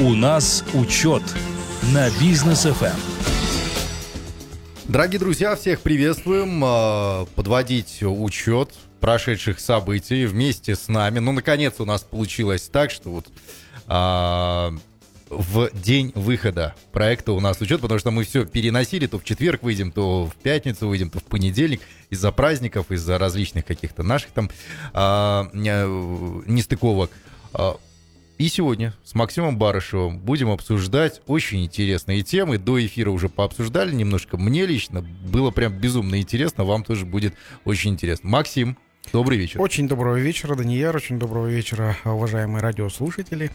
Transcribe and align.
У 0.00 0.14
нас 0.14 0.64
учет 0.72 1.22
на 1.92 2.08
бизнес 2.18 2.64
FM. 2.64 2.96
Дорогие 4.88 5.18
друзья, 5.20 5.54
всех 5.54 5.80
приветствуем. 5.82 6.62
А, 6.64 7.26
подводить 7.36 7.98
учет 8.02 8.72
прошедших 9.00 9.60
событий 9.60 10.24
вместе 10.24 10.76
с 10.76 10.88
нами. 10.88 11.18
Ну, 11.18 11.32
наконец 11.32 11.74
у 11.78 11.84
нас 11.84 12.02
получилось 12.02 12.70
так, 12.72 12.90
что 12.90 13.10
вот 13.10 13.26
а, 13.86 14.72
в 15.28 15.68
день 15.74 16.12
выхода 16.14 16.74
проекта 16.90 17.32
у 17.32 17.40
нас 17.40 17.60
учет, 17.60 17.82
потому 17.82 18.00
что 18.00 18.10
мы 18.10 18.24
все 18.24 18.46
переносили, 18.46 19.06
то 19.06 19.18
в 19.18 19.24
четверг 19.24 19.62
выйдем, 19.62 19.92
то 19.92 20.24
в 20.24 20.34
пятницу 20.36 20.88
выйдем, 20.88 21.10
то 21.10 21.18
в 21.18 21.24
понедельник 21.24 21.82
из-за 22.08 22.32
праздников, 22.32 22.90
из-за 22.90 23.18
различных 23.18 23.66
каких-то 23.66 24.02
наших 24.02 24.30
там 24.30 24.50
а, 24.94 25.50
нестыковок. 25.52 27.10
А, 27.52 27.76
и 28.42 28.48
сегодня 28.48 28.92
с 29.04 29.14
Максимом 29.14 29.56
Барышевым 29.56 30.18
будем 30.18 30.50
обсуждать 30.50 31.22
очень 31.28 31.64
интересные 31.64 32.22
темы. 32.22 32.58
До 32.58 32.84
эфира 32.84 33.10
уже 33.10 33.28
пообсуждали 33.28 33.94
немножко. 33.94 34.36
Мне 34.36 34.66
лично 34.66 35.00
было 35.00 35.52
прям 35.52 35.72
безумно 35.78 36.20
интересно, 36.20 36.64
вам 36.64 36.82
тоже 36.82 37.06
будет 37.06 37.34
очень 37.64 37.92
интересно. 37.92 38.28
Максим, 38.30 38.76
добрый 39.12 39.38
вечер. 39.38 39.60
Очень 39.60 39.86
доброго 39.86 40.16
вечера, 40.16 40.56
Данияр. 40.56 40.96
Очень 40.96 41.20
доброго 41.20 41.46
вечера, 41.46 41.96
уважаемые 42.04 42.62
радиослушатели. 42.62 43.52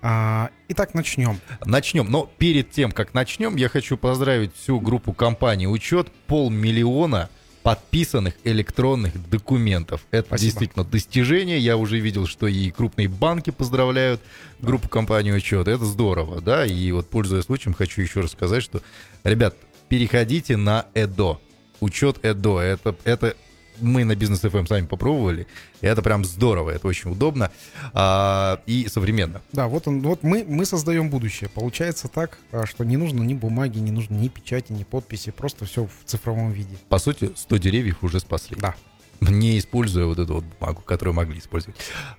А, 0.00 0.48
итак, 0.68 0.94
начнем. 0.94 1.38
Начнем. 1.66 2.10
Но 2.10 2.30
перед 2.38 2.70
тем, 2.70 2.92
как 2.92 3.12
начнем, 3.12 3.56
я 3.56 3.68
хочу 3.68 3.98
поздравить 3.98 4.54
всю 4.54 4.80
группу 4.80 5.12
компании 5.12 5.66
«Учет». 5.66 6.10
Полмиллиона 6.26 7.28
подписанных 7.62 8.34
электронных 8.44 9.28
документов. 9.28 10.00
Это 10.10 10.28
Спасибо. 10.28 10.44
действительно 10.50 10.84
достижение. 10.84 11.58
Я 11.58 11.76
уже 11.76 11.98
видел, 11.98 12.26
что 12.26 12.46
и 12.46 12.70
крупные 12.70 13.08
банки 13.08 13.50
поздравляют 13.50 14.20
группу 14.60 14.88
компании 14.88 15.32
«Учет». 15.32 15.68
Это 15.68 15.84
здорово, 15.84 16.40
да? 16.40 16.64
И 16.64 16.90
вот, 16.92 17.08
пользуясь 17.08 17.44
случаем, 17.44 17.74
хочу 17.74 18.00
еще 18.00 18.20
раз 18.20 18.32
сказать, 18.32 18.62
что, 18.62 18.80
ребят, 19.24 19.56
переходите 19.88 20.56
на 20.56 20.86
ЭДО. 20.94 21.38
Учет 21.80 22.24
ЭДО. 22.24 22.60
Это, 22.60 22.96
это 23.04 23.36
мы 23.78 24.04
на 24.04 24.14
бизнес 24.14 24.44
FM 24.44 24.66
сами 24.66 24.86
попробовали, 24.86 25.46
и 25.80 25.86
это 25.86 26.02
прям 26.02 26.24
здорово, 26.24 26.70
это 26.70 26.86
очень 26.86 27.10
удобно 27.10 27.50
а, 27.92 28.60
и 28.66 28.88
современно. 28.88 29.40
Да, 29.52 29.68
вот 29.68 29.88
он, 29.88 30.02
вот 30.02 30.22
мы, 30.22 30.44
мы 30.46 30.64
создаем 30.64 31.10
будущее. 31.10 31.50
Получается 31.50 32.08
так, 32.08 32.38
а, 32.52 32.66
что 32.66 32.84
не 32.84 32.96
нужно 32.96 33.22
ни 33.22 33.34
бумаги, 33.34 33.78
не 33.78 33.90
нужно 33.90 34.14
ни 34.14 34.28
печати, 34.28 34.72
ни 34.72 34.84
подписи, 34.84 35.30
просто 35.30 35.64
все 35.64 35.84
в 35.84 36.04
цифровом 36.04 36.52
виде. 36.52 36.76
По 36.88 36.98
сути, 36.98 37.32
100 37.34 37.56
деревьев 37.56 38.02
уже 38.02 38.20
спасли. 38.20 38.56
Да 38.58 38.74
не 39.20 39.58
используя 39.58 40.06
вот 40.06 40.18
эту 40.18 40.34
вот 40.34 40.44
бумагу, 40.44 40.80
которую 40.80 41.14
могли 41.14 41.38
использовать. 41.38 41.76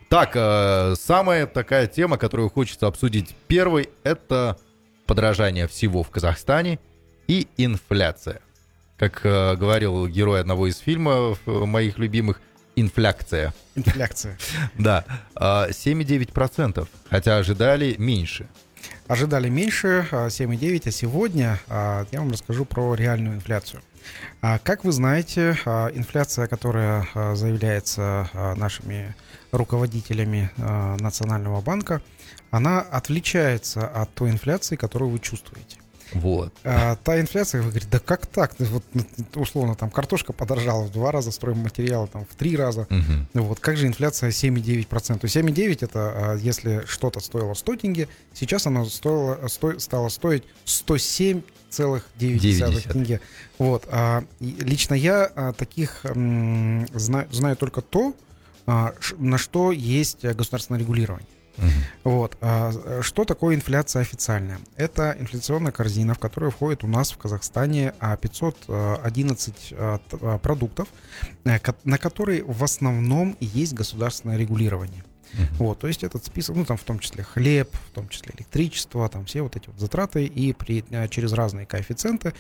Так, 0.08 0.34
э, 0.36 0.94
самая 1.00 1.48
такая 1.48 1.88
тема, 1.88 2.18
которую 2.18 2.50
хочется 2.50 2.86
обсудить 2.86 3.36
первой, 3.48 3.90
это 4.04 4.58
подражание 5.08 5.68
всего 5.68 6.04
в 6.04 6.10
Казахстане 6.10 6.80
и 7.28 7.48
инфляция 7.58 8.42
как 9.02 9.22
э, 9.26 9.56
говорил 9.56 10.08
герой 10.08 10.42
одного 10.42 10.68
из 10.68 10.78
фильмов 10.78 11.40
э, 11.48 11.52
моих 11.52 11.98
любимых, 11.98 12.40
инфляция. 12.76 13.52
Инфляция. 13.74 14.38
Да, 14.78 15.04
7,9%, 15.36 16.82
а, 16.84 17.10
хотя 17.10 17.38
ожидали 17.38 17.96
меньше. 17.98 18.48
Ожидали 19.08 19.50
меньше, 19.50 20.08
7,9, 20.12 20.82
а, 20.86 20.90
а 20.90 20.92
сегодня 20.92 21.60
а, 21.68 22.06
я 22.12 22.20
вам 22.20 22.30
расскажу 22.32 22.64
про 22.64 22.94
реальную 22.94 23.38
инфляцию. 23.38 23.82
Как 24.42 24.84
вы 24.84 24.92
знаете, 24.92 25.52
инфляция, 25.94 26.48
которая 26.48 27.08
заявляется 27.36 28.30
нашими 28.58 29.16
руководителями 29.52 30.50
Национального 31.00 31.62
банка, 31.62 32.02
она 32.50 32.82
отличается 32.82 33.88
от 33.88 34.12
той 34.14 34.32
инфляции, 34.32 34.76
которую 34.76 35.12
вы 35.12 35.20
чувствуете. 35.20 35.81
Вот. 36.14 36.54
А, 36.64 36.96
та 36.98 37.20
инфляция, 37.20 37.62
вы 37.62 37.70
говорите, 37.70 37.88
да 37.92 38.00
как 38.00 38.26
так? 38.26 38.54
Вот, 38.60 38.84
ну, 38.94 39.04
условно, 39.36 39.76
там 39.76 39.90
картошка 39.90 40.34
подорожала 40.34 40.84
в 40.84 40.92
два 40.92 41.12
раза, 41.12 41.32
стройматериалы 41.32 42.08
там 42.08 42.26
в 42.26 42.36
три 42.36 42.56
раза. 42.56 42.88
Угу. 42.90 43.44
Вот 43.46 43.60
как 43.60 43.78
же 43.78 43.88
инфляция 43.88 44.30
7,9%? 44.30 45.22
7,9% 45.22 45.78
это 45.82 45.90
а, 45.94 46.36
если 46.36 46.84
что-то 46.86 47.20
стоило 47.20 47.54
100 47.54 47.76
тенге, 47.78 48.08
сейчас 48.34 48.68
оно 48.68 48.86
стоило, 48.86 49.48
сто, 49.48 49.80
стало 49.80 50.10
стоить 50.10 50.44
107 50.66 51.42
целых 51.70 52.06
9 52.18 52.84
тенге. 52.92 53.22
Вот. 53.58 53.88
А, 53.90 54.24
лично 54.40 54.94
я 54.94 55.32
а, 55.36 55.54
таких 55.54 56.06
м, 56.06 56.88
знаю, 56.94 57.28
знаю 57.32 57.56
только 57.56 57.82
то, 57.82 58.14
а, 58.68 58.94
ш, 59.00 59.16
на 59.18 59.38
что 59.38 59.72
есть 59.72 60.24
государственное 60.24 60.80
регулирование. 60.80 61.28
Угу. 61.58 62.12
Вот. 62.12 62.38
А 62.42 63.02
что 63.02 63.26
такое 63.26 63.56
инфляция 63.56 64.02
официальная? 64.02 64.60
Это 64.76 65.16
инфляционная 65.20 65.72
корзина, 65.72 66.14
в 66.14 66.20
которую 66.20 66.52
входит 66.52 66.84
у 66.84 66.88
нас 66.88 67.12
в 67.12 67.18
Казахстане 67.18 67.94
511 68.22 69.74
а, 69.74 70.00
продуктов, 70.40 70.88
э, 71.46 71.60
на 71.84 71.98
которые 71.98 72.44
в 72.44 72.64
основном 72.64 73.38
есть 73.40 73.74
государственное 73.74 74.38
регулирование. 74.38 75.04
Uh-huh. 75.34 75.54
Вот, 75.60 75.80
то 75.80 75.88
есть 75.88 76.04
этот 76.04 76.26
список, 76.26 76.58
ну 76.58 76.66
там 76.66 76.76
в 76.76 76.84
том 76.84 77.00
числе 77.00 77.24
хлеб, 77.24 77.74
в 77.74 77.92
том 77.92 78.10
числе 78.10 78.34
электричество, 78.36 79.08
там 79.08 79.24
все 79.26 79.42
вот 79.42 79.56
эти 79.56 79.68
вот 79.68 79.80
затраты 79.80 80.26
и 80.26 80.52
при, 80.52 80.84
э, 80.90 81.08
через 81.08 81.32
разные 81.32 81.66
коэффициенты 81.66 82.34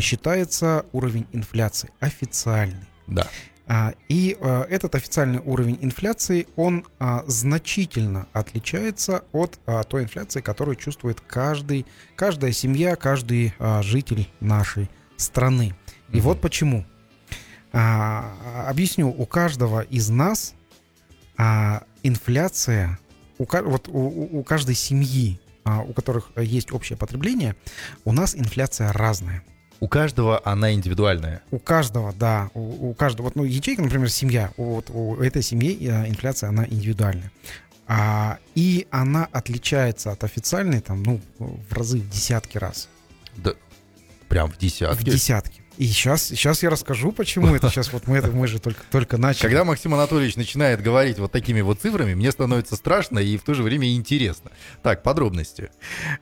считается 0.00 0.86
уровень 0.92 1.26
инфляции 1.32 1.90
официальный. 2.00 2.86
Да. 3.06 3.28
А, 3.70 3.92
и 4.08 4.36
а, 4.40 4.62
этот 4.62 4.94
официальный 4.94 5.40
уровень 5.40 5.78
инфляции, 5.82 6.48
он 6.56 6.86
а, 6.98 7.22
значительно 7.26 8.26
отличается 8.32 9.24
от 9.32 9.60
той 9.88 10.04
инфляции, 10.04 10.40
которую 10.40 10.76
чувствует 10.76 11.20
каждый, 11.20 11.84
каждая 12.16 12.52
семья, 12.52 12.96
каждый 12.96 13.52
житель 13.82 14.28
нашей 14.40 14.88
страны. 15.16 15.74
И 16.12 16.18
угу. 16.18 16.28
вот 16.28 16.40
почему. 16.40 16.86
Объясню, 17.70 19.08
у 19.08 19.26
каждого 19.26 19.82
из 19.82 20.08
нас 20.08 20.54
инфляция, 22.02 22.98
у, 23.36 23.44
вот 23.44 23.88
у, 23.88 24.38
у 24.38 24.42
каждой 24.42 24.74
семьи, 24.74 25.38
у 25.64 25.92
которых 25.92 26.30
есть 26.36 26.72
общее 26.72 26.96
потребление, 26.96 27.56
у 28.06 28.12
нас 28.12 28.34
инфляция 28.34 28.92
разная. 28.92 29.44
У 29.80 29.88
каждого 29.88 30.40
она 30.44 30.72
индивидуальная. 30.72 31.42
У 31.50 31.58
каждого, 31.58 32.12
да. 32.12 32.50
У, 32.54 32.90
у 32.90 32.94
каждого. 32.94 33.26
Вот, 33.26 33.36
ну, 33.36 33.44
ячейка, 33.44 33.82
например, 33.82 34.10
семья. 34.10 34.50
Вот 34.56 34.90
у 34.90 35.16
этой 35.16 35.42
семьи 35.42 35.78
э, 35.80 36.08
инфляция, 36.08 36.48
она 36.48 36.66
индивидуальная. 36.66 37.30
А, 37.86 38.38
и 38.54 38.86
она 38.90 39.28
отличается 39.32 40.12
от 40.12 40.22
официальной, 40.24 40.80
там, 40.80 41.02
ну, 41.02 41.20
в 41.38 41.72
разы, 41.72 42.00
в 42.00 42.10
десятки 42.10 42.58
раз. 42.58 42.88
Да, 43.36 43.54
прям 44.28 44.50
в 44.50 44.58
десятки? 44.58 45.00
В 45.00 45.04
десятки. 45.04 45.62
И 45.78 45.86
сейчас, 45.86 46.24
сейчас 46.24 46.64
я 46.64 46.70
расскажу, 46.70 47.12
почему 47.12 47.54
это 47.54 47.70
сейчас 47.70 47.92
вот 47.92 48.08
мы 48.08 48.16
это 48.16 48.32
мы 48.32 48.48
же 48.48 48.58
только 48.58 48.82
только 48.90 49.16
начали. 49.16 49.42
Когда 49.42 49.62
Максим 49.62 49.94
Анатольевич 49.94 50.34
начинает 50.34 50.82
говорить 50.82 51.20
вот 51.20 51.30
такими 51.30 51.60
вот 51.60 51.80
цифрами, 51.80 52.14
мне 52.14 52.32
становится 52.32 52.74
страшно 52.74 53.20
и 53.20 53.36
в 53.36 53.42
то 53.42 53.54
же 53.54 53.62
время 53.62 53.94
интересно. 53.94 54.50
Так, 54.82 55.04
подробности. 55.04 55.70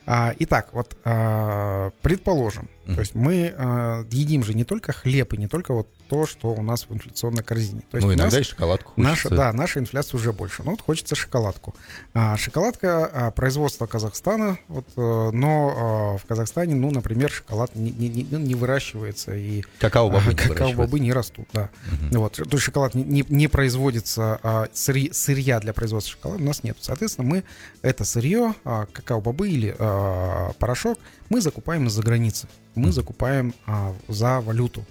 А, 0.05 0.34
итак, 0.39 0.69
вот 0.72 0.99
а, 1.05 1.91
предположим, 2.03 2.69
mm-hmm. 2.84 2.94
то 2.94 3.00
есть 3.00 3.15
мы 3.15 3.55
а, 3.56 4.05
едим 4.11 4.44
же 4.44 4.53
не 4.53 4.65
только 4.65 4.93
хлеб 4.93 5.33
и 5.33 5.39
не 5.39 5.49
только 5.49 5.73
вот 5.73 5.88
то, 6.09 6.27
что 6.27 6.49
у 6.49 6.62
нас 6.62 6.87
в 6.89 6.94
инфляционной 6.94 7.43
корзине. 7.43 7.83
То 7.91 7.99
есть 7.99 8.06
ну, 8.06 8.15
иногда 8.15 8.41
и 8.41 8.43
шоколадку 8.43 8.93
хочется. 8.93 9.11
Наша, 9.11 9.31
да, 9.31 9.53
наша 9.53 9.81
инфляция 9.81 10.19
уже 10.19 10.33
больше. 10.33 10.62
Ну, 10.62 10.72
вот 10.72 10.81
хочется 10.81 11.15
шоколадку. 11.15 11.75
А, 12.15 12.37
шоколадка 12.37 13.06
а, 13.06 13.31
производства 13.31 13.87
Казахстана, 13.87 14.59
вот, 14.69 14.87
а, 14.97 15.31
но 15.31 15.75
а, 16.15 16.19
в 16.19 16.25
Казахстане, 16.27 16.75
ну, 16.75 16.91
например, 16.91 17.31
шоколад 17.31 17.75
не, 17.75 17.91
не, 17.91 18.09
не, 18.09 18.22
не 18.22 18.55
выращивается. 18.55 19.34
И, 19.34 19.65
какао-бобы 19.78 20.31
а, 20.31 20.33
не 20.33 20.37
Какао-бобы 20.37 21.00
не 21.00 21.12
растут, 21.12 21.49
да. 21.53 21.71
Угу. 21.93 22.19
Вот, 22.21 22.33
то 22.34 22.44
есть 22.50 22.62
шоколад 22.62 22.94
не, 22.94 23.05
не, 23.05 23.25
не 23.28 23.49
производится, 23.49 24.38
а, 24.43 24.69
сырья, 24.73 25.12
сырья 25.12 25.61
для 25.61 25.73
производства 25.73 26.12
шоколада 26.12 26.43
у 26.43 26.47
нас 26.47 26.62
нет. 26.62 26.77
Соответственно, 26.81 27.28
мы 27.28 27.44
это 27.83 28.05
сырье, 28.05 28.55
а, 28.65 28.87
какао-бобы 28.93 29.49
или 29.49 29.75
а, 29.79 30.52
порошок, 30.59 30.99
мы 31.29 31.41
закупаем 31.41 31.87
из-за 31.87 32.02
границы. 32.02 32.49
Мы 32.75 32.93
закупаем 32.93 33.55
а, 33.67 33.94
за 34.09 34.41
валюту 34.41 34.85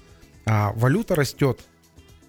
а 0.46 0.72
валюта 0.74 1.16
растет. 1.16 1.60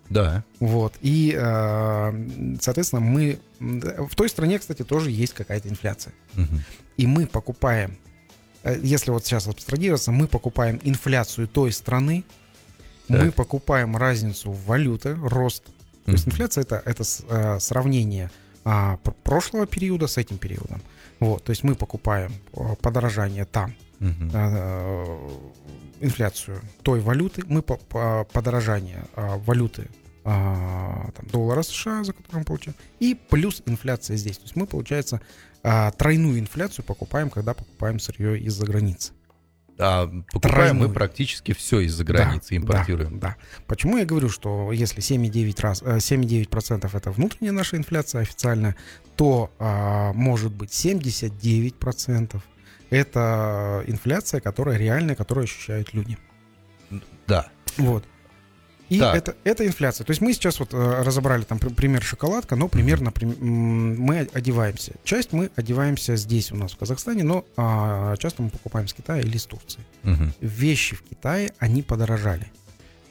Да. 0.08 0.44
Вот. 0.60 0.94
И, 1.00 1.34
э, 1.36 2.56
соответственно, 2.60 3.00
мы... 3.00 3.38
В 3.58 4.14
той 4.14 4.28
стране, 4.28 4.58
кстати, 4.58 4.82
тоже 4.82 5.10
есть 5.10 5.34
какая-то 5.34 5.68
инфляция. 5.68 6.14
Угу. 6.34 6.60
И 6.98 7.06
мы 7.06 7.26
покупаем, 7.26 7.98
э, 8.62 8.78
если 8.82 9.10
вот 9.10 9.24
сейчас 9.24 9.48
абстрагироваться, 9.48 10.12
мы 10.12 10.28
покупаем 10.28 10.80
инфляцию 10.84 11.48
той 11.48 11.72
страны, 11.72 12.24
так. 13.08 13.22
мы 13.22 13.32
покупаем 13.32 13.96
разницу 13.96 14.50
в 14.50 14.64
валюты, 14.66 15.14
рост. 15.14 15.64
То 16.04 16.12
есть 16.12 16.28
инфляция 16.28 16.62
это, 16.62 16.82
это 16.84 17.02
э, 17.28 17.58
сравнение 17.58 18.30
а, 18.64 18.98
прошлого 19.24 19.66
периода 19.66 20.06
с 20.06 20.18
этим 20.18 20.38
периодом. 20.38 20.80
Вот, 21.18 21.42
то 21.42 21.50
есть 21.50 21.64
мы 21.64 21.74
покупаем 21.74 22.32
подорожание 22.80 23.44
там, 23.44 23.74
угу. 24.00 25.40
инфляцию 26.00 26.60
той 26.82 27.00
валюты, 27.00 27.42
мы 27.46 27.62
по, 27.62 27.76
по, 27.76 28.24
подорожание 28.32 29.04
валюты 29.14 29.88
а, 30.24 31.10
там, 31.14 31.26
доллара 31.28 31.62
США, 31.62 32.02
за 32.02 32.12
который 32.12 32.38
мы 32.38 32.44
получаем, 32.44 32.76
и 32.98 33.14
плюс 33.14 33.62
инфляция 33.66 34.16
здесь. 34.16 34.38
То 34.38 34.44
есть 34.44 34.56
мы, 34.56 34.66
получается, 34.66 35.20
тройную 35.98 36.38
инфляцию 36.38 36.84
покупаем, 36.84 37.30
когда 37.30 37.54
покупаем 37.54 37.98
сырье 37.98 38.38
из-за 38.40 38.66
границы. 38.66 39.12
А 39.78 40.10
покупаем 40.32 40.78
мы 40.78 40.88
практически 40.88 41.52
все 41.52 41.80
из-за 41.80 42.04
границы, 42.04 42.50
да, 42.50 42.56
импортируем. 42.56 43.18
Да, 43.18 43.28
да. 43.28 43.36
Почему 43.66 43.98
я 43.98 44.04
говорю, 44.06 44.28
что 44.28 44.72
если 44.72 45.02
7,9 45.02 45.60
раз, 45.60 45.82
7,9% 45.82 46.90
это 46.92 47.10
внутренняя 47.10 47.52
наша 47.52 47.76
инфляция 47.76 48.22
официальная, 48.22 48.74
то 49.16 49.50
а, 49.58 50.12
может 50.14 50.52
быть 50.52 50.70
79% 50.70 52.40
это 52.90 53.82
инфляция, 53.86 54.40
которая 54.40 54.76
реальная, 54.78 55.14
которую 55.14 55.44
ощущают 55.44 55.92
люди. 55.94 56.18
Да. 57.26 57.48
Вот. 57.76 58.04
И 58.88 58.98
это, 58.98 59.34
это 59.42 59.66
инфляция. 59.66 60.04
То 60.04 60.12
есть 60.12 60.20
мы 60.20 60.32
сейчас 60.32 60.60
вот 60.60 60.72
э, 60.72 61.02
разобрали 61.02 61.42
там 61.42 61.58
пример 61.58 62.02
шоколадка, 62.02 62.54
но 62.54 62.68
примерно 62.68 63.12
мы 63.40 64.28
одеваемся. 64.32 64.92
Часть 65.02 65.32
мы 65.32 65.50
одеваемся 65.56 66.14
здесь 66.16 66.52
у 66.52 66.56
нас 66.56 66.72
в 66.72 66.76
Казахстане, 66.76 67.24
но 67.24 67.44
а, 67.56 68.16
часто 68.16 68.42
мы 68.42 68.50
покупаем 68.50 68.86
с 68.86 68.94
Китая 68.94 69.22
или 69.22 69.36
с 69.36 69.46
Турции. 69.46 69.80
Угу. 70.04 70.32
Вещи 70.40 70.94
в 70.94 71.02
Китае, 71.02 71.52
они 71.58 71.82
подорожали. 71.82 72.52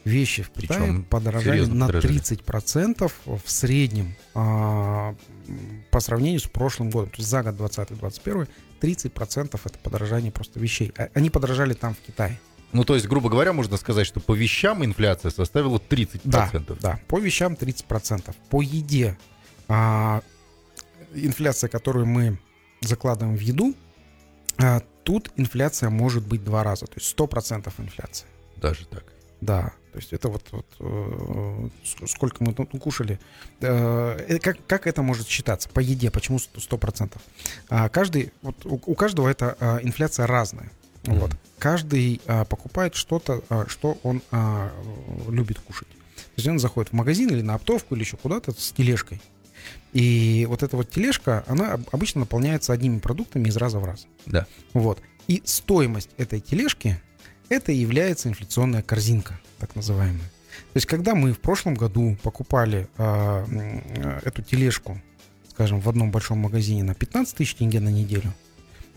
Вещи 0.04 0.42
в 0.42 0.50
Китае 0.50 0.80
Причем 0.80 1.04
подорожали 1.04 1.66
на 1.66 1.86
подорожали. 1.86 2.20
30% 2.20 3.12
в 3.26 3.50
среднем 3.50 4.14
а, 4.34 5.14
по 5.96 6.00
сравнению 6.00 6.40
с 6.40 6.46
прошлым 6.46 6.90
годом. 6.90 7.08
То 7.08 7.16
есть 7.16 7.30
за 7.30 7.42
год 7.42 7.54
2020-2021 7.54 8.48
30% 8.82 9.58
это 9.64 9.78
подорожание 9.78 10.30
просто 10.30 10.60
вещей. 10.60 10.92
А, 10.98 11.08
они 11.14 11.30
подорожали 11.30 11.72
там 11.72 11.94
в 11.94 12.06
Китае. 12.06 12.38
Ну, 12.72 12.84
то 12.84 12.94
есть, 12.94 13.06
грубо 13.06 13.30
говоря, 13.30 13.54
можно 13.54 13.78
сказать, 13.78 14.06
что 14.06 14.20
по 14.20 14.34
вещам 14.34 14.84
инфляция 14.84 15.30
составила 15.30 15.78
30%. 15.78 16.20
Да, 16.24 16.50
да 16.82 17.00
по 17.08 17.18
вещам 17.18 17.54
30%. 17.54 18.34
По 18.50 18.60
еде 18.60 19.16
а, 19.68 20.20
инфляция, 21.14 21.70
которую 21.70 22.04
мы 22.04 22.38
закладываем 22.82 23.38
в 23.38 23.40
еду, 23.40 23.74
а, 24.58 24.82
тут 25.02 25.30
инфляция 25.36 25.88
может 25.88 26.26
быть 26.26 26.44
два 26.44 26.62
раза, 26.62 26.84
то 26.84 26.96
есть 26.96 27.16
100% 27.16 27.72
инфляция. 27.78 28.28
Даже 28.58 28.84
так? 28.84 29.04
Да, 29.40 29.72
то 29.92 29.98
есть 29.98 30.12
это 30.12 30.28
вот, 30.28 30.42
вот 30.50 30.66
э, 30.80 31.68
сколько 32.06 32.44
мы 32.44 32.54
ну, 32.56 32.66
кушали. 32.78 33.18
Э, 33.60 34.18
э, 34.28 34.38
как, 34.38 34.58
как 34.66 34.86
это 34.86 35.02
может 35.02 35.26
считаться 35.28 35.68
по 35.68 35.80
еде? 35.80 36.10
Почему 36.10 36.38
100%? 36.38 37.12
А, 37.68 37.88
каждый, 37.88 38.32
вот 38.42 38.56
у, 38.64 38.80
у 38.84 38.94
каждого 38.94 39.28
эта 39.28 39.80
инфляция 39.82 40.26
разная. 40.26 40.70
Mm-hmm. 41.06 41.18
Вот. 41.18 41.30
Каждый 41.58 42.20
а, 42.26 42.44
покупает 42.44 42.94
что-то, 42.94 43.42
а, 43.48 43.66
что 43.68 43.98
он 44.02 44.22
а, 44.30 44.70
любит 45.28 45.58
кушать. 45.60 45.88
То 45.88 46.38
есть 46.38 46.48
он 46.48 46.58
заходит 46.58 46.90
в 46.90 46.94
магазин 46.94 47.30
или 47.30 47.40
на 47.40 47.54
оптовку 47.54 47.94
или 47.94 48.02
еще 48.02 48.16
куда-то 48.16 48.52
с 48.52 48.72
тележкой. 48.72 49.20
И 49.92 50.46
вот 50.48 50.62
эта 50.62 50.76
вот 50.76 50.90
тележка, 50.90 51.44
она 51.46 51.78
обычно 51.92 52.20
наполняется 52.20 52.72
одними 52.72 52.98
продуктами 52.98 53.48
из 53.48 53.56
раза 53.56 53.78
в 53.78 53.84
раз. 53.84 54.06
Да. 54.26 54.46
Вот. 54.74 55.00
И 55.28 55.42
стоимость 55.44 56.10
этой 56.18 56.40
тележки, 56.40 57.00
это 57.48 57.72
является 57.72 58.28
инфляционная 58.28 58.82
корзинка, 58.82 59.38
так 59.58 59.74
называемая. 59.74 60.28
То 60.72 60.76
есть, 60.76 60.86
когда 60.86 61.14
мы 61.14 61.32
в 61.32 61.38
прошлом 61.38 61.74
году 61.74 62.16
покупали 62.22 62.88
э, 62.96 64.20
эту 64.24 64.42
тележку, 64.42 65.00
скажем, 65.50 65.80
в 65.80 65.88
одном 65.88 66.10
большом 66.10 66.38
магазине 66.38 66.82
на 66.82 66.94
15 66.94 67.36
тысяч 67.36 67.54
тенге 67.54 67.80
на 67.80 67.88
неделю, 67.88 68.32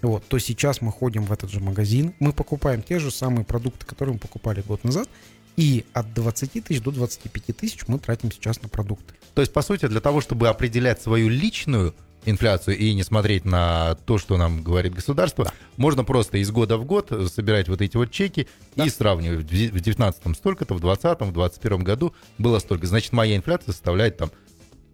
вот, 0.01 0.25
то 0.28 0.40
сейчас 0.40 0.81
мы 0.81 0.92
ходим 0.92 1.24
в 1.24 1.31
этот 1.31 1.50
же 1.50 1.60
магазин, 1.60 2.13
мы 2.19 2.31
покупаем 2.31 2.81
те 2.81 3.00
же 3.00 3.12
самые 3.12 3.44
продукты, 3.44 3.86
которые 3.86 4.13
мы 4.13 4.19
покупали 4.19 4.62
год 4.62 4.84
назад, 4.84 5.10
и 5.57 5.86
от 5.94 6.13
20 6.13 6.63
тысяч 6.63 6.81
до 6.81 6.92
25 6.92 7.57
тысяч 7.57 7.88
мы 7.88 8.00
тратим 8.00 8.31
сейчас 8.31 8.62
на 8.62 8.69
продукты. 8.69 9.13
То 9.34 9.42
есть, 9.42 9.51
по 9.51 9.62
сути, 9.62 9.88
для 9.88 10.00
того, 10.00 10.22
чтобы 10.22 10.48
определять 10.48 11.01
свою 11.01 11.28
личную 11.28 11.94
инфляцию 12.25 12.77
и 12.77 12.94
не 12.94 13.04
смотреть 13.04 13.45
на 13.45 13.95
то, 14.06 14.18
что 14.18 14.38
нам 14.38 14.62
говорит 14.63 14.94
государство, 14.94 15.45
да. 15.45 15.54
можно 15.77 16.04
просто 16.04 16.38
из 16.38 16.51
года 16.51 16.77
в 16.77 16.86
год 16.86 17.12
собирать 17.33 17.69
вот 17.69 17.81
эти 17.81 17.98
вот 17.98 18.12
чеки 18.12 18.48
да. 18.75 18.86
и 18.86 18.89
сравнивать. 18.89 19.45
В 19.45 19.80
19 19.80 20.36
столько-то, 20.36 20.74
в 20.75 20.80
20 20.80 21.21
в 21.21 21.31
21 21.31 21.83
году 21.83 22.13
было 22.38 22.60
столько. 22.60 22.88
Значит, 22.88 23.13
моя 23.13 23.36
инфляция 23.36 23.71
составляет 23.71 24.18
там 24.18 24.31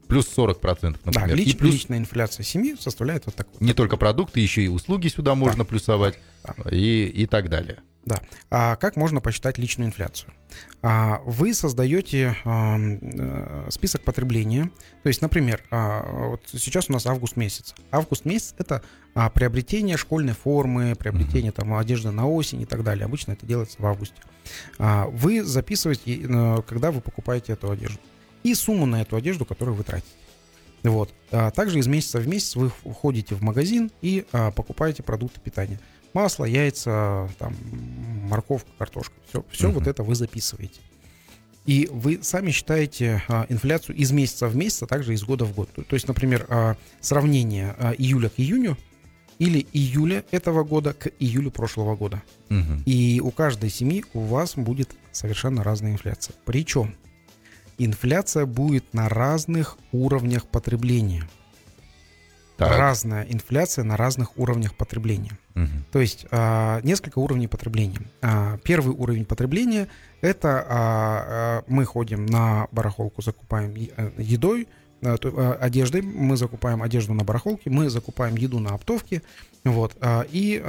плюс 0.08 0.28
40%, 0.36 0.98
например. 1.04 1.30
Да, 1.30 1.36
лич, 1.36 1.54
и 1.54 1.58
плюс... 1.58 1.74
личная 1.74 1.98
инфляция 1.98 2.44
семьи 2.44 2.76
составляет 2.80 3.26
вот 3.26 3.36
такой. 3.36 3.56
Не 3.60 3.74
только 3.74 3.98
продукты, 3.98 4.40
еще 4.40 4.64
и 4.64 4.68
услуги 4.68 5.08
сюда 5.08 5.36
можно 5.36 5.64
да. 5.64 5.66
плюсовать 5.66 6.20
да. 6.44 6.70
И, 6.72 7.06
и 7.08 7.26
так 7.26 7.50
далее. 7.50 7.80
Да. 8.06 8.22
А 8.52 8.76
как 8.76 8.96
можно 8.96 9.20
посчитать 9.20 9.58
личную 9.58 9.88
инфляцию? 9.88 10.32
А, 10.82 11.22
вы 11.26 11.54
создаете 11.56 12.36
а, 12.46 12.78
э, 12.78 13.68
список 13.72 14.04
потребления. 14.04 14.70
То 15.02 15.10
есть, 15.10 15.24
например, 15.24 15.64
а, 15.72 16.30
вот 16.30 16.42
сейчас 16.54 16.90
у 16.90 16.94
нас 16.94 17.08
август 17.08 17.36
месяц. 17.36 17.74
Август 17.90 18.24
месяц 18.26 18.54
это 18.60 18.84
а, 19.16 19.30
приобретение 19.32 19.98
школьной 19.98 20.34
формы, 20.34 20.96
приобретение 20.96 21.52
там 21.52 21.74
одежды 21.74 22.12
на 22.12 22.30
осень 22.30 22.62
и 22.62 22.66
так 22.66 22.84
далее. 22.84 23.06
Обычно 23.06 23.32
это 23.32 23.46
делается 23.46 23.82
в 23.82 23.86
августе. 23.86 24.22
А, 24.78 25.08
вы 25.08 25.44
записываете, 25.44 26.22
э, 26.22 26.62
когда 26.68 26.92
вы 26.92 27.02
покупаете 27.02 27.54
эту 27.54 27.72
одежду 27.72 28.00
и 28.44 28.54
сумму 28.54 28.86
на 28.86 29.02
эту 29.02 29.16
одежду, 29.16 29.46
которую 29.46 29.76
вы 29.76 29.84
тратите. 29.84 30.14
Вот. 30.84 31.12
А 31.32 31.50
также 31.50 31.80
из 31.80 31.88
месяца 31.88 32.20
в 32.20 32.28
месяц 32.28 32.56
вы 32.56 32.70
входите 32.70 33.34
в 33.34 33.42
магазин 33.42 33.92
и 34.02 34.26
а, 34.32 34.52
покупаете 34.52 35.02
продукты 35.02 35.40
питания. 35.42 35.80
Масло, 36.16 36.46
яйца, 36.46 37.30
там, 37.38 37.54
морковка, 38.30 38.70
картошка. 38.78 39.14
Все, 39.28 39.44
все 39.52 39.68
uh-huh. 39.68 39.74
вот 39.74 39.88
это 39.88 40.02
вы 40.02 40.16
записываете. 40.16 40.80
И 41.66 41.90
вы 41.92 42.20
сами 42.22 42.52
считаете 42.52 43.22
а, 43.28 43.46
инфляцию 43.50 43.98
из 43.98 44.14
месяца 44.14 44.48
в 44.48 44.56
месяц, 44.56 44.82
а 44.84 44.88
также 44.88 45.14
из 45.14 45.24
года 45.24 45.44
в 45.44 45.54
год. 45.54 45.70
То, 45.74 45.84
то 45.84 45.94
есть, 45.94 46.08
например, 46.08 46.46
а, 46.48 46.78
сравнение 47.02 47.76
а, 47.78 47.92
июля 47.92 48.30
к 48.30 48.36
июню 48.38 48.78
или 49.40 49.68
июля 49.74 50.24
этого 50.32 50.64
года 50.64 50.94
к 50.94 51.12
июлю 51.20 51.52
прошлого 51.52 51.98
года. 51.98 52.24
Uh-huh. 52.48 52.82
И 52.86 53.20
у 53.22 53.32
каждой 53.32 53.70
семьи 53.70 54.06
у 54.14 54.22
вас 54.22 54.56
будет 54.56 54.96
совершенно 55.12 55.64
разная 55.64 55.92
инфляция. 55.92 56.34
Причем 56.46 56.96
инфляция 57.78 58.46
будет 58.46 58.94
на 58.94 59.10
разных 59.10 59.78
уровнях 59.92 60.48
потребления. 60.48 61.28
Так. 62.58 62.78
Разная 62.78 63.24
инфляция 63.24 63.84
на 63.84 63.98
разных 63.98 64.38
уровнях 64.38 64.76
потребления. 64.76 65.38
Угу. 65.56 65.68
То 65.92 66.00
есть 66.00 66.26
а, 66.32 66.80
несколько 66.84 67.20
уровней 67.20 67.48
потребления. 67.48 68.00
А, 68.22 68.58
первый 68.64 68.96
уровень 68.96 69.26
потребления 69.26 69.90
это 70.22 70.66
а, 70.68 71.64
мы 71.68 71.84
ходим 71.84 72.26
на 72.26 72.68
барахолку, 72.72 73.22
закупаем 73.22 73.74
э, 73.76 74.12
едой, 74.18 74.70
одеждой, 75.02 76.02
мы 76.02 76.38
закупаем 76.38 76.82
одежду 76.82 77.14
на 77.14 77.24
барахолке, 77.24 77.70
мы 77.70 77.90
закупаем 77.90 78.36
еду 78.38 78.60
на 78.60 78.74
оптовке, 78.74 79.22
вот, 79.64 79.96
и... 80.32 80.64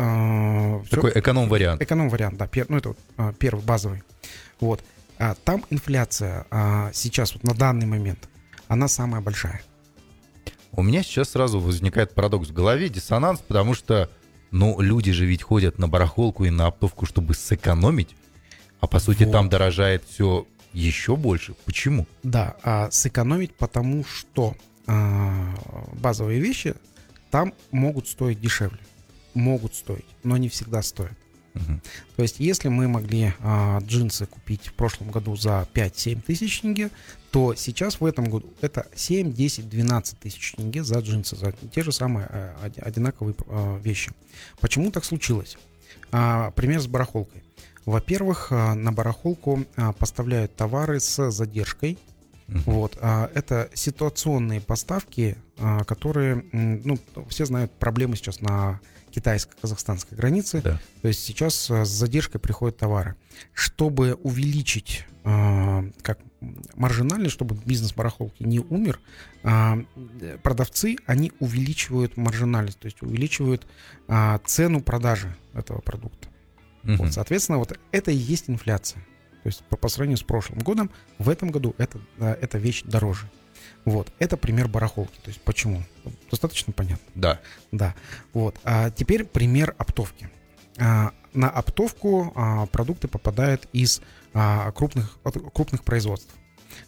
Такой 0.90 1.12
эконом-вариант. 1.14 1.80
Эконом-вариант, 1.80 2.36
да, 2.36 2.46
пер, 2.46 2.66
ну 2.68 2.76
это 2.76 2.94
вот, 3.16 3.38
первый, 3.38 3.64
базовый. 3.64 4.02
Вот. 4.60 4.82
Там 5.44 5.64
инфляция 5.70 6.44
сейчас, 6.92 7.32
вот 7.32 7.44
на 7.44 7.54
данный 7.54 7.86
момент, 7.86 8.28
она 8.68 8.88
самая 8.88 9.22
большая. 9.22 9.62
У 10.76 10.82
меня 10.82 11.02
сейчас 11.02 11.30
сразу 11.30 11.58
возникает 11.58 12.14
парадокс 12.14 12.48
в 12.48 12.52
голове, 12.52 12.90
диссонанс, 12.90 13.40
потому 13.40 13.74
что, 13.74 14.10
ну, 14.50 14.78
люди 14.80 15.10
же 15.10 15.24
ведь 15.24 15.42
ходят 15.42 15.78
на 15.78 15.88
барахолку 15.88 16.44
и 16.44 16.50
на 16.50 16.66
оптовку, 16.66 17.06
чтобы 17.06 17.34
сэкономить, 17.34 18.14
а 18.80 18.86
по 18.86 18.98
сути 18.98 19.24
вот. 19.24 19.32
там 19.32 19.48
дорожает 19.48 20.04
все 20.04 20.46
еще 20.74 21.16
больше. 21.16 21.54
Почему? 21.64 22.06
Да, 22.22 22.56
а 22.62 22.90
сэкономить 22.90 23.54
потому 23.54 24.04
что 24.04 24.54
а, 24.86 25.54
базовые 25.94 26.40
вещи 26.40 26.74
там 27.30 27.54
могут 27.70 28.06
стоить 28.06 28.40
дешевле. 28.40 28.78
Могут 29.32 29.74
стоить, 29.74 30.06
но 30.22 30.36
не 30.36 30.50
всегда 30.50 30.82
стоят. 30.82 31.16
Угу. 31.54 31.80
То 32.16 32.22
есть, 32.22 32.38
если 32.38 32.68
мы 32.68 32.86
могли 32.86 33.32
а, 33.40 33.78
джинсы 33.80 34.26
купить 34.26 34.68
в 34.68 34.74
прошлом 34.74 35.10
году 35.10 35.36
за 35.36 35.66
5-7 35.72 36.20
тысяч 36.22 36.60
тенге, 36.60 36.90
то 37.36 37.54
сейчас 37.54 38.00
в 38.00 38.06
этом 38.06 38.30
году 38.30 38.46
это 38.62 38.86
7, 38.94 39.30
10, 39.30 39.68
12 39.68 40.18
тысяч 40.18 40.54
тенге 40.54 40.82
за 40.82 41.00
джинсы, 41.00 41.36
за 41.36 41.52
те 41.52 41.82
же 41.82 41.92
самые 41.92 42.28
а, 42.30 42.70
одинаковые 42.80 43.36
а, 43.46 43.76
вещи. 43.76 44.10
Почему 44.58 44.90
так 44.90 45.04
случилось? 45.04 45.58
А, 46.12 46.50
пример 46.52 46.80
с 46.80 46.86
барахолкой. 46.86 47.44
Во-первых, 47.84 48.52
а, 48.52 48.74
на 48.74 48.90
барахолку 48.90 49.66
поставляют 49.98 50.56
товары 50.56 50.98
с 50.98 51.30
задержкой. 51.30 51.98
Uh-huh. 52.48 52.62
Вот, 52.64 52.96
а, 53.02 53.30
это 53.34 53.68
ситуационные 53.74 54.62
поставки, 54.62 55.36
а, 55.58 55.84
которые, 55.84 56.42
ну, 56.52 56.98
все 57.28 57.44
знают 57.44 57.70
проблемы 57.72 58.16
сейчас 58.16 58.40
на 58.40 58.80
китайско-казахстанской 59.16 60.16
границы. 60.16 60.60
Да. 60.62 60.78
То 61.00 61.08
есть 61.08 61.24
сейчас 61.24 61.70
э, 61.70 61.84
с 61.84 61.88
задержкой 61.88 62.38
приходят 62.38 62.76
товары. 62.76 63.16
Чтобы 63.54 64.14
увеличить 64.14 65.06
э, 65.24 65.90
как 66.02 66.18
маржинальность, 66.74 67.32
чтобы 67.32 67.56
бизнес 67.64 67.94
барахолки 67.94 68.42
не 68.42 68.60
умер, 68.60 69.00
э, 69.42 69.84
продавцы, 70.42 70.96
они 71.06 71.32
увеличивают 71.40 72.16
маржинальность, 72.18 72.78
то 72.78 72.86
есть 72.86 73.02
увеличивают 73.02 73.66
цену 74.44 74.82
продажи 74.82 75.34
этого 75.54 75.80
продукта. 75.80 76.28
Угу. 76.84 76.96
Вот, 76.96 77.12
соответственно, 77.12 77.58
вот 77.58 77.78
это 77.90 78.10
и 78.10 78.16
есть 78.16 78.50
инфляция. 78.50 79.00
То 79.00 79.42
То 79.42 79.48
есть 79.48 79.62
по, 79.64 79.76
по 79.76 79.88
сравнению 79.88 80.18
с 80.18 80.22
прошлым 80.22 80.58
годом, 80.58 80.90
в 81.18 81.28
этом 81.28 81.50
году 81.50 81.74
это, 81.78 81.98
эта 82.18 82.58
вещь 82.58 82.82
дороже. 82.82 83.30
Вот, 83.86 84.12
это 84.18 84.36
пример 84.36 84.66
барахолки. 84.66 85.16
То 85.22 85.28
есть 85.28 85.40
почему? 85.40 85.82
Достаточно 86.28 86.72
понятно. 86.72 87.06
Да. 87.14 87.40
Да. 87.70 87.94
Вот. 88.34 88.56
А 88.64 88.90
теперь 88.90 89.24
пример 89.24 89.74
оптовки. 89.78 90.28
А, 90.78 91.12
на 91.32 91.48
оптовку 91.48 92.32
а, 92.34 92.66
продукты 92.66 93.06
попадают 93.06 93.68
из 93.72 94.02
а, 94.34 94.72
крупных, 94.72 95.16
крупных 95.54 95.84
производств. 95.84 96.34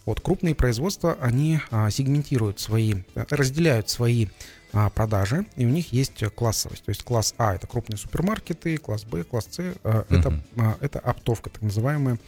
Вот 0.07 0.21
крупные 0.21 0.57
производства, 0.57 1.17
они 1.21 1.61
а, 1.71 1.88
сегментируют 1.88 2.59
свои, 2.59 2.95
разделяют 3.14 3.88
свои 3.88 4.26
а, 4.73 4.90
продажи, 4.90 5.47
и 5.55 5.64
у 5.64 5.69
них 5.69 5.93
есть 5.93 6.25
классовость. 6.35 6.85
То 6.85 6.90
есть 6.90 7.05
класс 7.05 7.33
А 7.38 7.55
это 7.55 7.69
крупные 7.69 7.97
супермаркеты, 7.97 8.76
класс 8.78 9.05
Б, 9.05 9.23
класс 9.23 9.47
С 9.50 9.61
а, 9.85 10.05
это, 10.11 10.43
а, 10.57 10.76
это 10.81 10.99
оптовка, 10.99 11.49
так 11.49 11.62
называемая, 11.62 12.19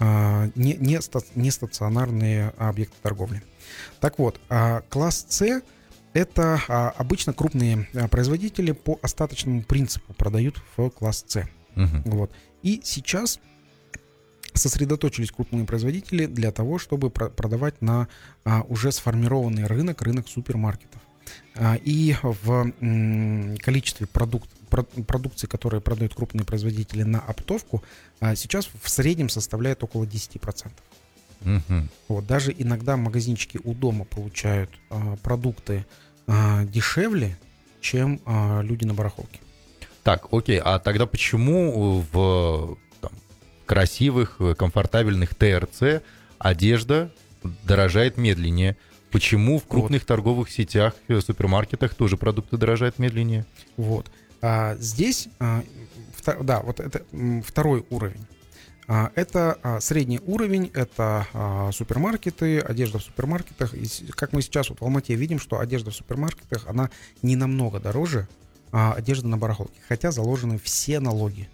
не, 0.00 0.74
не, 0.74 1.00
ста, 1.00 1.20
не 1.34 1.50
стационарные 1.50 2.54
объекты 2.56 2.96
торговли. 3.02 3.42
Так 4.00 4.18
вот, 4.18 4.40
а, 4.48 4.82
класс 4.88 5.26
С 5.28 5.62
это 6.12 6.60
а, 6.68 6.90
обычно 6.96 7.32
крупные 7.32 7.88
а, 7.94 8.08
производители 8.08 8.72
по 8.72 8.98
остаточному 9.02 9.62
принципу 9.62 10.12
продают 10.14 10.60
в 10.76 10.90
класс 10.90 11.24
С. 11.26 11.48
Угу. 11.76 12.02
Вот. 12.06 12.32
И 12.62 12.80
сейчас 12.84 13.38
сосредоточились 14.54 15.30
крупные 15.30 15.64
производители 15.64 16.26
для 16.26 16.50
того, 16.50 16.78
чтобы 16.78 17.10
продавать 17.10 17.80
на 17.80 18.08
а, 18.44 18.62
уже 18.68 18.90
сформированный 18.92 19.66
рынок, 19.66 20.02
рынок 20.02 20.28
супермаркетов. 20.28 21.00
А, 21.54 21.76
и 21.76 22.16
в 22.22 22.72
м, 22.80 23.56
количестве 23.58 24.06
продукт, 24.06 24.50
про, 24.50 24.59
продукции, 24.70 25.46
которые 25.46 25.80
продают 25.80 26.14
крупные 26.14 26.44
производители 26.44 27.02
на 27.02 27.20
оптовку, 27.20 27.82
а, 28.20 28.34
сейчас 28.34 28.68
в 28.80 28.88
среднем 28.88 29.28
составляет 29.28 29.82
около 29.82 30.04
10%. 30.04 30.70
Угу. 31.44 31.88
Вот, 32.08 32.26
даже 32.26 32.54
иногда 32.56 32.96
магазинчики 32.96 33.58
у 33.64 33.74
дома 33.74 34.04
получают 34.04 34.70
а, 34.90 35.16
продукты 35.16 35.86
а, 36.26 36.64
дешевле, 36.64 37.38
чем 37.80 38.20
а, 38.26 38.60
люди 38.62 38.84
на 38.84 38.94
барахолке. 38.94 39.40
Так, 40.02 40.28
окей, 40.32 40.60
а 40.62 40.78
тогда 40.78 41.06
почему 41.06 42.04
в 42.12 42.76
там, 43.00 43.12
красивых, 43.66 44.38
комфортабельных 44.56 45.34
ТРЦ 45.34 46.02
одежда 46.38 47.12
дорожает 47.64 48.16
медленнее? 48.16 48.76
Почему 49.10 49.58
в 49.58 49.66
крупных 49.66 50.02
вот. 50.02 50.06
торговых 50.06 50.50
сетях, 50.50 50.94
э, 51.08 51.20
супермаркетах 51.20 51.94
тоже 51.94 52.16
продукты 52.16 52.56
дорожают 52.56 52.98
медленнее? 52.98 53.44
Вот. 53.76 54.10
А, 54.42 54.76
здесь, 54.76 55.28
а, 55.38 55.62
втор, 56.14 56.42
да, 56.42 56.60
вот 56.60 56.80
это 56.80 57.02
второй 57.44 57.84
уровень. 57.90 58.26
А, 58.92 59.12
это 59.14 59.56
а, 59.62 59.80
средний 59.80 60.18
уровень, 60.18 60.68
это 60.74 61.24
а, 61.32 61.70
супермаркеты, 61.70 62.58
одежда 62.58 62.98
в 62.98 63.04
супермаркетах. 63.04 63.72
И 63.74 63.86
как 64.10 64.32
мы 64.32 64.42
сейчас 64.42 64.68
вот 64.68 64.80
в 64.80 64.82
Алмате 64.82 65.14
видим, 65.14 65.38
что 65.38 65.60
одежда 65.60 65.92
в 65.92 65.94
супермаркетах, 65.94 66.66
она 66.66 66.90
не 67.22 67.36
намного 67.36 67.78
дороже 67.78 68.26
одежды 68.72 69.28
на 69.28 69.36
барахолке, 69.36 69.80
хотя 69.88 70.10
заложены 70.10 70.58
все 70.58 70.98
налоги. 70.98 71.48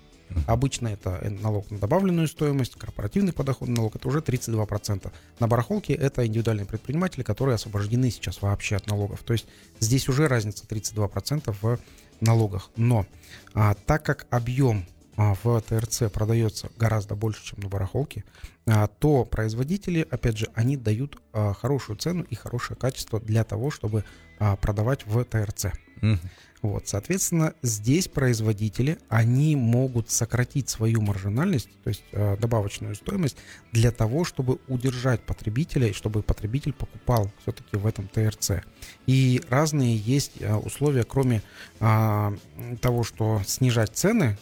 Обычно 0.47 0.89
это 0.89 1.21
налог 1.43 1.71
на 1.71 1.79
добавленную 1.79 2.27
стоимость, 2.27 2.75
корпоративный 2.75 3.33
подоходный 3.33 3.77
налог, 3.77 3.97
это 3.97 4.09
уже 4.09 4.21
32%. 4.21 5.11
На 5.39 5.47
барахолке 5.47 5.93
это 5.93 6.27
индивидуальные 6.27 6.67
предприниматели, 6.67 7.23
которые 7.23 7.57
освобождены 7.57 8.11
сейчас 8.11 8.43
вообще 8.43 8.77
от 8.77 8.87
налогов. 8.87 9.23
То 9.25 9.35
есть 9.35 9.47
здесь 9.79 10.09
уже 10.09 10.27
разница 10.27 10.65
32% 10.67 11.55
в 11.61 11.79
налогах. 12.21 12.71
Но 12.77 13.07
а, 13.55 13.75
так 13.75 14.05
как 14.05 14.27
объем 14.31 14.87
а, 15.17 15.35
в 15.43 15.61
ТРЦ 15.61 16.11
продается 16.13 16.71
гораздо 16.77 17.15
больше, 17.15 17.45
чем 17.45 17.61
на 17.61 17.69
барахолке, 17.69 18.25
а, 18.67 18.87
то 18.87 19.25
производители, 19.25 20.07
опять 20.11 20.39
же, 20.39 20.49
они 20.55 20.77
дают 20.77 21.21
а, 21.33 21.53
хорошую 21.53 21.97
цену 21.97 22.25
и 22.29 22.35
хорошее 22.35 22.79
качество 22.79 23.21
для 23.21 23.45
того, 23.45 23.71
чтобы 23.71 24.05
а, 24.39 24.57
продавать 24.57 25.07
в 25.07 25.25
ТРЦ. 25.25 25.67
Mm-hmm. 26.03 26.19
Вот, 26.67 26.89
соответственно, 26.89 27.55
здесь 27.63 28.09
производители, 28.09 28.99
они 29.09 29.55
могут 29.55 30.11
сократить 30.11 30.69
свою 30.69 31.01
маржинальность, 31.01 31.69
то 31.85 31.89
есть 31.89 32.03
э, 32.11 32.37
добавочную 32.39 32.97
стоимость, 32.97 33.37
для 33.71 33.93
того, 33.93 34.25
чтобы 34.25 34.59
удержать 34.67 35.21
потребителя, 35.21 35.87
и 35.87 35.93
чтобы 35.93 36.23
потребитель 36.23 36.73
покупал 36.73 37.31
все-таки 37.43 37.77
в 37.77 37.87
этом 37.87 38.09
ТРЦ. 38.09 38.63
И 39.07 39.41
разные 39.49 39.97
есть 39.97 40.33
э, 40.41 40.55
условия, 40.57 41.05
кроме 41.05 41.41
э, 41.79 42.37
того, 42.81 43.05
что 43.05 43.41
снижать 43.47 43.97
цены 43.97 44.37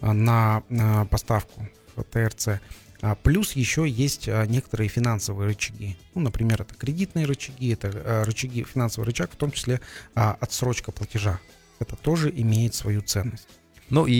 э, 0.00 0.10
на 0.10 0.64
э, 0.68 1.04
поставку 1.04 1.68
в 1.94 2.02
ТРЦ, 2.02 2.60
а 3.00 3.14
плюс 3.14 3.52
еще 3.52 3.88
есть 3.88 4.28
а, 4.28 4.44
некоторые 4.44 4.88
финансовые 4.88 5.50
рычаги. 5.50 5.96
Ну, 6.16 6.22
например, 6.22 6.62
это 6.62 6.74
кредитные 6.74 7.26
рычаги, 7.26 7.72
это 7.72 7.92
а, 7.94 8.24
рычаги, 8.24 8.64
финансовый 8.64 9.04
рычаг, 9.04 9.30
в 9.30 9.36
том 9.36 9.52
числе 9.52 9.80
отсрочка 10.14 10.90
платежа 10.90 11.38
это 11.78 11.96
тоже 11.96 12.32
имеет 12.34 12.74
свою 12.74 13.02
ценность. 13.02 13.48
Ну 13.90 14.06
и 14.06 14.12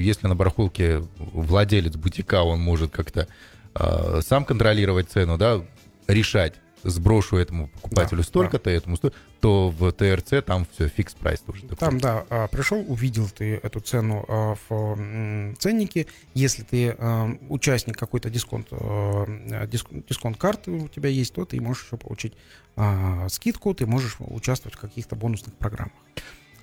если 0.00 0.26
на 0.26 0.36
барахолке 0.36 1.02
владелец 1.18 1.96
бутика, 1.96 2.42
он 2.42 2.60
может 2.60 2.90
как-то 2.90 3.28
э, 3.74 4.20
сам 4.22 4.44
контролировать 4.44 5.10
цену, 5.10 5.38
да, 5.38 5.62
решать, 6.06 6.54
сброшу 6.82 7.36
этому 7.36 7.68
покупателю 7.68 8.18
да, 8.18 8.24
столько-то, 8.24 8.64
да. 8.64 8.70
этому 8.72 8.96
столько, 8.96 9.16
то 9.40 9.70
в 9.70 9.92
ТРЦ 9.92 10.44
там 10.44 10.66
все 10.72 10.88
фикс 10.88 11.14
прайс 11.14 11.40
тоже. 11.40 11.62
Такой. 11.62 11.76
Там, 11.76 11.98
да, 11.98 12.24
а, 12.30 12.46
пришел, 12.48 12.84
увидел 12.86 13.28
ты 13.28 13.56
эту 13.62 13.80
цену 13.80 14.24
а, 14.28 14.54
в 14.68 15.56
ценнике. 15.58 16.06
Если 16.34 16.62
ты 16.62 16.96
участник 17.48 17.96
какой-то 17.96 18.30
дисконт, 18.30 18.68
дисконт 20.08 20.36
карты 20.36 20.70
у 20.70 20.88
тебя 20.88 21.08
есть, 21.08 21.34
то 21.34 21.44
ты 21.44 21.60
можешь 21.60 21.86
еще 21.86 21.96
получить 21.96 22.34
скидку, 23.28 23.74
ты 23.74 23.86
можешь 23.86 24.16
участвовать 24.18 24.76
в 24.76 24.80
каких-то 24.80 25.16
бонусных 25.16 25.54
программах. 25.54 25.94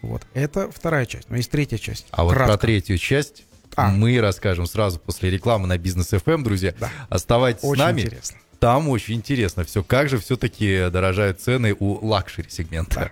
Вот. 0.03 0.22
Это 0.33 0.69
вторая 0.69 1.05
часть. 1.05 1.29
Но 1.29 1.38
есть 1.38 1.50
третья 1.50 1.77
часть. 1.77 2.05
А 2.12 2.27
Кратко. 2.27 2.39
вот 2.39 2.45
про 2.45 2.57
третью 2.57 2.98
часть 2.98 3.45
а. 3.75 3.89
мы 3.89 4.19
расскажем 4.19 4.67
сразу 4.67 5.00
после 5.00 5.31
рекламы 5.31 5.65
на 5.65 5.77
Бизнес 5.77 6.12
FM, 6.13 6.43
друзья. 6.43 6.74
Да. 6.79 6.89
Оставайтесь 7.10 7.63
очень 7.63 7.81
с 7.81 7.86
нами. 7.86 8.01
Интересно. 8.01 8.38
Там 8.60 8.89
очень 8.89 9.15
интересно 9.15 9.63
все. 9.63 9.81
Как 9.81 10.10
же 10.10 10.19
все-таки 10.19 10.89
дорожают 10.91 11.41
цены 11.41 11.75
у 11.79 12.05
лакшери 12.05 12.50
сегмента. 12.50 13.12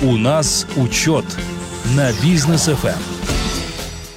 Да. 0.00 0.06
У 0.06 0.16
нас 0.16 0.64
учет 0.76 1.24
на 1.96 2.12
Бизнес 2.22 2.68
FM. 2.68 3.17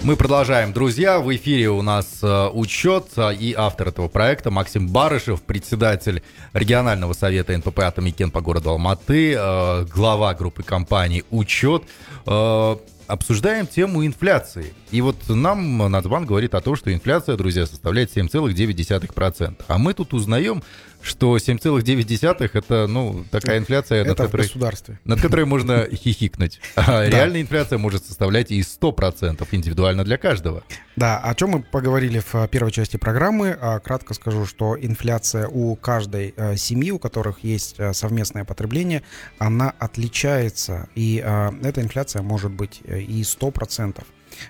Мы 0.03 0.15
продолжаем, 0.15 0.73
друзья. 0.73 1.19
В 1.19 1.33
эфире 1.35 1.69
у 1.69 1.83
нас 1.83 2.21
э, 2.23 2.49
учет 2.53 3.09
и 3.39 3.53
автор 3.55 3.89
этого 3.89 4.07
проекта 4.07 4.49
Максим 4.49 4.87
Барышев, 4.87 5.43
председатель 5.43 6.23
регионального 6.53 7.13
совета 7.13 7.55
НПП 7.55 7.81
«Атамекен» 7.81 8.31
по 8.31 8.41
городу 8.41 8.71
Алматы, 8.71 9.35
э, 9.37 9.85
глава 9.85 10.33
группы 10.33 10.63
компаний 10.63 11.23
«Учет». 11.29 11.83
Э, 12.25 12.77
обсуждаем 13.05 13.67
тему 13.67 14.03
инфляции. 14.03 14.73
И 14.89 15.01
вот 15.01 15.17
нам 15.29 15.77
Нацбанк 15.77 16.27
говорит 16.27 16.55
о 16.55 16.61
том, 16.61 16.75
что 16.75 16.91
инфляция, 16.91 17.37
друзья, 17.37 17.67
составляет 17.67 18.15
7,9%. 18.15 19.55
А 19.67 19.77
мы 19.77 19.93
тут 19.93 20.13
узнаем, 20.15 20.63
что 21.03 21.37
7,9 21.37 22.49
это, 22.53 22.87
ну, 22.87 23.25
такая 23.31 23.59
инфляция, 23.59 24.01
это 24.01 24.09
над, 24.09 24.17
которой, 24.17 24.41
государстве. 24.41 24.99
над 25.05 25.21
которой 25.21 25.45
можно 25.45 25.87
хихикнуть. 25.91 26.59
А 26.75 27.05
реальная 27.05 27.41
инфляция 27.41 27.77
может 27.77 28.05
составлять 28.05 28.51
и 28.51 28.61
100% 28.61 29.47
индивидуально 29.51 30.03
для 30.03 30.17
каждого. 30.17 30.63
Да, 30.95 31.19
о 31.19 31.33
чем 31.35 31.51
мы 31.51 31.63
поговорили 31.63 32.19
в 32.19 32.47
первой 32.47 32.71
части 32.71 32.97
программы. 32.97 33.57
А, 33.59 33.79
кратко 33.79 34.13
скажу, 34.13 34.45
что 34.45 34.77
инфляция 34.79 35.47
у 35.47 35.75
каждой 35.75 36.33
э, 36.35 36.55
семьи, 36.57 36.91
у 36.91 36.99
которых 36.99 37.43
есть 37.43 37.75
э, 37.77 37.93
совместное 37.93 38.43
потребление, 38.43 39.03
она 39.37 39.73
отличается. 39.79 40.89
И 40.95 41.21
э, 41.23 41.51
эта 41.63 41.81
инфляция 41.81 42.21
может 42.21 42.51
быть 42.51 42.81
и 42.85 43.21
100%. 43.21 44.03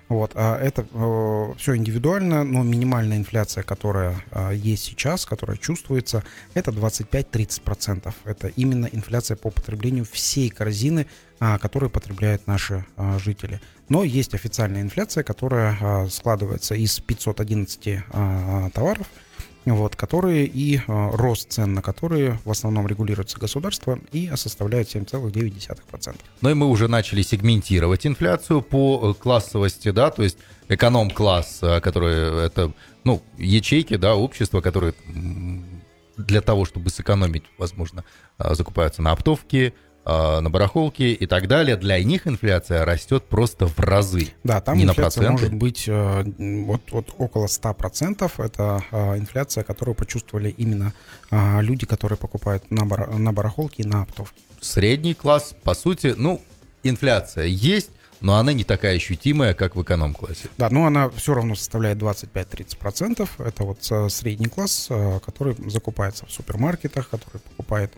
Вот, 0.10 0.31
а 0.36 0.57
это 0.57 0.86
э, 0.91 1.53
все 1.57 1.75
индивидуально, 1.75 2.43
но 2.43 2.63
минимальная 2.63 3.17
инфляция, 3.17 3.63
которая 3.63 4.15
э, 4.31 4.51
есть 4.55 4.83
сейчас, 4.83 5.25
которая 5.25 5.57
чувствуется, 5.57 6.24
это 6.53 6.71
25-30%. 6.71 8.13
Это 8.25 8.48
именно 8.48 8.88
инфляция 8.91 9.38
по 9.38 9.50
потреблению 9.50 10.05
всей 10.05 10.50
корзины, 10.50 11.07
э, 11.39 11.57
которую 11.60 11.89
потребляют 11.89 12.48
наши 12.48 12.86
э, 12.98 13.19
жители. 13.19 13.62
Но 13.89 14.03
есть 14.03 14.33
официальная 14.33 14.81
инфляция, 14.81 15.24
которая 15.24 15.77
э, 15.79 16.10
складывается 16.10 16.75
из 16.75 17.00
511 17.00 17.88
э, 17.88 18.69
товаров, 18.74 19.07
вот, 19.65 19.95
которые 19.95 20.45
и 20.45 20.77
э, 20.77 20.81
рост 20.87 21.51
цен 21.51 21.73
на 21.73 21.81
которые 21.81 22.39
в 22.45 22.51
основном 22.51 22.87
регулируется 22.87 23.37
государство 23.37 23.99
и 24.11 24.31
составляют 24.35 24.93
7,9%. 24.93 26.15
Ну 26.41 26.49
и 26.49 26.53
мы 26.53 26.67
уже 26.67 26.87
начали 26.87 27.21
сегментировать 27.21 28.07
инфляцию 28.07 28.61
по 28.61 29.11
э, 29.11 29.21
классовости, 29.21 29.91
да, 29.91 30.09
то 30.09 30.23
есть 30.23 30.37
эконом-класс, 30.67 31.59
э, 31.61 31.79
который 31.81 32.45
это, 32.45 32.71
ну, 33.03 33.21
ячейки, 33.37 33.97
да, 33.97 34.15
общества, 34.15 34.61
которые 34.61 34.95
для 36.17 36.41
того, 36.41 36.65
чтобы 36.65 36.89
сэкономить, 36.89 37.43
возможно, 37.57 38.03
закупаются 38.37 39.01
на 39.01 39.11
оптовке, 39.11 39.73
на 40.05 40.50
барахолке 40.50 41.13
и 41.13 41.25
так 41.27 41.48
далее, 41.48 41.75
для 41.77 42.03
них 42.03 42.25
инфляция 42.27 42.86
растет 42.86 43.24
просто 43.25 43.67
в 43.67 43.79
разы. 43.79 44.29
Да, 44.43 44.60
там 44.60 44.77
Не 44.77 44.86
на 44.86 44.91
инфляция 44.91 45.22
проценты. 45.27 45.43
может 45.43 45.53
быть 45.53 45.84
э, 45.88 46.24
вот, 46.65 46.81
вот 46.91 47.13
около 47.17 47.46
100%. 47.46 48.31
Это 48.43 48.84
э, 48.91 49.17
инфляция, 49.17 49.63
которую 49.63 49.93
почувствовали 49.96 50.50
именно 50.58 50.93
э, 51.29 51.62
люди, 51.62 51.86
которые 51.86 52.17
покупают 52.17 52.70
на, 52.72 52.86
бара- 52.86 53.12
на 53.15 53.31
барахолке 53.31 53.84
и 53.84 53.88
на 53.88 54.01
оптовке. 54.01 54.41
Средний 54.60 55.13
класс, 55.13 55.55
по 55.63 55.74
сути, 55.75 56.13
ну, 56.17 56.41
инфляция 56.84 57.46
есть, 57.46 57.91
но 58.22 58.36
она 58.38 58.53
не 58.53 58.63
такая 58.63 58.96
ощутимая, 58.98 59.53
как 59.55 59.75
в 59.75 59.81
эконом-классе. 59.81 60.48
Да, 60.58 60.70
но 60.70 60.86
она 60.86 61.10
все 61.10 61.34
равно 61.34 61.55
составляет 61.55 61.98
25-30%. 61.98 63.27
Это 63.39 63.63
вот 63.63 63.79
э, 63.89 64.10
средний 64.10 64.48
класс, 64.48 64.88
э, 64.89 65.20
который 65.25 65.55
закупается 65.70 66.25
в 66.25 66.31
супермаркетах, 66.31 67.10
который 67.10 67.39
покупает 67.39 67.91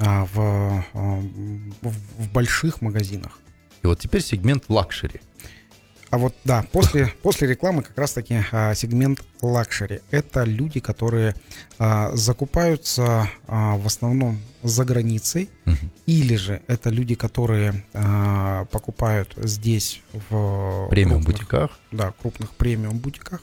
а, 0.00 0.24
в, 0.32 0.84
э, 0.94 1.20
в, 1.82 1.94
в 2.24 2.32
больших 2.32 2.80
магазинах. 2.82 3.38
И 3.82 3.86
вот 3.86 3.98
теперь 4.00 4.22
сегмент 4.22 4.64
лакшери. 4.68 5.20
А 6.10 6.18
вот 6.18 6.34
да, 6.44 6.64
после, 6.72 7.06
после 7.22 7.46
рекламы 7.48 7.82
как 7.82 7.96
раз-таки 7.96 8.42
а, 8.50 8.74
сегмент 8.74 9.22
лакшери. 9.42 10.00
Это 10.10 10.42
люди, 10.42 10.80
которые 10.80 11.34
а, 11.78 12.10
закупаются 12.16 13.30
а, 13.46 13.76
в 13.76 13.86
основном 13.86 14.40
за 14.62 14.84
границей, 14.84 15.48
Мгм. 15.66 15.90
или 16.06 16.34
же 16.36 16.62
это 16.66 16.90
люди, 16.90 17.14
которые 17.14 17.84
а, 17.94 18.64
покупают 18.66 19.34
здесь 19.36 20.02
в 20.30 20.88
Премиум 20.90 21.22
крупных- 21.22 21.26
бутиках. 21.26 21.78
да, 21.92 22.12
крупных 22.20 22.50
премиум 22.56 22.98
бутиках. 22.98 23.42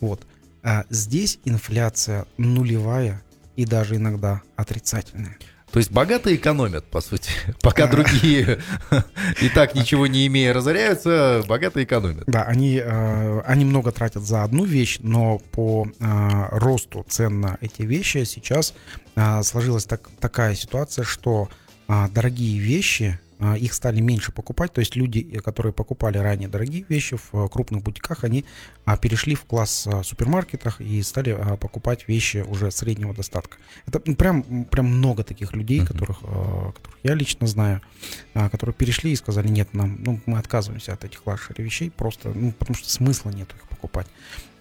Вот. 0.00 0.26
А 0.62 0.84
здесь 0.90 1.38
инфляция 1.44 2.24
нулевая 2.38 3.22
и 3.56 3.64
даже 3.66 3.96
иногда 3.96 4.40
отрицательная. 4.56 5.36
То 5.72 5.78
есть 5.78 5.90
богатые 5.90 6.36
экономят, 6.36 6.84
по 6.84 7.00
сути. 7.00 7.30
Пока 7.62 7.86
другие 7.86 8.60
и 9.40 9.48
так 9.48 9.74
ничего 9.74 10.06
не 10.06 10.26
имея 10.26 10.52
разоряются, 10.52 11.42
богатые 11.46 11.84
экономят. 11.84 12.24
Да, 12.26 12.44
они, 12.44 12.80
э, 12.82 13.40
они 13.46 13.64
много 13.64 13.92
тратят 13.92 14.24
за 14.24 14.44
одну 14.44 14.64
вещь, 14.64 14.98
но 15.00 15.38
по 15.38 15.86
э, 15.86 16.48
росту 16.52 17.04
цен 17.08 17.40
на 17.40 17.58
эти 17.60 17.82
вещи 17.82 18.24
сейчас 18.24 18.74
э, 19.16 19.42
сложилась 19.42 19.84
так, 19.84 20.08
такая 20.20 20.54
ситуация, 20.54 21.04
что 21.04 21.48
дорогие 21.88 22.58
вещи, 22.58 23.18
их 23.56 23.72
стали 23.72 24.00
меньше 24.00 24.32
покупать. 24.32 24.72
То 24.72 24.80
есть 24.80 24.96
люди, 24.96 25.26
э, 25.32 25.40
которые 25.40 25.72
покупали 25.72 26.18
ранее 26.18 26.48
дорогие 26.48 26.84
вещи 26.88 27.16
в 27.16 27.34
э, 27.34 27.48
крупных 27.48 27.82
бутиках, 27.82 28.24
они 28.24 28.44
а, 28.84 28.96
перешли 28.96 29.34
в 29.34 29.44
класс 29.44 29.86
а, 29.86 30.02
супермаркетах 30.02 30.80
и 30.80 31.02
стали 31.02 31.36
а, 31.38 31.56
покупать 31.56 32.08
вещи 32.08 32.38
уже 32.38 32.70
среднего 32.70 33.14
достатка. 33.14 33.58
Это 33.86 34.02
м, 34.06 34.16
прям, 34.16 34.64
прям 34.64 34.86
много 34.86 35.22
таких 35.22 35.52
людей, 35.52 35.84
которых, 35.84 36.18
а, 36.22 36.72
которых 36.72 36.98
я 37.02 37.14
лично 37.14 37.46
знаю, 37.46 37.80
а, 38.34 38.48
которые 38.50 38.74
перешли 38.74 39.12
и 39.12 39.16
сказали, 39.16 39.48
нет, 39.48 39.72
нам, 39.74 40.02
ну, 40.02 40.20
мы 40.26 40.38
отказываемся 40.38 40.92
от 40.92 41.04
этих 41.04 41.26
лакшери 41.26 41.62
вещей, 41.62 41.90
просто, 41.90 42.30
ну, 42.34 42.52
потому 42.52 42.76
что 42.76 42.88
смысла 42.90 43.30
нет 43.30 43.48
их 43.52 43.68
покупать. 43.68 44.06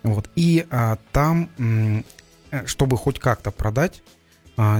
Вот. 0.03 0.29
И 0.35 0.65
а, 0.69 0.97
там, 1.11 1.49
э, 2.51 2.65
чтобы 2.65 2.97
хоть 2.97 3.19
как-то 3.19 3.51
продать, 3.51 4.03
а, 4.03 4.16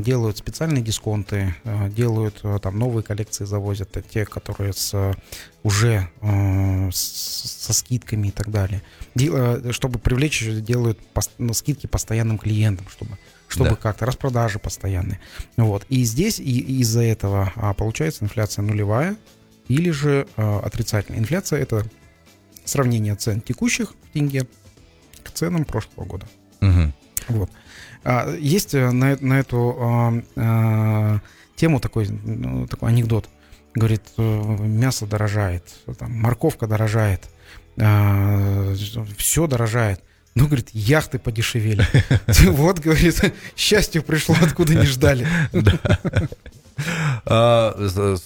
делают 0.02 0.38
специальные 0.38 0.82
дисконты, 0.84 1.54
а, 1.64 1.88
делают 1.90 2.40
а, 2.44 2.58
там 2.60 2.80
новые 2.80 3.04
коллекции 3.04 3.46
завозят, 3.46 3.96
а 3.96 4.02
те, 4.02 4.26
которые 4.26 4.74
с 4.74 4.92
а, 4.94 5.14
уже 5.64 6.10
э, 6.22 6.90
с- 6.92 7.62
со 7.66 7.74
скидками 7.74 8.30
и 8.30 8.32
так 8.32 8.50
далее. 8.50 8.82
Дел- 9.16 9.36
э, 9.36 9.72
чтобы 9.72 10.00
привлечь, 10.00 10.44
делают 10.62 11.00
пос- 11.14 11.30
ну, 11.38 11.54
скидки 11.54 11.86
постоянным 11.88 12.38
клиентам, 12.38 12.88
чтобы 12.90 13.18
чтобы 13.50 13.70
Да. 13.72 13.76
как-то 13.78 14.06
распродажи 14.06 14.60
постоянные. 14.60 15.20
Вот. 15.56 15.86
И 15.88 16.04
здесь 16.04 16.38
и, 16.40 16.60
из-за 16.82 17.02
этого 17.04 17.54
а, 17.56 17.74
получается 17.74 18.26
инфляция 18.26 18.64
нулевая 18.64 19.16
или 19.70 19.90
же 19.92 20.28
а, 20.36 20.60
отрицательная. 20.66 21.20
Инфляция 21.22 21.60
это 21.62 21.86
сравнение 22.66 23.16
цен 23.16 23.40
текущих 23.42 23.92
в 23.92 24.14
тенге 24.14 24.48
к 25.24 25.32
ценам 25.32 25.64
прошлого 25.66 26.06
года. 26.06 26.28
Мгм. 26.60 26.94
Вот. 27.30 27.50
А, 28.04 28.36
Есть 28.36 28.74
э, 28.74 28.92
на, 28.92 29.14
э- 29.14 29.18
на 29.20 29.40
эту 29.40 29.76
а, 29.80 30.14
а, 30.36 31.20
тему 31.56 31.80
такой, 31.80 32.08
ну, 32.08 32.68
такой 32.68 32.90
анекдот. 32.90 33.30
Говорит, 33.76 34.04
э, 34.18 34.58
мясо 34.60 35.06
дорожает, 35.06 35.64
там, 35.98 36.12
морковка 36.14 36.68
дорожает, 36.68 37.30
все 39.18 39.46
дорожает. 39.48 40.02
Ну, 40.34 40.46
говорит, 40.46 40.70
яхты 40.72 41.20
подешевели. 41.20 41.86
Вот, 42.52 42.80
говорит, 42.80 43.22
счастье 43.56 44.02
пришло, 44.02 44.36
откуда 44.42 44.76
не 44.76 44.86
ждали. 44.86 45.28
А, 47.30 47.76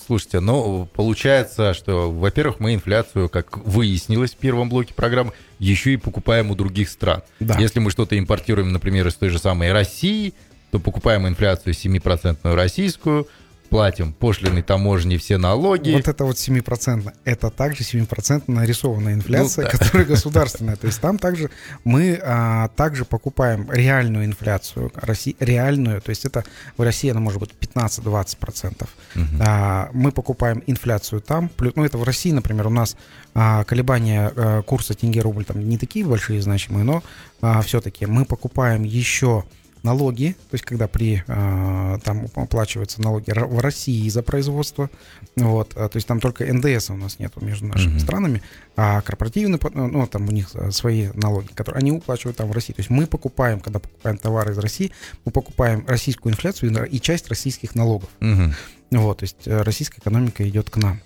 Слушайте, 0.05 0.41
ну, 0.41 0.87
получается, 0.93 1.73
что, 1.73 2.11
во-первых, 2.11 2.59
мы 2.59 2.75
инфляцию, 2.75 3.29
как 3.29 3.57
выяснилось 3.57 4.31
в 4.31 4.37
первом 4.37 4.69
блоке 4.69 4.93
программы, 4.93 5.33
еще 5.57 5.93
и 5.93 5.97
покупаем 5.97 6.51
у 6.51 6.55
других 6.55 6.89
стран. 6.89 7.23
Да. 7.39 7.57
Если 7.59 7.79
мы 7.79 7.89
что-то 7.89 8.17
импортируем, 8.19 8.71
например, 8.71 9.07
из 9.07 9.15
той 9.15 9.29
же 9.29 9.39
самой 9.39 9.71
России, 9.71 10.35
то 10.71 10.79
покупаем 10.79 11.27
инфляцию 11.27 11.73
7% 11.73 12.53
российскую, 12.53 13.27
платим 13.71 14.11
пошлины, 14.11 14.61
таможни, 14.61 15.15
все 15.15 15.37
налоги. 15.37 15.93
Вот 15.93 16.07
это 16.09 16.25
вот 16.25 16.35
7%. 16.35 17.09
Это 17.23 17.49
также 17.49 17.83
7% 17.83 18.43
нарисованная 18.47 19.13
инфляция, 19.13 19.63
Ну, 19.65 19.71
да. 19.71 19.77
которая 19.77 20.05
государственная. 20.05 20.75
То 20.75 20.87
есть 20.87 20.99
там 20.99 21.17
также 21.17 21.49
мы 21.85 22.19
а, 22.21 22.67
также 22.75 23.05
покупаем 23.05 23.71
реальную 23.71 24.25
инфляцию, 24.25 24.91
Росси- 24.95 25.37
реальную, 25.39 26.01
то 26.01 26.09
есть 26.09 26.25
это 26.25 26.43
в 26.75 26.81
России 26.81 27.09
она 27.09 27.21
может 27.21 27.39
быть 27.39 27.51
15-20%. 27.59 28.87
Мгм. 29.15 29.27
А, 29.39 29.89
мы 29.93 30.11
покупаем 30.11 30.61
инфляцию 30.67 31.21
там, 31.21 31.47
плюс, 31.47 31.73
ну 31.77 31.85
это 31.85 31.97
в 31.97 32.03
России, 32.03 32.31
например, 32.33 32.67
у 32.67 32.71
нас 32.71 32.97
а, 33.33 33.63
колебания 33.63 34.33
а, 34.35 34.61
курса 34.63 34.93
тенге-рубль 34.95 35.45
там 35.45 35.67
не 35.67 35.77
такие 35.77 36.05
большие 36.05 36.41
значимые, 36.41 36.83
но 36.83 37.01
все-таки 37.63 38.05
мы 38.05 38.25
покупаем 38.25 38.83
еще 38.83 39.45
налоги, 39.83 40.35
то 40.49 40.55
есть 40.55 40.63
когда 40.63 40.87
при 40.87 41.23
а, 41.27 41.97
там 41.99 42.27
оплачиваются 42.35 43.01
налоги 43.01 43.31
в 43.31 43.59
России 43.59 44.07
за 44.09 44.21
производство, 44.23 44.89
вот, 45.35 45.73
а, 45.75 45.89
то 45.89 45.97
есть 45.97 46.07
там 46.07 46.19
только 46.19 46.45
НДС 46.51 46.89
у 46.91 46.95
нас 46.95 47.19
нету 47.19 47.43
между 47.43 47.65
нашими 47.65 47.91
Мгм. 47.93 47.99
странами, 47.99 48.41
а 48.75 49.01
корпоративные, 49.01 49.57
по- 49.57 49.69
ну 49.71 50.05
там 50.07 50.27
у 50.27 50.31
них 50.31 50.49
а, 50.53 50.71
свои 50.71 51.09
налоги, 51.13 51.47
которые 51.53 51.79
они 51.79 51.91
уплачивают 51.91 52.37
там 52.37 52.49
в 52.49 52.51
России. 52.51 52.73
То 52.73 52.79
есть 52.81 52.89
мы 52.89 53.07
покупаем, 53.07 53.59
когда 53.59 53.79
покупаем 53.79 54.17
товары 54.17 54.51
из 54.53 54.57
России, 54.57 54.91
мы 55.25 55.31
покупаем 55.31 55.85
российскую 55.87 56.31
инфляцию 56.33 56.87
и 56.87 56.99
часть 56.99 57.27
российских 57.29 57.75
налогов. 57.75 58.09
Мгм. 58.19 58.53
Вот, 58.91 59.19
то 59.19 59.23
есть 59.23 59.47
э, 59.47 59.61
российская 59.61 59.99
экономика 60.01 60.47
идет 60.47 60.69
к 60.69 60.77
нам 60.77 60.99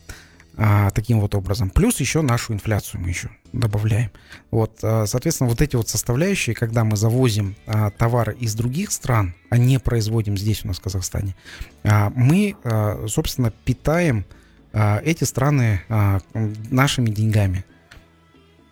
а, 0.58 0.90
таким 0.92 1.20
вот 1.20 1.36
образом. 1.36 1.70
Плюс 1.70 2.00
еще 2.00 2.22
нашу 2.22 2.54
инфляцию 2.54 3.02
мы 3.02 3.10
еще 3.10 3.30
добавляем. 3.54 4.12
Вот, 4.52 4.80
а, 4.84 5.06
соответственно, 5.06 5.50
вот 5.50 5.62
эти 5.62 5.76
вот 5.76 5.90
составляющие, 5.90 6.56
когда 6.56 6.84
мы 6.84 6.98
завозим 6.98 7.56
а, 7.66 7.92
товары 7.92 8.36
из 8.40 8.56
других 8.56 8.92
стран, 8.92 9.36
а 9.50 9.58
не 9.58 9.80
производим 9.80 10.38
здесь 10.38 10.64
у 10.64 10.68
нас 10.68 10.78
в 10.78 10.82
Казахстане, 10.82 11.36
а, 11.84 12.12
мы, 12.16 12.56
а, 12.64 13.06
собственно, 13.08 13.52
питаем 13.52 14.26
а, 14.74 15.02
эти 15.04 15.24
страны 15.24 15.82
а, 15.90 16.20
нашими 16.34 17.10
деньгами. 17.10 17.66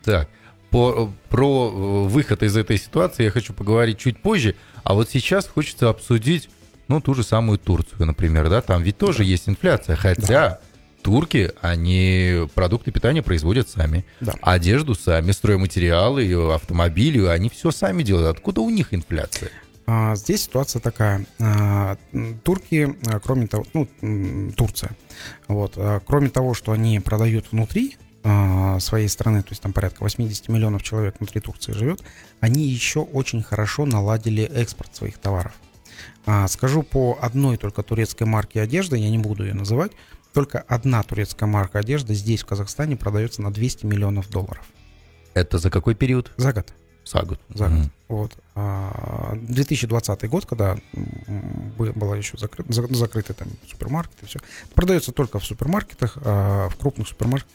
Так, 0.04 0.28
по- 0.70 1.10
про 1.30 1.70
э, 1.72 2.08
выход 2.08 2.42
из 2.42 2.56
этой 2.56 2.78
ситуации 2.78 3.24
я 3.24 3.30
хочу 3.30 3.54
поговорить 3.54 3.98
чуть 3.98 4.20
позже, 4.20 4.56
а 4.82 4.94
вот 4.94 5.08
сейчас 5.08 5.46
хочется 5.46 5.88
обсудить, 5.88 6.50
ну, 6.88 7.00
ту 7.00 7.14
же 7.14 7.22
самую 7.22 7.58
Турцию, 7.58 8.04
например, 8.06 8.50
да, 8.50 8.60
там 8.60 8.82
ведь 8.82 8.98
тоже 8.98 9.24
есть 9.24 9.48
инфляция, 9.48 9.96
хотя 9.96 10.58
турки, 11.04 11.52
они 11.60 12.48
продукты 12.54 12.90
питания 12.90 13.22
производят 13.22 13.68
сами, 13.68 14.04
Да. 14.20 14.32
одежду 14.40 14.94
сами, 14.94 15.30
стройматериалы, 15.32 16.52
автомобили, 16.54 17.24
они 17.26 17.50
все 17.50 17.70
сами 17.70 18.02
делают. 18.02 18.36
Откуда 18.38 18.62
у 18.62 18.70
них 18.70 18.94
инфляция? 18.94 19.50
А, 19.86 20.16
Здесь 20.16 20.44
ситуация 20.44 20.80
такая. 20.80 21.26
А, 21.38 21.98
Турки, 22.42 22.96
а, 23.06 23.20
кроме 23.20 23.46
того, 23.46 23.66
ну, 23.74 23.86
Турция, 24.56 24.92
вот, 25.46 25.78
кроме 26.06 26.30
того, 26.30 26.54
что 26.54 26.72
они 26.72 26.98
продают 27.00 27.52
внутри 27.52 27.96
своей 28.78 29.08
страны, 29.08 29.42
то 29.42 29.50
есть 29.50 29.60
там 29.60 29.74
порядка 29.74 30.02
80 30.02 30.48
миллионов 30.48 30.82
человек 30.82 31.16
внутри 31.18 31.42
Турции 31.42 31.72
живет, 31.72 32.02
они 32.40 32.66
еще 32.66 33.00
очень 33.00 33.42
хорошо 33.42 33.84
наладили 33.84 34.42
экспорт 34.44 34.96
своих 34.96 35.18
товаров. 35.18 35.52
Скажу 36.48 36.82
по 36.82 37.18
одной 37.20 37.58
только 37.58 37.82
турецкой 37.82 38.22
марке 38.22 38.62
одежды, 38.62 38.96
я 38.96 39.10
не 39.10 39.18
буду 39.18 39.44
ее 39.44 39.52
называть, 39.52 39.92
только 40.34 40.64
одна 40.68 41.02
турецкая 41.02 41.48
марка 41.48 41.78
одежды 41.78 42.12
здесь, 42.14 42.42
в 42.42 42.46
Казахстане, 42.46 42.96
продается 42.96 43.40
на 43.40 43.52
200 43.52 43.86
миллионов 43.86 44.28
долларов 44.28 44.66
Это 45.32 45.58
за 45.58 45.70
какой 45.70 45.94
период? 45.94 46.30
за 46.36 46.52
год. 46.52 46.74
За 47.06 47.22
год. 47.22 47.38
За 47.54 47.64
год. 47.68 47.78
Мгм. 47.78 47.90
Вот. 48.08 48.32
А, 48.54 49.36
2020 49.42 50.28
год, 50.28 50.46
когда 50.46 50.76
была 51.76 52.16
еще 52.16 52.36
закрыт, 52.38 52.66
за- 52.68 52.92
закрыты 52.94 53.34
там 53.34 53.48
супермаркеты, 53.70 54.26
все. 54.26 54.40
Продается 54.74 55.12
только 55.12 55.38
в 55.38 55.44
супермаркетах, 55.44 56.16
а, 56.24 56.68
в 56.68 56.76
крупных 56.76 57.06
супермаркетах. 57.08 57.54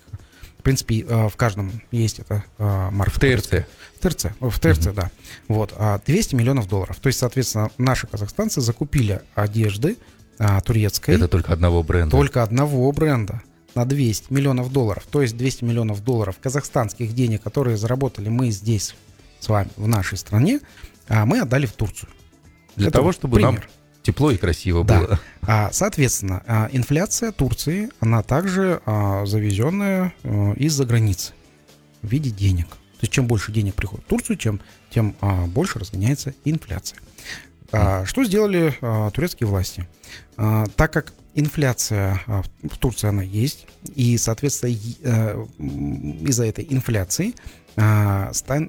В 0.60 0.62
принципе, 0.62 1.04
а, 1.10 1.30
в 1.30 1.36
каждом 1.36 1.82
есть 1.92 2.20
эта 2.20 2.44
а, 2.60 2.92
марка. 2.92 3.16
В 3.16 3.20
ТРЦ. 3.20 3.66
В 3.96 4.00
ТРЦ, 4.02 4.26
в 4.40 4.60
ТРЦ, 4.60 4.94
да. 4.94 5.10
Вот, 5.48 5.74
а 5.78 6.00
200 6.06 6.36
миллионов 6.36 6.68
долларов. 6.68 6.98
То 7.00 7.08
есть, 7.08 7.18
соответственно, 7.20 7.72
наши 7.78 8.06
казахстанцы 8.08 8.62
закупили 8.62 9.22
одежды 9.36 9.98
а, 10.40 10.60
турецкой. 10.62 11.16
Это 11.16 11.28
только 11.28 11.54
одного 11.54 11.84
бренда. 11.84 12.12
Только 12.12 12.42
одного 12.42 12.92
бренда 12.92 13.42
на 13.76 13.86
200 13.86 14.34
миллионов 14.34 14.72
долларов. 14.72 15.06
То 15.12 15.22
есть 15.22 15.38
200 15.38 15.66
миллионов 15.66 16.04
долларов 16.04 16.38
казахстанских 16.42 17.14
денег, 17.14 17.44
которые 17.44 17.78
заработали 17.78 18.30
мы 18.30 18.50
здесь 18.50 18.96
с 19.40 19.50
вами 19.50 19.70
в 19.76 19.88
нашей 19.88 20.18
стране, 20.18 20.62
а 21.08 21.26
мы 21.26 21.40
отдали 21.42 21.66
в 21.66 21.74
Турцию. 21.74 22.10
Для 22.76 22.88
Это 22.88 23.00
того, 23.00 23.12
чтобы 23.12 23.36
пример. 23.36 23.54
нам 23.54 23.64
тепло 24.02 24.32
и 24.32 24.38
красиво 24.38 24.84
да. 24.84 25.00
было. 25.00 25.20
А, 25.42 25.70
соответственно, 25.72 26.42
а, 26.48 26.70
инфляция 26.72 27.32
Турции, 27.32 27.90
она 28.00 28.24
также 28.24 28.82
а, 28.86 29.26
завезенная 29.26 30.14
из-за 30.56 30.86
границы 30.86 31.34
в 32.02 32.08
виде 32.08 32.30
денег. 32.30 32.68
То 32.68 33.04
есть 33.04 33.14
чем 33.14 33.28
больше 33.28 33.52
денег 33.52 33.76
приходит 33.76 34.06
в 34.06 34.10
Турцию, 34.10 34.38
чем, 34.38 34.62
тем 34.90 35.16
больше 35.48 35.80
разгоняется 35.80 36.34
инфляция. 36.44 37.00
Что 37.72 38.24
сделали 38.24 38.74
турецкие 39.14 39.48
власти? 39.48 39.88
Так 40.36 40.92
как 40.92 41.14
инфляция 41.36 42.22
в 42.64 42.78
Турции 42.78 43.08
она 43.08 43.24
есть, 43.24 43.68
и, 43.96 44.18
соответственно, 44.18 44.76
э, 45.04 45.46
из-за 46.28 46.46
этой 46.46 46.66
инфляции 46.70 47.34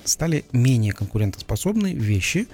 стали 0.05 0.45
менее 0.53 0.93
конкурентоспособны 0.93 1.95
вещи, 1.95 2.47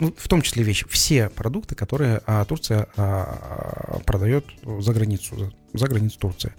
ну, 0.00 0.14
в 0.16 0.28
том 0.28 0.42
числе 0.42 0.62
вещи, 0.62 0.86
все 0.88 1.30
продукты, 1.30 1.74
которые 1.74 2.20
а, 2.26 2.44
Турция 2.44 2.86
а, 2.96 4.00
продает 4.04 4.44
за 4.62 4.92
границу, 4.92 5.52
за, 5.72 5.88
границу 5.88 6.18
Турции. 6.18 6.52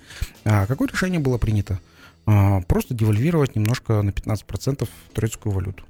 А 0.44 0.66
какое 0.66 0.88
решение 0.88 1.20
было 1.20 1.38
принято? 1.38 1.80
А, 2.26 2.62
просто 2.62 2.94
девальвировать 2.94 3.56
немножко 3.56 4.02
на 4.02 4.10
15% 4.10 4.88
турецкую 5.14 5.54
валюту. 5.54 5.86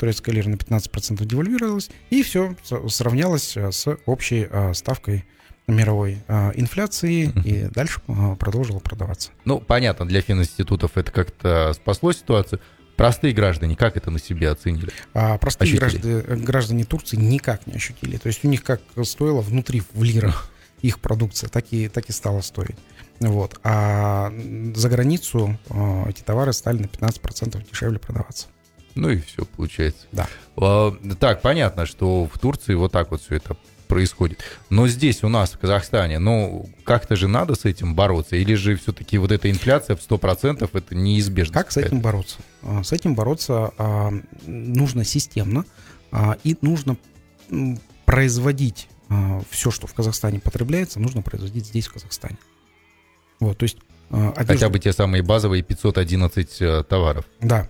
Турецкая 0.00 0.34
лира 0.34 0.48
на 0.48 0.54
15% 0.54 1.22
девальвировалась, 1.26 1.90
и 2.08 2.22
все 2.22 2.56
сравнялось 2.88 3.54
а, 3.58 3.70
с 3.70 3.86
общей 4.06 4.48
а, 4.50 4.72
ставкой 4.72 5.26
мировой 5.66 6.22
а, 6.26 6.52
инфляции 6.54 7.30
и 7.44 7.68
дальше 7.70 8.00
а, 8.08 8.34
продолжила 8.36 8.78
продаваться. 8.78 9.30
Ну, 9.44 9.60
понятно, 9.60 10.08
для 10.08 10.22
фининститутов 10.22 10.96
это 10.96 11.12
как-то 11.12 11.74
спасло 11.74 12.12
ситуацию. 12.12 12.60
Простые 12.96 13.34
граждане 13.34 13.76
как 13.76 13.98
это 13.98 14.10
на 14.10 14.18
себе 14.18 14.48
оценили? 14.48 14.90
А, 15.12 15.36
простые 15.36 15.76
граждане, 15.76 16.22
граждане 16.22 16.84
Турции 16.84 17.16
никак 17.18 17.66
не 17.66 17.74
ощутили. 17.74 18.16
То 18.16 18.28
есть 18.28 18.42
у 18.42 18.48
них 18.48 18.62
как 18.62 18.80
стоило 19.04 19.42
внутри 19.42 19.82
в 19.92 20.02
лирах 20.02 20.50
их 20.80 20.98
продукция, 21.00 21.50
так 21.50 21.66
и, 21.72 21.88
так 21.88 22.08
и 22.08 22.12
стала 22.12 22.40
стоить. 22.40 22.76
Вот. 23.20 23.60
А 23.64 24.32
за 24.74 24.88
границу 24.88 25.58
э, 25.68 26.04
эти 26.08 26.22
товары 26.22 26.54
стали 26.54 26.78
на 26.78 26.86
15% 26.86 27.70
дешевле 27.70 27.98
продаваться. 27.98 28.48
Ну 29.00 29.08
и 29.08 29.20
все 29.20 29.46
получается. 29.46 30.06
Да. 30.12 30.28
А, 30.56 30.94
так, 31.18 31.40
понятно, 31.40 31.86
что 31.86 32.26
в 32.26 32.38
Турции 32.38 32.74
вот 32.74 32.92
так 32.92 33.10
вот 33.10 33.22
все 33.22 33.36
это 33.36 33.56
происходит. 33.88 34.40
Но 34.68 34.86
здесь 34.88 35.24
у 35.24 35.28
нас, 35.28 35.52
в 35.52 35.58
Казахстане, 35.58 36.18
ну, 36.18 36.68
как-то 36.84 37.16
же 37.16 37.26
надо 37.26 37.54
с 37.54 37.64
этим 37.64 37.94
бороться? 37.94 38.36
Или 38.36 38.54
же 38.54 38.76
все-таки 38.76 39.16
вот 39.16 39.32
эта 39.32 39.50
инфляция 39.50 39.96
в 39.96 40.00
100% 40.00 40.68
это 40.70 40.94
неизбежно? 40.94 41.54
Как 41.54 41.72
с 41.72 41.78
этим 41.78 42.00
бороться? 42.00 42.36
А, 42.62 42.84
с 42.84 42.92
этим 42.92 43.14
бороться 43.14 43.72
а, 43.78 44.12
нужно 44.46 45.04
системно, 45.04 45.64
и 46.44 46.56
нужно 46.60 46.96
производить 48.04 48.88
все, 49.50 49.70
что 49.70 49.86
в 49.86 49.94
Казахстане 49.94 50.40
потребляется, 50.40 51.00
нужно 51.00 51.22
производить 51.22 51.66
здесь, 51.66 51.86
в 51.86 51.94
Казахстане. 51.94 52.36
Вот, 53.40 53.58
то 53.58 53.62
есть... 53.64 53.78
А, 54.10 54.30
одежду... 54.30 54.52
Хотя 54.52 54.68
бы 54.68 54.78
те 54.78 54.92
самые 54.92 55.22
базовые 55.22 55.62
511 55.62 56.56
э, 56.60 56.84
товаров. 56.88 57.24
Да, 57.40 57.68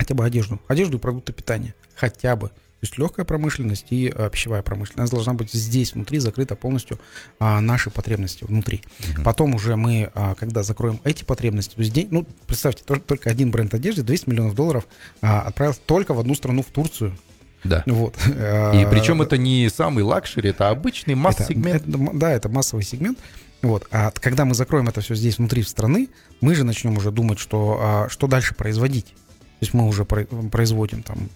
хотя 0.00 0.14
бы 0.14 0.24
одежду. 0.24 0.58
Одежду 0.66 0.96
и 0.96 1.00
продукты 1.00 1.32
питания. 1.34 1.74
Хотя 1.94 2.34
бы. 2.34 2.48
То 2.48 2.86
есть 2.86 2.96
легкая 2.96 3.26
промышленность 3.26 3.88
и 3.90 4.08
а, 4.08 4.30
пищевая 4.30 4.62
промышленность 4.62 5.12
должна 5.12 5.34
быть 5.34 5.52
здесь, 5.52 5.92
внутри, 5.92 6.18
закрыта 6.18 6.56
полностью 6.56 6.98
а, 7.38 7.60
наши 7.60 7.90
потребности 7.90 8.44
внутри. 8.44 8.82
Угу. 9.00 9.22
Потом 9.22 9.54
уже 9.54 9.76
мы, 9.76 10.10
а, 10.14 10.34
когда 10.34 10.62
закроем 10.62 10.98
эти 11.04 11.22
потребности, 11.24 11.74
то 11.74 11.82
есть 11.82 11.92
день, 11.92 12.08
ну, 12.10 12.26
представьте, 12.46 12.82
только, 12.82 13.04
только 13.04 13.28
один 13.28 13.50
бренд 13.50 13.74
одежды 13.74 14.02
200 14.02 14.30
миллионов 14.30 14.54
долларов 14.54 14.86
а, 15.20 15.42
отправил 15.42 15.74
только 15.84 16.14
в 16.14 16.20
одну 16.20 16.34
страну, 16.34 16.62
в 16.62 16.68
Турцию. 16.68 17.14
Да. 17.62 17.82
Вот. 17.84 18.16
И 18.26 18.86
причем 18.90 19.20
это 19.20 19.36
не 19.36 19.68
самый 19.68 20.02
лакшери, 20.02 20.48
это 20.48 20.70
обычный 20.70 21.14
масс-сегмент. 21.14 21.82
Да, 22.18 22.32
это 22.32 22.48
массовый 22.48 22.84
сегмент. 22.84 23.18
Вот. 23.60 23.86
А 23.90 24.10
когда 24.12 24.46
мы 24.46 24.54
закроем 24.54 24.88
это 24.88 25.02
все 25.02 25.14
здесь 25.14 25.36
внутри 25.36 25.62
страны, 25.64 26.08
мы 26.40 26.54
же 26.54 26.64
начнем 26.64 26.96
уже 26.96 27.10
думать, 27.10 27.38
что, 27.38 27.78
а, 27.78 28.08
что 28.08 28.26
дальше 28.26 28.54
производить. 28.54 29.12
То 29.60 29.64
есть 29.64 29.74
мы 29.74 29.86
уже 29.86 30.06
производим 30.06 31.02
там, 31.02 31.28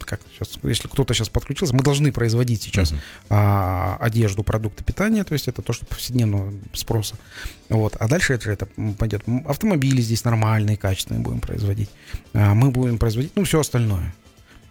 как 0.00 0.20
сейчас, 0.34 0.58
если 0.62 0.88
кто-то 0.88 1.14
сейчас 1.14 1.30
подключился, 1.30 1.74
мы 1.74 1.82
должны 1.82 2.12
производить 2.12 2.60
сейчас 2.60 2.92
uh-huh. 2.92 2.98
а, 3.30 3.96
одежду, 3.98 4.42
продукты 4.42 4.84
питания, 4.84 5.24
то 5.24 5.32
есть 5.32 5.48
это 5.48 5.62
то, 5.62 5.72
что 5.72 5.86
повседневного 5.86 6.52
спроса. 6.74 7.14
Вот. 7.70 7.96
А 7.98 8.08
дальше 8.08 8.34
это, 8.34 8.50
это 8.50 8.68
пойдет. 8.98 9.22
Автомобили 9.46 10.02
здесь 10.02 10.22
нормальные, 10.24 10.76
качественные 10.76 11.22
будем 11.22 11.40
производить. 11.40 11.88
А, 12.34 12.52
мы 12.52 12.70
будем 12.70 12.98
производить, 12.98 13.32
ну, 13.36 13.44
все 13.44 13.60
остальное. 13.60 14.14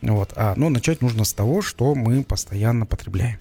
Вот. 0.04 0.34
А, 0.36 0.54
но 0.56 0.70
начать 0.70 1.02
нужно 1.02 1.26
с 1.26 1.34
того, 1.34 1.64
что 1.64 1.96
мы 1.96 2.24
постоянно 2.24 2.86
потребляем. 2.86 3.40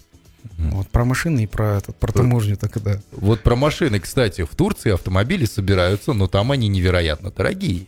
Вот 0.57 0.87
про 0.89 1.05
машины 1.05 1.43
и 1.43 1.47
про, 1.47 1.77
этот, 1.77 1.95
про 1.97 2.11
таможню 2.11 2.57
так 2.57 2.77
и 2.77 2.79
да. 2.79 2.99
Вот 3.11 3.41
про 3.41 3.55
машины, 3.55 3.99
кстати, 3.99 4.43
в 4.43 4.55
Турции 4.55 4.91
автомобили 4.91 5.45
собираются, 5.45 6.13
но 6.13 6.27
там 6.27 6.51
они 6.51 6.67
невероятно 6.67 7.29
дорогие. 7.29 7.87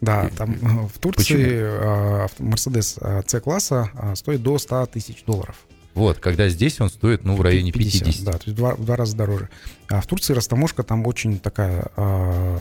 Да, 0.00 0.30
там 0.36 0.52
э, 0.52 0.88
в 0.92 0.98
Турции 0.98 2.42
Мерседес 2.42 2.98
C-класса 3.26 3.90
а, 3.94 4.14
стоит 4.16 4.42
до 4.42 4.58
100 4.58 4.86
тысяч 4.86 5.24
долларов. 5.24 5.56
Вот, 5.94 6.18
когда 6.18 6.48
здесь 6.48 6.80
он 6.80 6.88
стоит, 6.88 7.24
ну, 7.24 7.36
в 7.36 7.42
районе 7.42 7.70
50. 7.70 8.04
50. 8.04 8.24
Да, 8.24 8.32
то 8.32 8.44
есть 8.46 8.56
два, 8.56 8.74
в 8.74 8.84
два 8.84 8.96
раза 8.96 9.16
дороже. 9.16 9.50
А 9.88 10.00
в 10.00 10.06
Турции 10.06 10.32
растаможка 10.32 10.82
там 10.82 11.06
очень 11.06 11.38
такая, 11.38 11.86
э, 11.96 12.56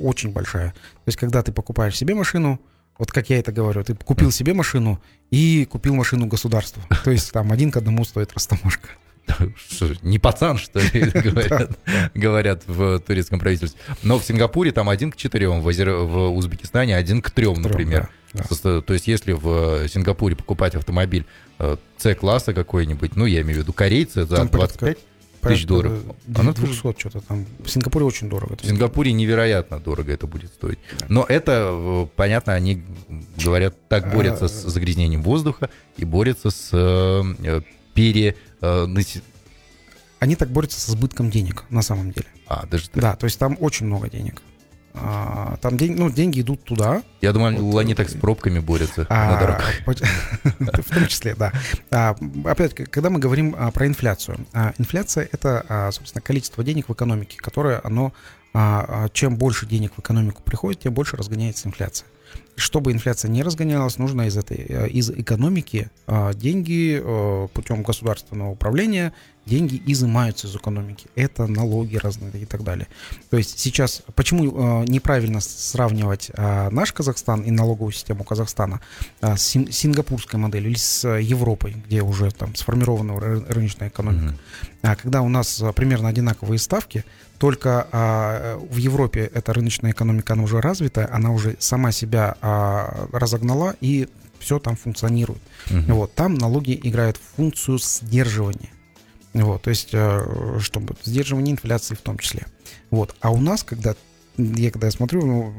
очень 0.00 0.32
большая. 0.32 0.70
То 0.70 1.08
есть, 1.08 1.18
когда 1.18 1.42
ты 1.42 1.52
покупаешь 1.52 1.96
себе 1.96 2.14
машину, 2.14 2.58
вот 2.98 3.12
как 3.12 3.28
я 3.28 3.38
это 3.38 3.52
говорю, 3.52 3.84
ты 3.84 3.94
купил 3.94 4.30
себе 4.30 4.54
машину 4.54 5.00
и 5.30 5.66
купил 5.70 5.94
машину 5.94 6.26
государству. 6.26 6.82
То 7.04 7.10
есть 7.10 7.30
там 7.30 7.52
один 7.52 7.70
к 7.70 7.76
одному 7.76 8.04
стоит 8.04 8.32
растаможка. 8.32 8.88
Не 10.02 10.18
пацан, 10.18 10.58
что 10.58 10.80
ли, 10.80 11.00
говорят, 11.14 11.78
говорят 12.14 12.62
в 12.66 13.00
турецком 13.00 13.38
правительстве. 13.38 13.80
Но 14.02 14.18
в 14.18 14.24
Сингапуре 14.24 14.72
там 14.72 14.88
один 14.88 15.10
к 15.10 15.16
четырем, 15.16 15.60
в, 15.60 15.68
Азер... 15.68 15.90
в 15.90 16.34
Узбекистане 16.34 16.96
один 16.96 17.22
к 17.22 17.30
трем, 17.30 17.60
например. 17.60 18.08
Да, 18.32 18.44
да. 18.62 18.80
То 18.80 18.92
есть 18.92 19.08
если 19.08 19.32
в 19.32 19.88
Сингапуре 19.88 20.36
покупать 20.36 20.74
автомобиль 20.74 21.26
С-класса 21.98 22.50
э, 22.52 22.54
какой-нибудь, 22.54 23.16
ну, 23.16 23.26
я 23.26 23.42
имею 23.42 23.60
в 23.60 23.62
виду 23.62 23.72
корейцы 23.72 24.24
за 24.24 24.44
25 24.44 24.98
тысяч 25.40 25.66
долларов. 25.66 25.92
Оно 26.34 26.52
200 26.52 26.98
что-то 26.98 27.20
там. 27.20 27.46
В 27.64 27.68
Сингапуре 27.68 28.04
очень 28.04 28.28
дорого. 28.28 28.56
В 28.60 28.66
Сингапуре 28.66 29.12
невероятно 29.12 29.78
дорого 29.80 30.12
это 30.12 30.26
будет 30.26 30.50
стоить. 30.52 30.78
Но 31.08 31.24
это, 31.28 31.70
э, 31.72 32.06
понятно, 32.16 32.54
они 32.54 32.82
говорят, 33.42 33.74
так 33.88 34.12
борются 34.12 34.48
с 34.48 34.62
загрязнением 34.62 35.22
воздуха 35.22 35.70
и 35.96 36.04
борются 36.04 36.50
с 36.50 36.70
э, 36.72 37.60
пере... 37.94 38.36
Э, 38.66 38.86
Они 40.18 40.36
так 40.36 40.50
борются 40.50 40.80
с 40.80 40.90
избытком 40.90 41.30
денег, 41.30 41.64
на 41.70 41.82
самом 41.82 42.12
деле. 42.12 42.26
А, 42.46 42.66
даже 42.66 42.88
так? 42.90 43.02
Да, 43.02 43.16
то 43.16 43.24
есть 43.24 43.38
там 43.38 43.56
очень 43.60 43.86
много 43.86 44.08
денег. 44.08 44.42
А, 44.98 45.58
там 45.60 45.76
день, 45.76 45.94
ну, 45.96 46.10
деньги 46.10 46.40
идут 46.40 46.64
туда. 46.64 47.02
Я 47.20 47.32
думаю, 47.32 47.62
вот, 47.62 47.78
они 47.78 47.94
так 47.94 48.08
с 48.08 48.14
пробками 48.14 48.60
борются 48.60 49.06
а, 49.10 49.32
на 49.32 49.40
дорогах. 49.40 49.72
В 50.86 50.94
том 50.94 51.06
числе, 51.06 51.34
да. 51.34 51.52
А, 51.90 52.16
опять, 52.44 52.74
когда 52.74 53.10
мы 53.10 53.18
говорим 53.18 53.54
а, 53.58 53.70
про 53.70 53.86
инфляцию. 53.86 54.46
А, 54.54 54.72
инфляция— 54.78 55.28
это, 55.32 55.64
а, 55.68 55.92
собственно, 55.92 56.22
количество 56.22 56.64
денег 56.64 56.88
в 56.88 56.92
экономике, 56.92 57.36
которое 57.38 57.80
оно... 57.84 58.12
А, 58.58 59.10
чем 59.12 59.36
больше 59.36 59.66
денег 59.66 59.92
в 59.96 60.00
экономику 60.00 60.40
приходит, 60.42 60.80
тем 60.80 60.94
больше 60.94 61.18
разгоняется 61.18 61.68
инфляция. 61.68 62.08
Чтобы 62.56 62.92
инфляция 62.92 63.30
не 63.30 63.42
разгонялась, 63.42 63.98
нужно 63.98 64.22
из 64.22 64.36
этой 64.36 64.56
э, 64.56 64.88
из 64.88 65.10
экономики 65.10 65.90
а, 66.06 66.32
деньги 66.32 67.00
э, 67.02 67.48
путем 67.52 67.82
государственного 67.82 68.50
управления 68.50 69.12
деньги 69.46 69.80
изымаются 69.86 70.46
из 70.46 70.56
экономики. 70.56 71.06
Это 71.14 71.46
налоги 71.46 71.96
разные 71.96 72.32
и 72.32 72.44
так 72.44 72.64
далее. 72.64 72.88
То 73.30 73.36
есть 73.36 73.58
сейчас, 73.58 74.02
почему 74.14 74.82
э, 74.82 74.84
неправильно 74.88 75.40
сравнивать 75.40 76.30
наш 76.36 76.92
Казахстан 76.92 77.42
и 77.42 77.50
налоговую 77.50 77.92
систему 77.92 78.24
Казахстана 78.24 78.80
с 79.20 79.40
сингапурской 79.40 80.38
моделью 80.38 80.70
или 80.70 80.78
с 80.78 81.08
Европой, 81.08 81.76
где 81.86 82.02
уже 82.02 82.30
там 82.30 82.54
сформирована 82.54 83.18
рыночная 83.18 83.88
экономика. 83.88 84.34
Mm-hmm. 84.82 84.96
Когда 85.02 85.22
у 85.22 85.28
нас 85.28 85.62
примерно 85.74 86.08
одинаковые 86.08 86.58
ставки, 86.58 87.04
только 87.38 87.86
а, 87.92 88.58
в 88.58 88.76
Европе 88.76 89.30
эта 89.32 89.52
рыночная 89.52 89.92
экономика, 89.92 90.32
она 90.32 90.42
уже 90.42 90.60
развитая, 90.60 91.08
она 91.12 91.30
уже 91.30 91.56
сама 91.58 91.92
себя 91.92 92.36
а, 92.40 93.08
разогнала, 93.12 93.74
и 93.80 94.08
все 94.38 94.58
там 94.58 94.76
функционирует. 94.76 95.42
Угу. 95.70 95.94
Вот, 95.94 96.14
там 96.14 96.34
налоги 96.34 96.78
играют 96.82 97.18
функцию 97.36 97.78
сдерживания. 97.78 98.70
Вот, 99.44 99.62
то 99.62 99.70
есть, 99.70 99.90
а, 99.92 100.58
чтобы 100.60 100.94
сдерживание 101.04 101.52
инфляции 101.52 101.94
в 101.94 102.00
том 102.00 102.18
числе. 102.18 102.46
Вот. 102.90 103.14
А 103.20 103.30
у 103.30 103.38
нас, 103.38 103.62
когда 103.62 103.94
я 104.38 104.70
когда 104.70 104.88
я 104.88 104.90
смотрю, 104.90 105.24
ну, 105.24 105.54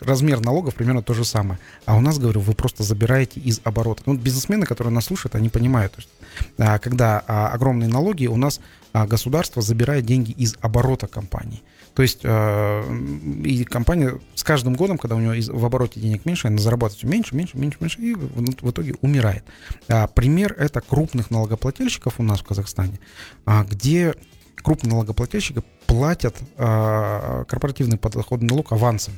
размер 0.00 0.40
налогов 0.40 0.74
примерно 0.74 1.02
то 1.02 1.14
же 1.14 1.24
самое. 1.24 1.58
А 1.86 1.96
у 1.96 2.00
нас, 2.00 2.18
говорю, 2.18 2.40
вы 2.40 2.54
просто 2.54 2.82
забираете 2.82 3.40
из 3.40 3.60
оборота. 3.64 4.02
Ну, 4.06 4.14
бизнесмены, 4.14 4.64
которые 4.64 4.92
нас 4.92 5.06
слушают, 5.06 5.34
они 5.34 5.48
понимают, 5.48 5.92
то 5.92 6.00
есть, 6.00 6.10
а, 6.58 6.78
когда 6.78 7.22
а, 7.26 7.48
огромные 7.48 7.88
налоги, 7.88 8.26
у 8.26 8.36
нас 8.36 8.60
а, 8.92 9.06
государство 9.06 9.62
забирает 9.62 10.06
деньги 10.06 10.30
из 10.32 10.56
оборота 10.60 11.06
компании. 11.06 11.62
То 11.94 12.02
есть 12.02 12.20
э, 12.22 12.96
и 13.44 13.64
компания 13.64 14.18
с 14.34 14.42
каждым 14.42 14.74
годом, 14.74 14.96
когда 14.96 15.16
у 15.16 15.20
нее 15.20 15.42
в 15.52 15.64
обороте 15.64 16.00
денег 16.00 16.24
меньше, 16.24 16.48
она 16.48 16.58
зарабатывает 16.58 17.04
меньше, 17.04 17.36
меньше, 17.36 17.58
меньше, 17.58 17.78
меньше, 17.80 18.00
и 18.00 18.14
в, 18.14 18.62
в 18.62 18.70
итоге 18.70 18.94
умирает. 19.02 19.44
А, 19.88 20.06
пример 20.06 20.54
это 20.58 20.80
крупных 20.80 21.30
налогоплательщиков 21.30 22.18
у 22.18 22.22
нас 22.22 22.40
в 22.40 22.44
Казахстане, 22.44 22.98
а, 23.44 23.64
где 23.64 24.14
крупные 24.56 24.92
налогоплательщики 24.92 25.62
платят 25.86 26.36
а, 26.56 27.44
корпоративный 27.44 27.98
подоходный 27.98 28.48
налог 28.48 28.72
авансом. 28.72 29.14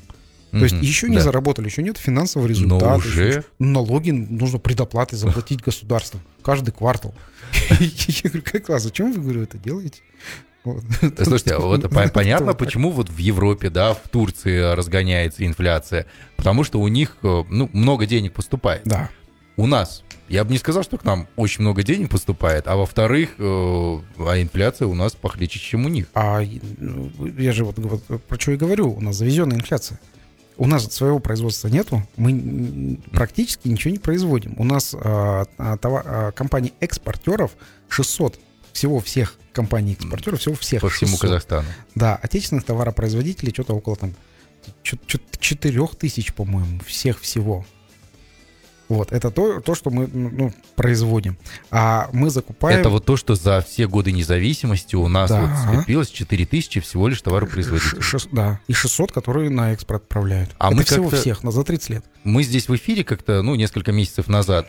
То 0.50 0.62
есть 0.62 0.76
еще 0.82 1.08
не 1.08 1.16
да. 1.16 1.22
заработали, 1.22 1.66
еще 1.66 1.82
нет 1.82 1.98
финансового 1.98 2.46
результата. 2.46 2.86
Но 2.86 2.96
уже... 2.96 3.26
Еще, 3.26 3.44
налоги 3.58 4.12
нужно 4.12 4.60
предоплаты 4.60 5.16
заплатить 5.16 5.60
государству 5.64 6.20
каждый 6.42 6.70
квартал. 6.70 7.12
Я 7.80 8.30
говорю, 8.30 8.44
как 8.44 8.66
класс, 8.66 8.84
зачем 8.84 9.12
вы, 9.12 9.20
говорю, 9.20 9.42
это 9.42 9.58
делаете? 9.58 10.00
Слушайте, 10.64 11.54
а 11.54 11.60
вот 11.60 11.88
понятно, 12.12 12.54
почему 12.54 12.90
вот 12.90 13.10
в 13.10 13.18
Европе, 13.18 13.70
да, 13.70 13.94
в 13.94 14.08
Турции 14.08 14.74
разгоняется 14.74 15.44
инфляция. 15.46 16.06
Потому 16.36 16.64
что 16.64 16.80
у 16.80 16.88
них 16.88 17.16
э, 17.22 17.44
ну, 17.48 17.70
много 17.72 18.06
денег 18.06 18.32
поступает. 18.32 18.82
Да. 18.84 19.10
У 19.56 19.66
нас 19.66 20.04
я 20.28 20.44
бы 20.44 20.52
не 20.52 20.58
сказал, 20.58 20.82
что 20.82 20.96
к 20.96 21.04
нам 21.04 21.28
очень 21.36 21.62
много 21.62 21.82
денег 21.82 22.10
поступает, 22.10 22.66
а 22.66 22.76
во-вторых, 22.76 23.34
э, 23.38 23.42
а 23.42 24.40
инфляция 24.40 24.88
у 24.88 24.94
нас 24.94 25.14
похлеще, 25.14 25.58
чем 25.58 25.84
у 25.84 25.88
них. 25.88 26.06
А 26.14 26.40
ну, 26.78 27.10
я 27.38 27.52
же 27.52 27.64
вот, 27.64 27.78
вот 27.78 28.24
про 28.24 28.40
что 28.40 28.52
и 28.52 28.56
говорю, 28.56 28.92
у 28.92 29.00
нас 29.00 29.16
завезенная 29.16 29.58
инфляция. 29.58 30.00
У 30.56 30.66
нас 30.66 30.86
своего 30.86 31.18
производства 31.18 31.68
нету, 31.68 32.02
мы 32.16 32.98
практически 33.10 33.68
ничего 33.68 33.90
не 33.92 33.98
производим. 33.98 34.54
У 34.56 34.64
нас 34.64 34.94
а, 34.98 35.46
товар, 35.80 36.02
а, 36.06 36.32
компаний 36.32 36.72
экспортеров 36.80 37.52
600 37.88 38.38
всего 38.72 39.00
всех 39.00 39.36
компаний-экспортеров, 39.54 40.40
всего 40.40 40.54
всех. 40.54 40.82
По 40.82 40.90
всему 40.90 41.12
600. 41.12 41.20
Казахстану. 41.20 41.68
Да, 41.94 42.16
отечественных 42.16 42.64
товаропроизводителей 42.64 43.52
что-то 43.52 43.74
около 43.74 43.96
там 43.96 44.14
4 44.82 45.86
тысяч, 45.98 46.34
по-моему, 46.34 46.80
всех 46.86 47.20
всего. 47.20 47.64
Вот, 48.88 49.12
это 49.12 49.30
то, 49.30 49.60
то, 49.60 49.74
что 49.74 49.90
мы 49.90 50.06
ну, 50.06 50.52
производим. 50.76 51.38
А 51.70 52.10
мы 52.12 52.28
закупаем... 52.28 52.78
Это 52.78 52.90
вот 52.90 53.04
то, 53.04 53.16
что 53.16 53.34
за 53.34 53.64
все 53.66 53.88
годы 53.88 54.12
независимости 54.12 54.94
у 54.94 55.08
нас 55.08 55.30
да. 55.30 55.40
вот 55.40 55.76
скопилось 55.76 56.10
4 56.10 56.46
тысячи 56.46 56.80
всего 56.80 57.08
лишь 57.08 57.22
товаропроизводителей. 57.22 58.02
Ш, 58.02 58.18
да, 58.30 58.60
и 58.68 58.74
600, 58.74 59.10
которые 59.10 59.48
на 59.48 59.72
экспорт 59.72 60.02
отправляют. 60.02 60.50
А 60.58 60.68
это 60.68 60.76
мы 60.76 60.84
всего 60.84 61.08
всех, 61.08 61.42
на 61.42 61.50
за 61.50 61.64
30 61.64 61.90
лет. 61.90 62.04
Мы 62.24 62.42
здесь 62.42 62.68
в 62.68 62.76
эфире 62.76 63.04
как-то, 63.04 63.42
ну, 63.42 63.54
несколько 63.54 63.90
месяцев 63.90 64.28
назад, 64.28 64.68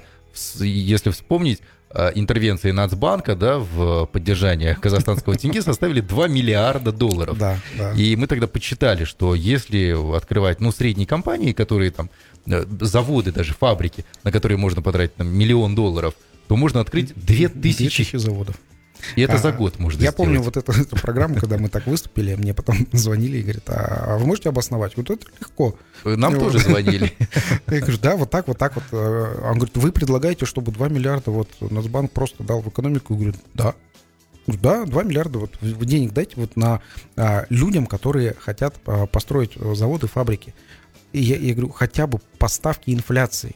если 0.59 1.09
вспомнить, 1.11 1.61
э, 1.91 2.11
интервенции 2.15 2.71
Нацбанка 2.71 3.35
да, 3.35 3.59
в 3.59 4.05
поддержание 4.05 4.75
казахстанского 4.75 5.35
тенге 5.35 5.61
составили 5.61 6.01
2 6.01 6.27
миллиарда 6.27 6.91
долларов. 6.91 7.37
Да, 7.37 7.59
да. 7.77 7.91
И 7.93 8.15
мы 8.15 8.27
тогда 8.27 8.47
подсчитали, 8.47 9.03
что 9.05 9.35
если 9.35 10.15
открывать 10.15 10.61
ну, 10.61 10.71
средние 10.71 11.07
компании, 11.07 11.53
которые 11.53 11.91
там 11.91 12.09
Э, 12.47 12.65
заводы, 12.79 13.31
даже 13.31 13.53
фабрики, 13.53 14.05
на 14.23 14.31
которые 14.31 14.57
можно 14.57 14.81
потратить 14.81 15.15
там, 15.15 15.27
миллион 15.27 15.73
долларов, 15.73 16.13
то 16.47 16.55
можно 16.55 16.79
открыть 16.79 17.13
2000, 17.15 17.59
2000 17.59 18.17
заводов. 18.17 18.55
И 19.15 19.21
это 19.21 19.33
а, 19.33 19.37
за 19.37 19.51
год 19.51 19.79
можно 19.79 19.97
Я 19.97 20.11
сделать. 20.11 20.17
помню 20.17 20.41
вот 20.41 20.57
эту, 20.57 20.71
эту 20.71 20.95
программу, 20.95 21.35
когда 21.35 21.57
мы 21.57 21.69
так 21.69 21.87
выступили, 21.87 22.35
мне 22.35 22.53
потом 22.53 22.75
звонили 22.91 23.37
и 23.37 23.41
говорят, 23.41 23.69
а, 23.69 24.15
а 24.15 24.17
вы 24.17 24.25
можете 24.25 24.49
обосновать? 24.49 24.97
Вот 24.97 25.09
это 25.09 25.25
легко. 25.39 25.75
Нам 26.03 26.35
и 26.35 26.39
тоже 26.39 26.59
звонили. 26.59 27.13
Я 27.67 27.79
говорю, 27.79 27.97
да, 28.01 28.15
вот 28.15 28.29
так, 28.29 28.47
вот 28.47 28.57
так 28.57 28.75
вот. 28.75 28.83
А 28.91 29.49
он 29.51 29.57
говорит, 29.57 29.77
вы 29.77 29.91
предлагаете, 29.91 30.45
чтобы 30.45 30.71
2 30.71 30.89
миллиарда 30.89 31.31
вот 31.31 31.49
Нацбанк 31.59 32.11
просто 32.11 32.43
дал 32.43 32.61
в 32.61 32.69
экономику? 32.69 33.13
Я 33.13 33.19
говорю, 33.19 33.35
да. 33.53 33.75
Да, 34.47 34.85
2 34.85 35.03
миллиарда 35.03 35.39
вот 35.39 35.57
денег 35.61 36.13
дайте 36.13 36.33
вот 36.35 36.55
на 36.55 36.81
а, 37.15 37.45
людям, 37.49 37.87
которые 37.87 38.35
хотят 38.39 38.75
а, 38.85 39.07
построить 39.07 39.53
заводы, 39.55 40.07
фабрики 40.07 40.53
я, 41.19 41.37
я 41.37 41.53
говорю, 41.53 41.69
хотя 41.69 42.07
бы 42.07 42.19
поставки 42.37 42.91
инфляции. 42.91 43.55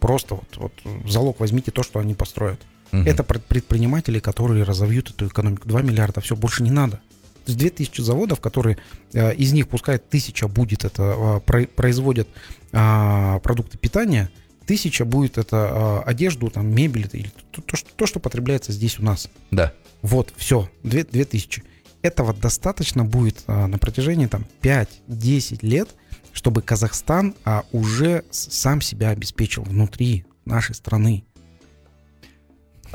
Просто 0.00 0.36
вот, 0.36 0.56
вот 0.56 0.72
залог 1.08 1.40
возьмите 1.40 1.70
то, 1.70 1.82
что 1.82 2.00
они 2.00 2.14
построят. 2.14 2.60
Угу. 2.92 3.02
Это 3.02 3.22
предприниматели, 3.22 4.18
которые 4.18 4.64
разовьют 4.64 5.10
эту 5.10 5.28
экономику. 5.28 5.68
2 5.68 5.82
миллиарда, 5.82 6.20
все, 6.20 6.36
больше 6.36 6.62
не 6.62 6.70
надо. 6.70 6.96
То 7.44 7.52
есть 7.52 7.58
2000 7.58 8.00
заводов, 8.00 8.40
которые 8.40 8.78
э, 9.12 9.34
из 9.34 9.52
них, 9.52 9.68
пускай 9.68 9.98
тысяча 9.98 10.48
будет 10.48 10.84
это, 10.84 11.40
э, 11.46 11.66
производят 11.66 12.28
э, 12.72 13.40
продукты 13.42 13.78
питания, 13.78 14.30
тысяча 14.66 15.04
будет 15.04 15.38
это 15.38 16.02
э, 16.04 16.08
одежду, 16.10 16.50
там, 16.50 16.66
мебель, 16.68 17.08
или 17.12 17.30
то, 17.52 17.62
то, 17.62 17.76
что, 17.76 17.88
то, 17.94 18.06
что 18.06 18.18
потребляется 18.18 18.72
здесь 18.72 18.98
у 18.98 19.04
нас. 19.04 19.28
Да. 19.50 19.72
Вот, 20.02 20.32
все, 20.36 20.68
2000. 20.82 21.62
Этого 22.02 22.34
достаточно 22.34 23.04
будет 23.04 23.44
э, 23.46 23.66
на 23.66 23.78
протяжении 23.78 24.26
там 24.26 24.44
5-10 24.62 25.58
лет– 25.62 25.88
чтобы 26.36 26.60
Казахстан 26.60 27.34
а, 27.44 27.64
уже 27.72 28.22
сам 28.30 28.82
себя 28.82 29.08
обеспечил 29.08 29.62
внутри 29.62 30.26
нашей 30.44 30.74
страны. 30.74 31.24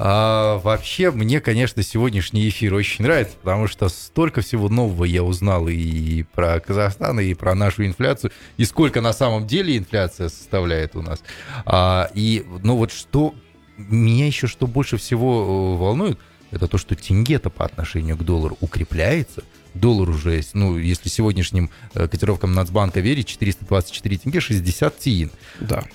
А, 0.04 0.58
вообще, 0.58 1.12
мне, 1.12 1.40
конечно, 1.40 1.84
сегодняшний 1.84 2.50
эфир 2.50 2.74
очень 2.74 3.04
нравится, 3.04 3.38
потому 3.38 3.68
что 3.68 3.88
столько 3.88 4.42
всего 4.42 4.68
нового 4.68 5.04
я 5.04 5.22
узнал 5.22 5.68
и 5.68 6.24
про 6.24 6.60
Казахстан, 6.60 7.20
и 7.20 7.36
про 7.36 7.54
нашу 7.54 7.86
инфляцию, 7.86 8.32
и 8.58 8.66
сколько 8.66 9.00
на 9.00 9.14
самом 9.14 9.46
деле 9.46 9.78
инфляция 9.78 10.30
составляет 10.30 10.96
у 10.96 11.04
нас. 11.04 11.22
А, 11.66 12.10
и, 12.16 12.44
ну 12.64 12.78
вот 12.78 12.92
что 12.92 13.36
меня 13.78 14.26
еще 14.26 14.48
что 14.48 14.66
больше 14.66 14.98
всего 14.98 15.76
э, 15.76 15.78
волнует, 15.78 16.18
это 16.50 16.68
то, 16.68 16.80
что 16.80 16.96
тенге-то 16.96 17.52
по 17.52 17.64
отношению 17.64 18.18
к 18.18 18.24
доллару 18.24 18.58
укрепляется– 18.60 19.44
доллар 19.74 20.10
уже, 20.10 20.42
ну, 20.54 20.78
если 20.78 21.08
сегодняшним 21.10 21.70
э, 21.94 22.08
котировкам 22.08 22.54
Нацбанка 22.54 23.00
верить, 23.00 23.28
424 23.28 24.18
тенге 24.18 24.42
60 24.42 25.00
тиин. 25.00 25.32
Да. 25.62 25.86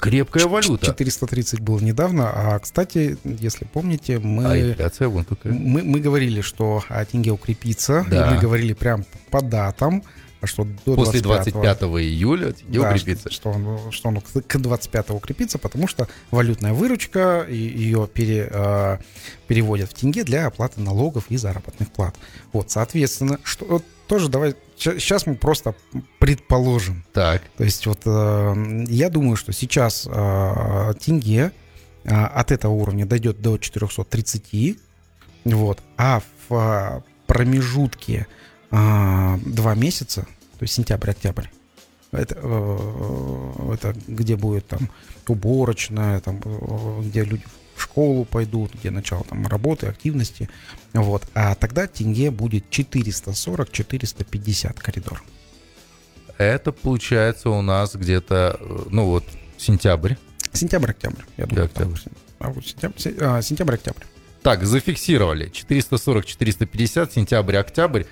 Крепкая 0.00 0.46
валюта. 0.46 0.86
430 0.86 1.60
было 1.60 1.78
недавно, 1.80 2.30
а, 2.30 2.58
кстати, 2.58 3.18
если 3.24 3.64
помните, 3.64 4.18
мы... 4.18 4.44
А 4.46 4.58
инфляция 4.58 5.08
вон 5.08 5.24
какая. 5.24 5.52
Мы, 5.52 5.82
мы 5.82 6.00
говорили, 6.00 6.40
что 6.40 6.82
а, 6.88 7.04
тенге 7.04 7.30
укрепится, 7.30 8.04
да. 8.10 8.30
и 8.30 8.34
мы 8.34 8.40
говорили 8.40 8.72
прям 8.72 9.04
по 9.30 9.42
датам, 9.42 10.02
а 10.40 10.46
что 10.46 10.64
до 10.86 10.94
После 10.94 11.20
25, 11.20 11.52
25 11.52 11.82
июля 12.02 12.52
тенге 12.52 12.80
да, 12.80 12.90
укрепится. 12.90 13.30
Что, 13.30 13.50
он, 13.50 13.90
что 13.90 14.08
он 14.08 14.20
к 14.20 14.58
25 14.58 15.10
укрепится, 15.10 15.58
потому 15.58 15.88
что 15.88 16.08
валютная 16.30 16.72
выручка, 16.72 17.44
ее 17.48 18.08
пере, 18.12 18.48
э, 18.50 18.98
переводят 19.48 19.90
в 19.90 19.94
тенге 19.94 20.22
для 20.22 20.46
оплаты 20.46 20.80
налогов 20.80 21.24
и 21.28 21.36
заработных 21.36 21.90
плат. 21.90 22.14
Вот, 22.52 22.70
соответственно, 22.70 23.40
что, 23.42 23.82
тоже 24.08 24.28
давай, 24.28 24.56
сейчас 24.76 25.26
мы 25.26 25.36
просто 25.36 25.74
предположим. 26.18 27.04
Так. 27.12 27.42
То 27.56 27.64
есть 27.64 27.86
вот 27.86 28.00
э, 28.06 28.84
я 28.88 29.10
думаю, 29.10 29.36
что 29.36 29.52
сейчас 29.52 30.08
э, 30.10 30.94
тенге 31.00 31.52
э, 32.04 32.14
от 32.14 32.50
этого 32.50 32.72
уровня 32.72 33.06
дойдет 33.06 33.40
до 33.40 33.58
430, 33.58 34.78
вот, 35.44 35.80
а 35.96 36.22
в 36.48 37.04
промежутке 37.26 38.26
два 38.70 39.74
месяца, 39.74 40.22
то 40.58 40.62
есть 40.62 40.74
сентябрь-октябрь. 40.74 41.46
Это, 42.12 42.34
это 43.72 43.94
где 44.06 44.36
будет 44.36 44.66
там 44.66 44.90
уборочная, 45.26 46.20
там, 46.20 46.40
где 47.00 47.24
люди 47.24 47.44
школу 47.98 48.24
пойдут, 48.24 48.74
где 48.74 48.92
начало 48.92 49.24
там 49.24 49.44
работы, 49.48 49.88
активности. 49.88 50.48
Вот. 50.92 51.24
А 51.34 51.56
тогда 51.56 51.88
тенге 51.88 52.30
будет 52.30 52.64
440-450 52.70 54.80
коридор. 54.80 55.20
Это 56.38 56.70
получается 56.70 57.50
у 57.50 57.60
нас 57.60 57.96
где-то, 57.96 58.56
э, 58.60 58.78
ну 58.90 59.06
вот, 59.06 59.24
сентябрь. 59.56 60.14
Сентябрь-октябрь, 60.52 61.24
я 61.36 61.46
думаю. 61.46 61.64
Октябрь. 61.64 61.98
Август, 62.38 62.68
сентябрь, 62.68 63.42
сентябрь-октябрь. 63.42 64.04
Так, 64.42 64.64
зафиксировали. 64.64 65.50
440-450, 65.50 67.12
сентябрь-октябрь. 67.12 68.04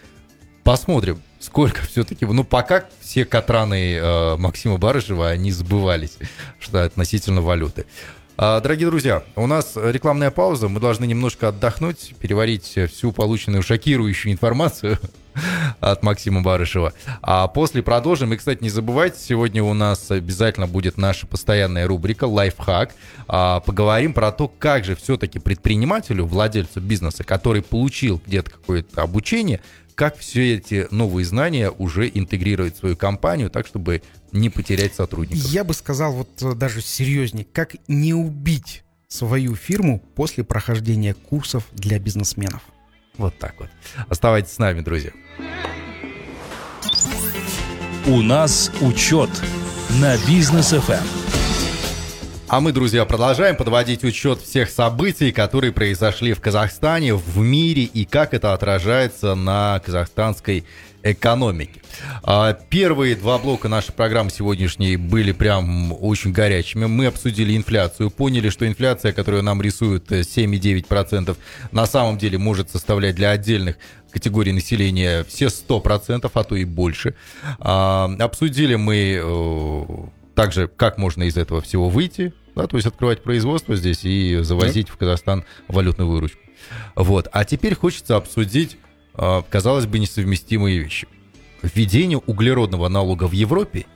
Посмотрим, 0.65 1.23
сколько 1.39 1.87
все-таки. 1.87 2.27
Ну, 2.27 2.43
пока 2.43 2.87
все 3.01 3.25
катраны 3.25 3.95
э, 3.95 4.37
Максима 4.37 4.79
Барышева, 4.79 5.29
они 5.29 5.53
сбывались, 5.53 6.19
что 6.59 6.83
относительно 6.83 7.41
валюты. 7.41 7.87
А, 8.39 8.61
дорогие 8.61 8.87
друзья, 8.91 9.23
у 9.35 9.47
нас 9.47 9.77
рекламная 9.77 10.31
пауза. 10.31 10.69
Мы 10.69 10.79
должны 10.79 11.07
немножко 11.07 11.49
отдохнуть, 11.49 12.15
переварить 12.21 12.79
всю 12.91 13.11
полученную 13.11 13.63
шокирующую 13.63 14.31
информацию 14.31 14.99
от 15.81 16.03
Максима 16.03 16.43
Барышева. 16.43 16.93
А 17.23 17.49
после 17.49 17.83
продолжим. 17.83 18.35
И, 18.35 18.37
кстати, 18.37 18.63
не 18.63 18.69
забывайте, 18.69 19.19
сегодня 19.19 19.63
у 19.63 19.73
нас 19.73 20.11
обязательно 20.11 20.67
будет 20.67 20.99
наша 20.99 21.27
постоянная 21.27 21.87
рубрика 21.87 22.25
«Лайфхак». 22.25 22.95
А, 23.27 23.61
поговорим 23.61 24.13
про 24.13 24.31
то, 24.33 24.49
как 24.49 24.85
же 24.85 24.97
все-таки 24.97 25.39
предпринимателю, 25.39 26.27
владельцу 26.27 26.83
бизнеса, 26.83 27.25
который 27.25 27.63
получил 27.63 28.21
где-то 28.27 28.51
какое-то 28.51 29.01
обучение, 29.01 29.63
как 29.95 30.19
все 30.19 30.57
эти 30.57 30.89
новые 30.91 31.25
знания 31.25 31.71
уже 31.71 32.11
интегрировать 32.13 32.75
в 32.75 32.79
свою 32.81 32.97
компанию, 32.97 33.49
так, 33.49 33.67
чтобы 33.67 34.03
не 34.37 34.51
потерять 34.51 34.95
сотрудников? 34.95 35.51
Я 35.51 35.65
бы 35.65 35.75
сказал 35.75 36.13
вот 36.13 36.43
э, 36.43 36.55
даже 36.55 36.81
серьезнее, 36.81 37.47
как 37.53 37.77
не 37.89 38.15
убить 38.15 38.85
свою 39.09 39.55
фирму 39.55 40.01
после 40.15 40.45
прохождения 40.45 41.15
курсов 41.15 41.65
для 41.73 41.99
бизнесменов. 41.99 42.63
Вот 43.17 43.39
так 43.39 43.55
вот. 43.59 43.71
Оставайтесь 44.09 44.53
с 44.53 44.59
нами, 44.59 44.81
друзья. 44.81 45.13
У 48.07 48.23
нас 48.23 48.71
учет 48.81 49.31
на 50.01 50.17
бизнес 50.27 50.73
FM. 50.73 51.46
А 52.49 52.61
мы, 52.61 52.71
друзья, 52.71 53.05
продолжаем 53.05 53.57
подводить 53.57 54.05
учет 54.05 54.41
всех 54.41 54.71
событий, 54.71 55.33
которые 55.33 55.73
произошли 55.73 56.33
в 56.33 56.41
Казахстане, 56.41 57.13
в 57.15 57.39
мире 57.39 57.83
и 57.83 58.05
как 58.05 58.35
это 58.35 58.55
отражается 58.55 59.35
на 59.35 59.81
казахстанской 59.85 60.65
экономике. 61.03 61.83
А, 62.23 62.53
первые 62.53 63.17
два 63.17 63.39
блока 63.39 63.69
нашей 63.69 63.93
программы 63.93 64.31
сегодняшней 64.31 64.97
были 64.97 65.33
прям 65.33 65.93
очень 66.01 66.31
горячими. 66.31 66.87
Мы 66.87 67.07
обсудили 67.07 67.57
инфляцию, 67.57 68.13
поняли, 68.13 68.49
что 68.51 68.65
инфляция, 68.67 69.13
которую 69.13 69.43
нам 69.43 69.61
рисуют 69.61 70.13
7,9%, 70.13 71.33
э, 71.33 71.35
на 71.73 71.87
самом 71.87 72.17
деле 72.17 72.39
может 72.39 72.71
составлять 72.71 73.17
для 73.17 73.31
отдельных 73.31 73.77
категорий 74.13 74.53
населения 74.53 75.25
все 75.25 75.47
100%, 75.47 76.31
а 76.33 76.45
то 76.45 76.55
и 76.55 76.65
больше. 76.65 77.15
А, 77.59 78.09
обсудили 78.21 78.77
мы 78.77 79.21
э, 79.21 79.85
также, 80.37 80.69
как 80.69 80.99
можно 80.99 81.25
из 81.25 81.37
этого 81.37 81.61
всего 81.61 81.89
выйти, 81.89 82.33
да, 82.55 82.67
то 82.67 82.77
есть 82.77 82.87
открывать 82.87 83.23
производство 83.23 83.75
здесь 83.75 84.05
и 84.05 84.39
завозить 84.43 84.87
да. 84.87 84.93
в 84.93 84.97
Казахстан 84.97 85.45
валютную 85.67 86.09
выручку. 86.09 86.39
Вот. 86.95 87.29
А 87.33 87.45
теперь 87.45 87.75
хочется 87.75 88.17
обсудить, 88.17 88.77
а, 89.15 89.43
казалось 89.43 89.87
бы, 89.87 89.99
несовместимые 89.99 90.79
вещи. 90.79 91.09
Введение 91.63 92.19
углеродного 92.19 92.89
налога 92.89 93.27
в 93.27 93.33
Европе, 93.33 93.87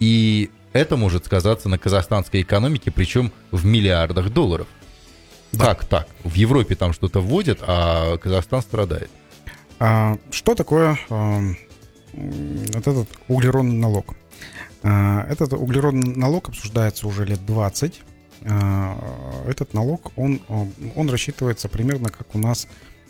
и 0.00 0.50
это 0.72 0.96
может 0.96 1.26
сказаться 1.26 1.68
на 1.68 1.78
казахстанской 1.78 2.42
экономике, 2.42 2.90
причем 2.90 3.30
в 3.50 3.64
миллиардах 3.64 4.30
долларов. 4.30 4.66
Да. 5.52 5.66
Как 5.66 5.84
так? 5.84 6.08
В 6.24 6.34
Европе 6.34 6.74
там 6.74 6.92
что-то 6.94 7.20
вводят, 7.20 7.60
а 7.62 8.16
Казахстан 8.16 8.62
страдает. 8.62 9.10
А, 9.78 10.16
что 10.30 10.54
такое 10.54 10.98
а, 11.10 11.40
вот 12.12 12.86
этот 12.86 13.08
углеродный 13.28 13.76
налог? 13.76 14.14
А, 14.84 15.26
этот 15.28 15.54
углеродный 15.54 16.14
налог 16.14 16.50
обсуждается 16.50 17.08
уже 17.08 17.24
лет 17.24 17.44
20. 17.46 18.02
А, 18.42 19.44
этот 19.48 19.72
налог, 19.72 20.12
он, 20.16 20.40
он 20.94 21.10
рассчитывается 21.10 21.68
примерно 21.68 22.10
как 22.10 22.34
у 22.34 22.38
нас 22.38 22.68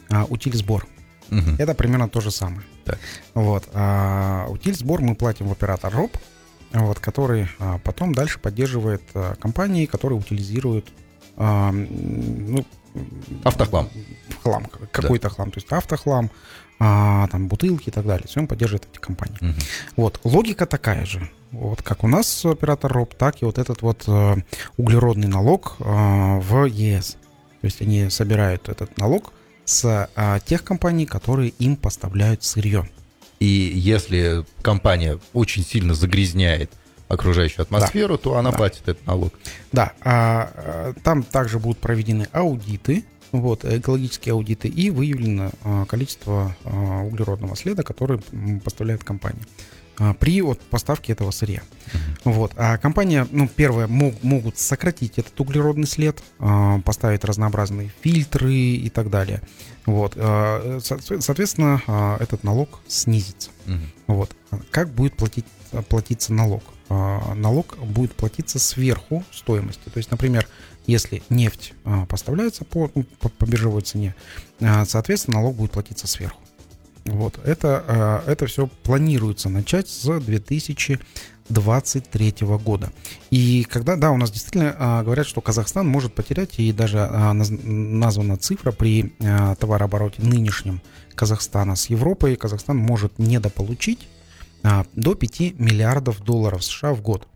а, 0.09 0.25
утиль-сбор. 0.25 0.87
Угу. 1.31 1.57
Это 1.59 1.75
примерно 1.75 2.09
то 2.09 2.21
же 2.21 2.31
самое. 2.31 2.63
Так. 2.85 2.99
Вот. 3.35 3.69
А 3.75 4.47
утиль-сбор 4.49 5.01
мы 5.01 5.17
платим 5.17 5.49
в 5.49 5.53
оператор 5.53 5.93
РОП, 5.93 6.17
вот, 6.73 7.01
который 7.01 7.49
потом 7.83 8.15
дальше 8.15 8.39
поддерживает 8.39 9.03
компании, 9.41 9.87
которые 9.87 10.19
утилизируют 10.19 10.93
ну, 11.37 12.65
автохлам. 13.43 13.89
Хлам, 14.43 14.67
какой-то 14.93 15.29
да. 15.29 15.35
хлам. 15.35 15.51
То 15.51 15.59
есть 15.59 15.73
автохлам, 15.73 16.31
а, 16.79 17.27
там 17.29 17.49
бутылки 17.49 17.89
и 17.89 17.93
так 17.93 18.07
далее. 18.07 18.27
Все 18.29 18.41
он 18.41 18.47
поддерживает 18.47 18.87
эти 18.91 19.01
компании. 19.01 19.39
Угу. 19.41 19.61
Вот. 19.97 20.21
Логика 20.25 20.67
такая 20.67 21.05
же. 21.07 21.31
Вот 21.55 21.83
как 21.83 22.03
у 22.03 22.09
нас 22.09 22.45
оператор 22.45 22.93
РОП, 22.93 23.15
так 23.15 23.41
и 23.41 23.45
вот 23.45 23.59
этот 23.59 23.81
вот 23.83 24.05
э, 24.09 24.37
углеродный 24.77 25.29
налог 25.29 25.77
э, 25.79 25.85
в 25.85 26.65
ЕС. 26.67 27.17
То 27.61 27.67
есть 27.67 27.81
они 27.81 28.11
собирают 28.11 28.69
этот 28.69 28.99
налог 28.99 29.33
с 29.65 30.09
э, 30.15 30.39
тех 30.45 30.65
компаний, 30.65 31.07
которые 31.07 31.51
им 31.51 31.77
поставляют 31.77 32.43
сырье. 32.43 32.89
И 33.39 33.47
если 33.47 34.45
компания 34.63 35.21
очень 35.33 35.65
сильно 35.65 35.95
загрязняет 35.95 36.73
окружающую 37.07 37.63
атмосферу, 37.63 38.17
да. 38.17 38.23
то 38.23 38.37
она 38.37 38.51
да. 38.51 38.57
платит 38.57 38.83
этот 38.89 39.07
налог. 39.07 39.33
Да, 39.71 39.93
а, 40.01 40.95
там 41.05 41.23
также 41.23 41.59
будут 41.59 41.79
проведены 41.79 42.27
аудиты, 42.33 43.05
вот, 43.31 43.65
экологические 43.65 44.33
аудиты, 44.33 44.69
и 44.69 44.91
выявлено 44.91 45.51
количество 45.87 46.57
углеродного 46.65 47.57
следа, 47.57 47.83
который 47.83 48.21
поставляет 48.65 49.05
компания. 49.05 49.43
А, 49.99 50.15
при 50.15 50.41
вот, 50.43 50.61
поставке 50.61 51.13
этого 51.13 51.31
сырья. 51.31 51.63
Вот. 52.25 52.53
А 52.57 52.79
компания, 52.79 53.29
ну, 53.31 53.49
первое, 53.49 53.87
мог, 53.87 54.21
могут 54.23 54.59
сократить 54.59 55.19
этот 55.19 55.39
углеродный 55.41 55.87
след, 55.87 56.23
а, 56.39 56.81
поставить 56.81 57.25
разнообразные 57.25 57.93
фильтры 58.01 58.55
и 58.55 58.91
так 58.91 59.11
далее. 59.11 59.41
Вот. 59.87 60.15
А, 60.17 60.79
соответственно, 60.81 62.19
этот 62.21 62.43
налог 62.43 62.81
снизится. 62.89 63.51
Uh-huh. 63.67 63.79
Вот. 64.09 64.35
Как 64.71 64.91
будет 64.91 65.17
платить, 65.17 65.47
платиться 65.89 66.33
налог? 66.33 66.63
Налог 66.89 67.77
будет 67.79 68.15
платиться 68.15 68.59
сверху 68.59 69.25
стоимости. 69.33 69.89
То 69.89 69.99
есть, 69.99 70.11
например, 70.11 70.47
если 70.87 71.23
нефть 71.29 71.75
поставляется 72.09 72.65
по, 72.65 72.91
ну, 72.95 73.05
по, 73.21 73.29
по 73.29 73.47
биржевой 73.47 73.83
цене, 73.83 74.15
соответственно, 74.59 75.39
налог 75.39 75.57
будет 75.57 75.73
платиться 75.73 76.07
сверху. 76.07 76.41
Вот, 77.05 77.39
это, 77.45 78.23
э, 78.27 78.33
это 78.33 78.47
все 78.47 78.67
планируется 78.67 79.51
начать 79.51 79.89
с 79.89 80.21
2023 80.21 82.35
года. 82.65 82.91
И 83.31 83.67
когда, 83.69 83.97
да, 83.97 84.11
у 84.11 84.17
нас 84.17 84.31
действительно 84.31 84.75
э, 84.79 85.03
говорят, 85.03 85.27
что 85.27 85.43
Казахстан 85.43 85.87
может 85.87 86.15
потерять, 86.15 86.59
и 86.59 86.73
даже 86.73 86.97
э, 86.99 87.33
названа 87.33 88.39
цифра 88.39 88.73
при 88.73 89.13
товарообороте 89.61 90.23
нынешнем 90.23 90.81
Казахстана 91.15 91.77
с 91.77 91.91
Европой, 91.91 92.37
Казахстан 92.37 92.79
может 92.79 93.19
недополучить 93.19 94.09
до 94.95 95.15
5 95.15 95.59
миллиардов 95.59 96.25
долларов 96.25 96.65
США 96.65 96.95
в 96.95 97.03
год. 97.03 97.29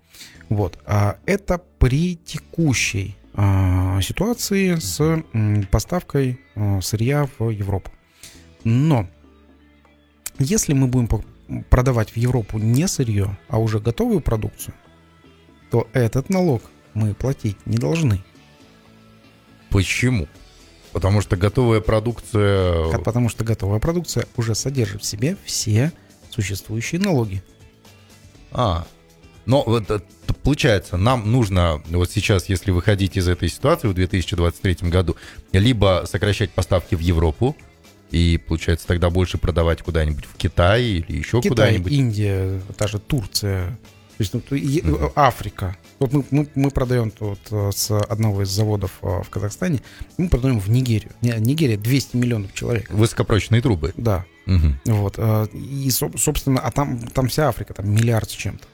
Вот. 0.48 0.78
Это 1.26 1.60
при 1.78 2.16
текущей 2.16 3.18
ситуации 3.34 4.76
с 4.76 5.22
поставкой 5.70 6.40
сырья 6.80 7.28
в 7.38 7.50
Европу. 7.50 7.90
Но 8.64 9.06
если 10.38 10.72
мы 10.72 10.86
будем 10.86 11.08
продавать 11.70 12.10
в 12.10 12.16
Европу 12.16 12.58
не 12.58 12.86
сырье, 12.88 13.38
а 13.48 13.58
уже 13.58 13.80
готовую 13.80 14.20
продукцию, 14.20 14.74
то 15.70 15.88
этот 15.92 16.30
налог 16.30 16.62
мы 16.94 17.14
платить 17.14 17.56
не 17.66 17.76
должны. 17.76 18.22
Почему? 19.70 20.28
Потому 20.92 21.20
что 21.20 21.36
готовая 21.36 21.80
продукция... 21.80 22.90
Потому 22.98 23.28
что 23.28 23.44
готовая 23.44 23.78
продукция 23.78 24.26
уже 24.36 24.54
содержит 24.54 25.02
в 25.02 25.04
себе 25.04 25.36
все 25.44 25.92
существующие 26.30 27.00
налоги. 27.00 27.42
А, 28.50 28.86
но 29.44 29.62
вот 29.64 29.90
э, 29.90 30.00
получается, 30.42 30.96
нам 30.96 31.30
нужно 31.30 31.82
вот 31.88 32.10
сейчас, 32.10 32.48
если 32.48 32.70
выходить 32.70 33.16
из 33.16 33.28
этой 33.28 33.48
ситуации 33.48 33.88
в 33.88 33.94
2023 33.94 34.88
году, 34.88 35.16
либо 35.52 36.04
сокращать 36.06 36.50
поставки 36.50 36.94
в 36.94 37.00
Европу, 37.00 37.56
и, 38.10 38.38
получается, 38.38 38.86
тогда 38.86 39.10
больше 39.10 39.38
продавать 39.38 39.82
куда-нибудь 39.82 40.24
в 40.24 40.36
Китай 40.36 40.84
или 40.84 41.18
еще 41.18 41.40
Китай, 41.40 41.50
куда-нибудь. 41.50 41.92
Индия, 41.92 42.60
та 42.76 42.86
же 42.86 42.98
Турция, 42.98 43.78
то 44.18 44.24
есть 44.24 44.34
ну, 44.34 44.40
mm-hmm. 44.40 45.12
Африка. 45.14 45.76
Вот 46.00 46.12
мы, 46.12 46.24
мы, 46.30 46.48
мы 46.56 46.70
продаем 46.70 47.12
вот 47.20 47.38
э, 47.52 47.70
с 47.72 47.96
одного 47.96 48.42
из 48.42 48.48
заводов 48.48 48.98
э, 49.02 49.22
в 49.22 49.30
Казахстане, 49.30 49.80
мы 50.16 50.28
продаем 50.28 50.58
в 50.58 50.68
Нигерию. 50.68 51.12
Нигерия 51.22 51.76
200 51.76 52.16
миллионов 52.16 52.52
человек. 52.52 52.90
Высокопрочные 52.90 53.62
трубы. 53.62 53.92
Да. 53.96 54.24
Угу. 54.46 54.96
Вот. 54.96 55.18
И, 55.52 55.90
собственно, 55.90 56.60
а 56.60 56.70
там, 56.72 56.98
там 57.08 57.28
вся 57.28 57.48
Африка, 57.48 57.74
там 57.74 57.88
миллиард 57.90 58.30
с 58.30 58.34
чем-то. 58.34 58.66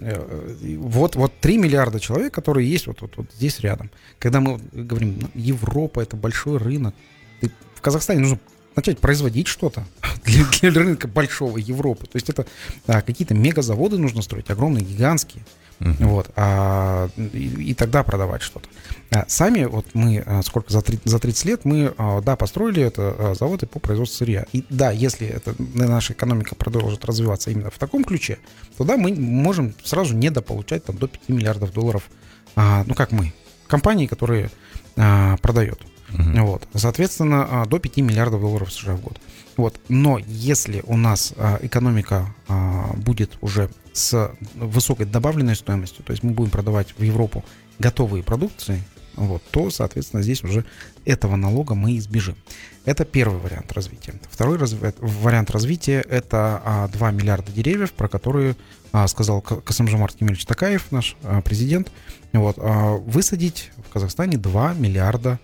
Вот, 0.00 1.14
вот 1.16 1.32
3 1.40 1.58
миллиарда 1.58 2.00
человек, 2.00 2.32
которые 2.32 2.70
есть 2.70 2.86
вот, 2.86 3.02
вот, 3.02 3.16
вот 3.16 3.26
здесь 3.34 3.60
рядом. 3.60 3.90
Когда 4.18 4.40
мы 4.40 4.58
говорим, 4.72 5.18
ну, 5.20 5.28
Европа 5.34 6.00
это 6.00 6.16
большой 6.16 6.56
рынок, 6.56 6.94
ты, 7.40 7.50
в 7.74 7.82
Казахстане 7.82 8.20
нужно 8.20 8.38
начать 8.80 8.98
производить 8.98 9.46
что-то 9.46 9.84
для, 10.24 10.44
для 10.44 10.82
рынка 10.82 11.06
большого 11.06 11.58
Европы. 11.58 12.06
То 12.06 12.16
есть 12.16 12.28
это 12.28 12.46
а, 12.86 13.02
какие-то 13.02 13.34
мегазаводы 13.34 13.98
нужно 13.98 14.22
строить, 14.22 14.50
огромные, 14.50 14.84
гигантские. 14.84 15.44
Uh-huh. 15.80 16.08
Вот, 16.08 16.30
а, 16.36 17.08
и, 17.16 17.70
и 17.70 17.74
тогда 17.74 18.02
продавать 18.02 18.42
что-то. 18.42 18.68
А, 19.10 19.24
сами, 19.28 19.64
вот 19.64 19.86
мы, 19.94 20.22
а, 20.26 20.42
сколько, 20.42 20.70
за, 20.70 20.82
30, 20.82 21.08
за 21.08 21.18
30 21.18 21.44
лет 21.46 21.64
мы, 21.64 21.94
а, 21.96 22.20
да, 22.20 22.36
построили 22.36 22.82
это 22.82 23.16
а, 23.18 23.34
заводы 23.34 23.66
по 23.66 23.78
производству 23.78 24.18
сырья. 24.18 24.44
И 24.52 24.62
да, 24.68 24.90
если 24.90 25.26
это, 25.26 25.54
наша 25.58 26.12
экономика 26.12 26.54
продолжит 26.54 27.06
развиваться 27.06 27.50
именно 27.50 27.70
в 27.70 27.78
таком 27.78 28.04
ключе, 28.04 28.38
то 28.76 28.84
да, 28.84 28.98
мы 28.98 29.14
можем 29.14 29.74
сразу 29.82 30.14
недополучать 30.14 30.84
там, 30.84 30.98
до 30.98 31.08
5 31.08 31.28
миллиардов 31.30 31.72
долларов, 31.72 32.10
а, 32.56 32.84
ну 32.86 32.94
как 32.94 33.10
мы, 33.12 33.32
компании, 33.66 34.06
которые 34.06 34.50
а, 34.96 35.38
продают. 35.38 35.80
Угу. 36.12 36.46
Вот. 36.46 36.68
Соответственно, 36.74 37.46
а, 37.50 37.66
до 37.66 37.78
5 37.78 37.98
миллиардов 37.98 38.40
долларов 38.40 38.72
США 38.72 38.96
в 38.96 39.00
год. 39.00 39.20
Вот. 39.56 39.80
Но 39.88 40.18
если 40.26 40.82
у 40.86 40.96
нас 40.96 41.34
а, 41.36 41.58
экономика 41.62 42.34
а, 42.48 42.92
будет 42.96 43.32
уже 43.40 43.70
с 43.92 44.32
высокой 44.54 45.06
добавленной 45.06 45.56
стоимостью, 45.56 46.04
то 46.04 46.12
есть 46.12 46.22
мы 46.22 46.32
будем 46.32 46.50
продавать 46.50 46.94
в 46.96 47.02
Европу 47.02 47.44
готовые 47.78 48.22
продукции, 48.22 48.82
вот, 49.16 49.42
то, 49.50 49.70
соответственно, 49.70 50.22
здесь 50.22 50.42
уже 50.44 50.64
этого 51.04 51.36
налога 51.36 51.74
мы 51.74 51.98
избежим. 51.98 52.36
Это 52.84 53.04
первый 53.04 53.38
вариант 53.38 53.72
развития. 53.72 54.14
Второй 54.30 54.56
разв... 54.56 54.78
вариант 54.98 55.50
развития– 55.50 56.00
это 56.08 56.62
а, 56.64 56.88
2 56.88 57.10
миллиарда 57.10 57.52
деревьев, 57.52 57.92
про 57.92 58.08
которые 58.08 58.56
а, 58.92 59.06
сказал 59.08 59.40
Касымжамар 59.42 60.12
Тимирович 60.12 60.46
Такаев, 60.46 60.90
наш 60.90 61.16
а, 61.22 61.42
президент. 61.42 61.92
Вот, 62.32 62.56
а, 62.58 62.96
высадить 62.96 63.72
в 63.76 63.92
Казахстане 63.92 64.38
2 64.38 64.74
миллиарда 64.74 65.38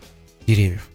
деревьев. 0.47 0.89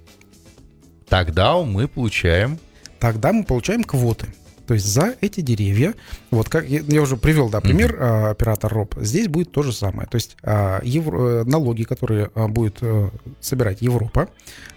Тогда 1.08 1.58
мы 1.58 1.88
получаем... 1.88 2.58
Тогда 3.00 3.34
мы 3.34 3.44
получаем 3.44 3.84
квоты. 3.84 4.28
То 4.72 4.76
есть 4.76 4.86
за 4.86 5.16
эти 5.20 5.42
деревья, 5.42 5.96
вот 6.30 6.48
как 6.48 6.66
я, 6.66 6.80
я 6.80 7.02
уже 7.02 7.18
привел, 7.18 7.50
да, 7.50 7.60
пример 7.60 7.94
mm-hmm. 7.94 8.30
оператор 8.30 8.72
РОП, 8.72 8.96
здесь 9.02 9.28
будет 9.28 9.52
то 9.52 9.64
же 9.64 9.74
самое. 9.74 10.08
То 10.08 10.16
есть 10.16 10.38
а, 10.44 10.80
евро, 10.82 11.42
э, 11.42 11.44
налоги, 11.44 11.84
которые 11.84 12.32
а, 12.36 12.48
будет 12.48 12.78
а, 12.82 13.10
собирать 13.42 13.82
Европа, 13.82 14.30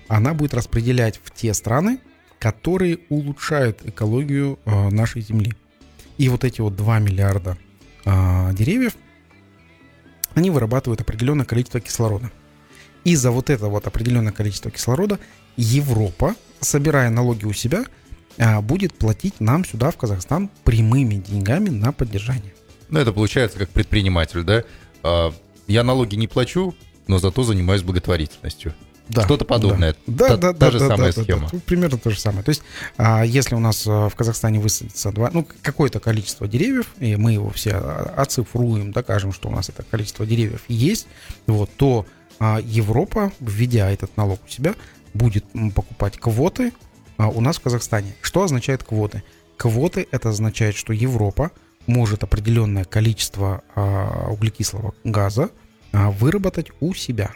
она 0.09 0.35
будет 0.35 0.53
распределять 0.53 1.21
в 1.23 1.31
те 1.31 1.55
страны, 1.55 2.01
которые 2.41 2.99
улучшают 3.09 3.83
экологию 3.85 4.59
нашей 4.65 5.23
Земли. 5.23 5.53
И 6.19 6.29
вот 6.29 6.43
эти 6.43 6.61
вот 6.61 6.75
2 6.75 6.99
миллиарда 6.99 7.57
деревьев, 8.05 8.97
они 10.35 10.51
вырабатывают 10.51 11.01
определенное 11.01 11.47
количество 11.47 11.81
кислорода. 11.81 12.33
И 13.05 13.17
за 13.17 13.31
вот 13.31 13.51
это 13.51 13.69
вот 13.69 13.87
определенное 13.87 14.33
количество 14.33 14.71
кислорода 14.71 15.19
Европа, 15.57 16.35
собирая 16.61 17.11
налоги 17.11 17.45
у 17.45 17.53
себя, 17.53 17.85
а, 18.39 18.61
будет 18.61 18.95
платить 18.95 19.41
нам 19.41 19.65
сюда, 19.65 19.91
в 19.91 19.97
Казахстан, 19.97 20.51
прямыми 20.65 21.17
деньгами 21.17 21.69
на 21.69 21.93
поддержание. 21.93 22.55
Ну, 22.89 22.99
это 22.99 23.13
получается 23.13 23.59
как 23.59 23.69
предприниматель, 23.69 24.43
да? 24.43 24.65
А, 25.03 25.33
я 25.67 25.85
налоги 25.85 26.17
не 26.17 26.27
плачу, 26.27 26.75
но 27.07 27.19
зато 27.19 27.45
занимаюсь 27.45 27.83
благотворительностью. 27.83 28.75
Да, 29.07 29.23
Что-то 29.25 29.45
подобное. 29.45 29.95
Да, 30.07 30.29
та, 30.29 30.37
да, 30.39 30.53
та 30.55 30.59
да, 30.59 30.71
же 30.71 30.79
да, 30.79 30.89
самая 30.89 31.13
да, 31.13 31.23
схема. 31.23 31.43
Да, 31.43 31.49
да, 31.53 31.59
примерно 31.67 31.99
то 31.99 32.09
же 32.09 32.19
самое. 32.19 32.43
То 32.43 32.49
есть, 32.49 32.63
а, 32.97 33.23
если 33.23 33.55
у 33.55 33.59
нас 33.59 33.85
в 33.85 34.13
Казахстане 34.17 34.61
высадится 34.61 35.13
два, 35.13 35.31
ну, 35.31 35.47
какое-то 35.61 36.01
количество 36.01 36.49
деревьев, 36.49 36.87
и 36.99 37.15
мы 37.17 37.33
его 37.33 37.51
все 37.51 37.73
оцифруем, 37.73 38.93
докажем, 38.93 39.35
что 39.35 39.49
у 39.49 39.53
нас 39.53 39.69
это 39.69 39.83
количество 39.83 40.25
деревьев 40.25 40.63
есть, 40.69 41.07
вот, 41.47 41.71
то 41.77 42.07
Европа, 42.41 43.33
введя 43.41 43.91
этот 43.91 44.17
налог 44.17 44.41
у 44.45 44.49
себя, 44.49 44.75
будет 45.15 45.45
покупать 45.75 46.19
квоты 46.19 46.73
а, 47.17 47.29
у 47.29 47.41
нас 47.41 47.57
в 47.57 47.61
Казахстане. 47.61 48.15
Что 48.21 48.43
означает 48.43 48.83
квоты? 48.83 49.23
Квоты 49.57 50.07
это 50.11 50.31
означает, 50.31 50.77
что 50.77 50.93
Европа 50.93 51.53
может 51.87 52.23
определенное 52.23 52.85
количество 52.85 53.63
а, 53.75 54.29
углекислого 54.31 54.95
газа 55.05 55.51
а, 55.93 56.11
выработать 56.11 56.69
у 56.81 56.95
себя 56.95 57.31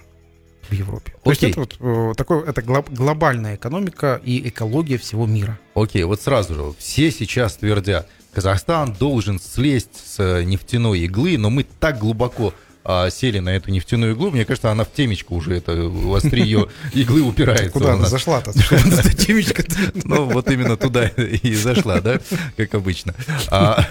в 0.68 0.72
Европе. 0.72 1.14
То 1.22 1.30
есть 1.30 1.42
это 1.42 1.60
вот 1.60 1.76
э, 1.80 2.12
такое, 2.14 2.44
это 2.44 2.60
глобальная 2.60 3.54
экономика 3.54 4.20
и 4.22 4.48
экология 4.50 4.98
всего 4.98 5.24
мира. 5.24 5.58
Окей, 5.74 6.02
вот 6.04 6.20
сразу 6.20 6.54
же 6.54 6.74
все 6.78 7.10
сейчас 7.10 7.56
твердят, 7.56 8.06
Казахстан 8.34 8.92
должен 8.92 9.40
слезть 9.40 9.96
с 10.04 10.42
нефтяной 10.42 11.00
иглы, 11.00 11.38
но 11.38 11.48
мы 11.48 11.64
так 11.64 11.98
глубоко 11.98 12.52
а, 12.84 13.10
сели 13.10 13.38
на 13.38 13.50
эту 13.50 13.70
нефтяную 13.70 14.14
иглу, 14.14 14.30
мне 14.30 14.44
кажется, 14.44 14.70
она 14.70 14.84
в 14.84 14.92
темечко 14.92 15.32
уже, 15.32 15.56
это 15.56 15.72
острие 16.14 16.68
иглы 16.94 17.22
упирается. 17.22 17.70
Куда 17.70 17.94
она 17.94 18.06
зашла-то? 18.06 18.52
темечко 19.14 19.64
Ну, 20.04 20.24
вот 20.24 20.50
именно 20.50 20.76
туда 20.76 21.08
и 21.08 21.54
зашла, 21.54 22.00
да, 22.00 22.20
как 22.56 22.74
обычно. 22.74 23.14
А, 23.50 23.86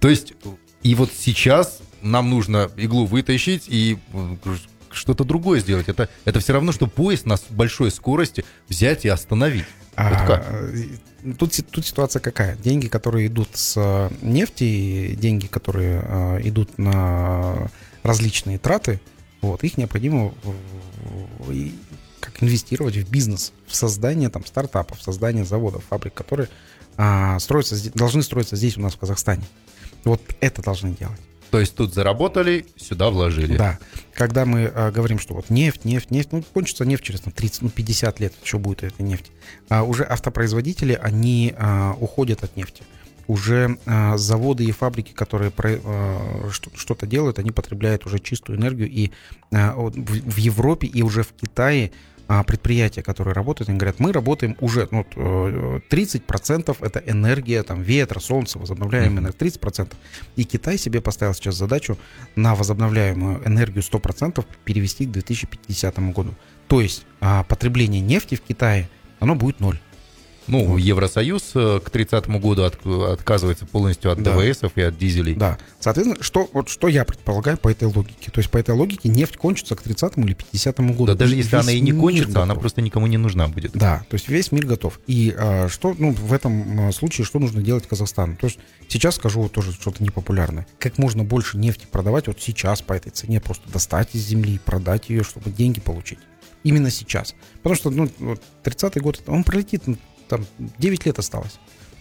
то 0.00 0.08
есть, 0.08 0.34
и 0.82 0.94
вот 0.94 1.10
сейчас 1.16 1.80
нам 2.02 2.30
нужно 2.30 2.70
иглу 2.76 3.06
вытащить 3.06 3.64
и 3.68 3.98
что-то 4.90 5.24
другое 5.24 5.60
сделать. 5.60 5.88
Это, 5.88 6.08
это 6.24 6.40
все 6.40 6.52
равно, 6.52 6.72
что 6.72 6.86
поезд 6.86 7.26
на 7.26 7.36
большой 7.50 7.90
скорости 7.90 8.44
взять 8.68 9.04
и 9.04 9.08
остановить. 9.08 9.64
А, 9.94 10.10
вот 10.10 10.26
как? 10.26 11.38
Тут, 11.38 11.54
тут 11.70 11.86
ситуация 11.86 12.20
какая? 12.20 12.56
Деньги, 12.56 12.86
которые 12.86 13.26
идут 13.26 13.48
с 13.54 14.10
нефти, 14.22 15.14
деньги, 15.14 15.46
которые 15.46 16.02
э, 16.04 16.40
идут 16.44 16.78
на 16.78 17.68
различные 18.06 18.58
траты, 18.58 19.00
вот, 19.42 19.62
их 19.64 19.76
необходимо 19.76 20.32
как 22.20 22.42
инвестировать 22.42 22.96
в 22.96 23.10
бизнес, 23.10 23.52
в 23.66 23.74
создание 23.74 24.28
там 24.28 24.44
стартапов, 24.44 24.98
в 24.98 25.02
создание 25.02 25.44
заводов, 25.44 25.84
фабрик, 25.88 26.14
которые 26.14 26.48
а, 26.96 27.38
строятся, 27.38 27.76
должны 27.92 28.22
строиться 28.22 28.56
здесь 28.56 28.76
у 28.76 28.80
нас 28.80 28.94
в 28.94 28.98
Казахстане. 28.98 29.44
Вот 30.04 30.20
это 30.40 30.62
должны 30.62 30.90
делать. 30.90 31.20
То 31.50 31.60
есть 31.60 31.76
тут 31.76 31.94
заработали, 31.94 32.66
сюда 32.76 33.10
вложили. 33.10 33.56
Да. 33.56 33.78
Когда 34.14 34.44
мы 34.44 34.72
а, 34.74 34.90
говорим, 34.90 35.18
что 35.18 35.34
вот 35.34 35.50
нефть, 35.50 35.84
нефть, 35.84 36.10
нефть, 36.10 36.32
ну, 36.32 36.42
кончится 36.42 36.84
нефть 36.84 37.04
через 37.04 37.20
там, 37.20 37.32
30, 37.32 37.62
ну, 37.62 37.68
50 37.68 38.20
лет, 38.20 38.34
что 38.42 38.58
будет 38.58 38.82
эта 38.82 39.02
нефть. 39.02 39.30
А 39.68 39.84
уже 39.84 40.04
автопроизводители, 40.04 40.98
они 41.00 41.54
а, 41.56 41.96
уходят 42.00 42.42
от 42.42 42.56
нефти 42.56 42.82
уже 43.28 43.78
э, 43.84 44.16
заводы 44.16 44.64
и 44.64 44.72
фабрики, 44.72 45.12
которые 45.12 45.52
э, 45.56 46.50
что-то 46.74 47.06
делают, 47.06 47.38
они 47.38 47.50
потребляют 47.50 48.06
уже 48.06 48.18
чистую 48.18 48.58
энергию. 48.58 48.88
И 48.88 49.10
э, 49.50 49.72
в, 49.74 50.36
Европе 50.36 50.86
и 50.86 51.02
уже 51.02 51.22
в 51.22 51.32
Китае 51.32 51.92
э, 52.28 52.44
предприятия, 52.44 53.02
которые 53.02 53.34
работают, 53.34 53.68
они 53.68 53.78
говорят, 53.78 54.00
мы 54.00 54.12
работаем 54.12 54.56
уже, 54.60 54.88
ну, 54.90 55.04
30% 55.90 56.76
это 56.80 57.02
энергия 57.06 57.62
там, 57.62 57.82
ветра, 57.82 58.20
солнца, 58.20 58.58
возобновляемая 58.58 59.24
энергия, 59.24 59.48
30%. 59.48 59.92
И 60.36 60.44
Китай 60.44 60.78
себе 60.78 61.00
поставил 61.00 61.34
сейчас 61.34 61.56
задачу 61.56 61.98
на 62.36 62.54
возобновляемую 62.54 63.46
энергию 63.46 63.82
100% 63.82 64.44
перевести 64.64 65.06
к 65.06 65.10
2050 65.10 65.98
году. 66.12 66.34
То 66.68 66.80
есть 66.80 67.04
э, 67.20 67.44
потребление 67.48 68.00
нефти 68.00 68.34
в 68.34 68.40
Китае, 68.40 68.88
оно 69.18 69.34
будет 69.34 69.60
ноль. 69.60 69.78
Ну, 70.48 70.64
вот. 70.64 70.78
Евросоюз 70.78 71.52
э, 71.54 71.80
к 71.84 71.90
30 71.90 72.28
году 72.28 72.62
от, 72.62 72.78
отказывается 72.86 73.66
полностью 73.66 74.10
от 74.10 74.22
да. 74.22 74.36
ДВСов 74.36 74.72
и 74.76 74.82
от 74.82 74.96
дизелей. 74.96 75.34
Да. 75.34 75.58
Соответственно, 75.80 76.22
что, 76.22 76.48
вот, 76.52 76.68
что 76.68 76.88
я 76.88 77.04
предполагаю 77.04 77.58
по 77.58 77.68
этой 77.68 77.88
логике? 77.88 78.30
То 78.30 78.38
есть 78.38 78.50
по 78.50 78.58
этой 78.58 78.74
логике 78.74 79.08
нефть 79.08 79.36
кончится 79.36 79.74
к 79.76 79.82
30 79.82 80.18
или 80.18 80.34
50 80.34 80.80
году. 80.80 81.06
Да, 81.06 81.14
даже 81.14 81.36
если 81.36 81.56
она 81.56 81.72
и 81.72 81.80
не 81.80 81.92
кончится, 81.92 82.28
готов. 82.28 82.42
она 82.42 82.54
просто 82.54 82.80
никому 82.80 83.06
не 83.06 83.18
нужна 83.18 83.48
будет. 83.48 83.72
Да, 83.72 84.04
то 84.08 84.14
есть 84.14 84.28
весь 84.28 84.52
мир 84.52 84.66
готов. 84.66 85.00
И 85.06 85.34
а, 85.36 85.68
что, 85.68 85.94
ну, 85.98 86.12
в 86.12 86.32
этом 86.32 86.88
а, 86.88 86.92
случае, 86.92 87.24
что 87.24 87.38
нужно 87.38 87.62
делать 87.62 87.86
Казахстану? 87.86 88.36
То 88.36 88.46
есть 88.46 88.58
сейчас 88.88 89.16
скажу 89.16 89.42
вот 89.42 89.52
тоже 89.52 89.72
что-то 89.72 90.02
непопулярное. 90.02 90.66
Как 90.78 90.98
можно 90.98 91.24
больше 91.24 91.58
нефти 91.58 91.86
продавать 91.90 92.28
вот 92.28 92.40
сейчас 92.40 92.82
по 92.82 92.92
этой 92.92 93.10
цене, 93.10 93.40
просто 93.40 93.70
достать 93.70 94.10
из 94.12 94.22
земли, 94.22 94.60
продать 94.64 95.08
ее, 95.10 95.22
чтобы 95.22 95.50
деньги 95.50 95.80
получить. 95.80 96.18
Именно 96.62 96.90
сейчас. 96.90 97.34
Потому 97.62 97.74
что, 97.76 97.90
ну, 97.90 98.08
30-й 98.64 99.00
год, 99.00 99.22
он 99.28 99.44
пролетит 99.44 99.86
ну, 99.86 99.96
там 100.28 100.46
9 100.58 101.06
лет 101.06 101.18
осталось. 101.18 101.58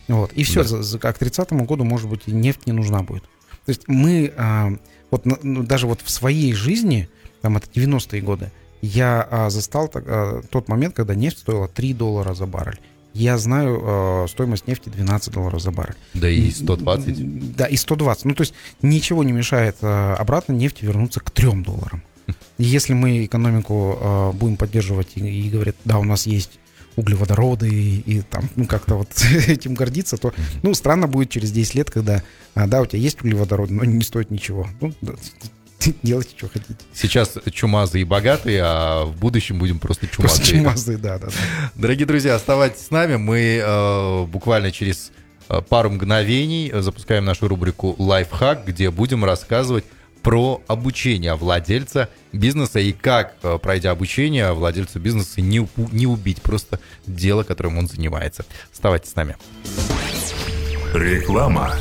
Вот. 0.07 0.33
И 0.33 0.43
все, 0.43 0.61
да. 0.61 0.67
за, 0.67 0.83
за, 0.83 0.99
к 0.99 1.13
30 1.13 1.51
году, 1.53 1.83
может 1.83 2.09
быть, 2.09 2.27
нефть 2.27 2.65
не 2.65 2.73
нужна 2.73 3.01
будет. 3.01 3.23
То 3.65 3.69
есть 3.69 3.87
мы 3.87 4.33
а, 4.37 4.73
вот 5.11 5.25
ну, 5.25 5.63
даже 5.63 5.87
вот 5.87 6.01
в 6.01 6.09
своей 6.09 6.53
жизни, 6.53 7.09
там 7.41 7.57
это 7.57 7.67
90-е 7.69 8.21
годы, 8.21 8.51
я 8.81 9.27
а, 9.29 9.49
застал 9.49 9.87
так, 9.87 10.03
а, 10.07 10.41
тот 10.49 10.67
момент, 10.67 10.95
когда 10.95 11.15
нефть 11.15 11.39
стоила 11.39 11.67
3 11.67 11.93
доллара 11.93 12.33
за 12.33 12.45
баррель. 12.45 12.79
Я 13.15 13.37
знаю 13.37 13.81
э, 13.81 14.27
стоимость 14.27 14.67
нефти 14.67 14.89
12 14.89 15.33
долларов 15.33 15.61
за 15.61 15.71
баррель. 15.71 15.95
Да 16.13 16.29
и 16.29 16.51
120. 16.51 17.55
Да, 17.55 17.65
и 17.65 17.77
120. 17.77 18.25
Ну, 18.25 18.35
то 18.35 18.41
есть 18.41 18.53
ничего 18.81 19.23
не 19.23 19.31
мешает 19.31 19.77
э, 19.79 20.15
обратно 20.15 20.51
нефти 20.51 20.83
вернуться 20.83 21.21
к 21.21 21.31
3 21.31 21.63
долларам. 21.63 22.03
Если 22.57 22.91
мы 22.91 23.23
экономику 23.23 23.97
э, 24.01 24.31
будем 24.33 24.57
поддерживать 24.57 25.13
и, 25.15 25.21
и 25.21 25.49
говорят, 25.49 25.77
да, 25.85 25.97
у 25.97 26.03
нас 26.03 26.27
есть 26.27 26.59
углеводороды 26.95 27.69
и, 27.69 27.99
и 27.99 28.21
там, 28.21 28.49
ну, 28.55 28.65
как-то 28.65 28.95
вот 28.95 29.09
этим 29.47 29.73
гордиться, 29.73 30.17
то, 30.17 30.33
ну, 30.63 30.73
странно 30.73 31.07
будет 31.07 31.29
через 31.29 31.51
10 31.51 31.75
лет, 31.75 31.89
когда, 31.89 32.23
а, 32.53 32.67
да, 32.67 32.81
у 32.81 32.85
тебя 32.85 32.99
есть 32.99 33.21
углеводороды, 33.21 33.73
но 33.73 33.83
не 33.83 34.03
стоит 34.03 34.31
ничего. 34.31 34.67
Ну, 34.81 34.93
да, 35.01 35.13
делайте, 36.03 36.31
что 36.35 36.49
хотите. 36.49 36.79
Сейчас 36.93 37.37
чумазы 37.51 38.01
и 38.01 38.03
богатые, 38.03 38.61
а 38.63 39.05
в 39.05 39.15
будущем 39.17 39.59
будем 39.59 39.79
просто 39.79 40.07
чумазые. 40.07 40.37
Просто 40.37 40.55
чумазые, 40.55 40.97
да, 40.97 41.17
да, 41.19 41.27
да. 41.27 41.71
Дорогие 41.75 42.05
друзья, 42.05 42.35
оставайтесь 42.35 42.85
с 42.85 42.91
нами. 42.91 43.17
Мы 43.17 43.61
э, 43.63 44.25
буквально 44.25 44.71
через 44.71 45.11
э, 45.49 45.61
пару 45.61 45.89
мгновений 45.89 46.71
запускаем 46.73 47.25
нашу 47.25 47.47
рубрику 47.47 47.95
«Лайфхак», 47.97 48.65
где 48.65 48.89
будем 48.91 49.25
рассказывать 49.25 49.85
про 50.25 50.59
обучение 50.65 51.35
владельца 51.35 52.09
бизнеса 52.33 52.79
и 52.79 52.93
как, 52.93 53.35
э, 53.43 53.59
пройдя 53.61 53.91
обучение, 53.91 54.53
владельцу 54.53 54.99
бизнеса 54.99 55.39
не, 55.39 55.67
не 55.91 56.07
убить 56.07 56.41
просто 56.41 56.79
дело, 57.05 57.43
которым 57.43 57.77
он 57.77 57.87
занимается. 57.87 58.43
Оставайтесь 58.73 59.11
с 59.11 59.15
нами. 59.15 59.37
Реклама. 60.95 61.71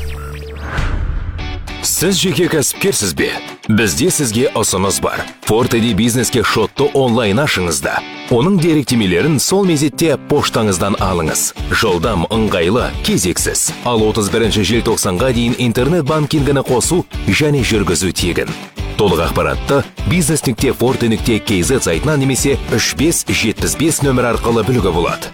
Сіз 1.95 2.17
жеке 2.19 2.49
кәсіпкерсіз 2.51 3.13
бе? 3.15 3.29
Бізде 3.71 4.09
сізге 4.11 4.49
ұсыныс 4.59 4.97
бар. 4.99 5.21
Фортеди 5.47 5.93
бизнеске 5.95 6.41
шотты 6.43 6.89
онлайн 6.91 7.39
ашыңызда. 7.39 7.93
Оның 8.35 8.57
деректемелерін 8.59 9.37
сол 9.39 9.63
мезетте 9.63 10.17
поштаңыздан 10.27 10.97
алыңыз. 10.99 11.45
Жолдам 11.71 12.27
ыңғайлы, 12.35 12.89
кезексіз. 13.07 13.69
Ал 13.87 14.03
31 14.03 14.59
желтоқсанға 14.59 15.31
дейін 15.39 15.55
интернет 15.55 16.03
банкингіні 16.11 16.67
қосу 16.67 17.05
және 17.31 17.63
жүргізу 17.63 18.11
тегін 18.11 18.51
Толық 18.99 19.29
ақпаратты 19.29 19.85
бизнес 20.11 20.43
нүкте 20.43 20.75
форте 20.75 21.07
нүкте 21.07 21.39
kz 21.39 21.79
сайтынан 21.87 22.19
немесе 22.19 22.57
үш 22.75 22.91
бес 22.99 23.23
жетпіс 23.23 23.79
бес 23.79 24.03
нөмір 24.03 24.33
арқылы 24.35 24.67
білуге 24.67 24.91
болады 24.95 25.31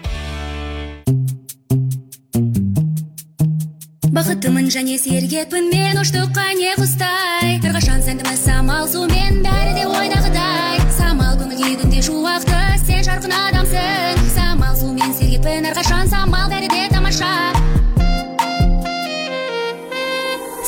бақыттымын 4.21 4.69
және 4.71 4.97
сергекпін 5.01 5.71
мен 5.73 5.99
ұштыққа 6.01 6.45
не 6.59 6.73
құстай 6.79 7.57
әрқашан 7.59 8.03
сәндіміз 8.05 8.43
самал 8.45 8.87
сумен 8.91 9.41
бәрі 9.45 9.73
де 9.77 9.87
ойнағыдай 9.89 10.79
самал 10.97 11.35
көңіл 11.41 11.75
күнде 11.81 12.03
шуақты 12.07 12.61
сен 12.85 13.03
жарқын 13.07 13.35
адамсың 13.35 14.23
самал 14.35 14.77
сумен 14.79 15.17
сергекпін 15.17 15.69
әрқашан 15.73 16.09
самал 16.13 16.47
бәрі 16.53 16.71
де 16.71 16.87
тамаша 16.93 17.33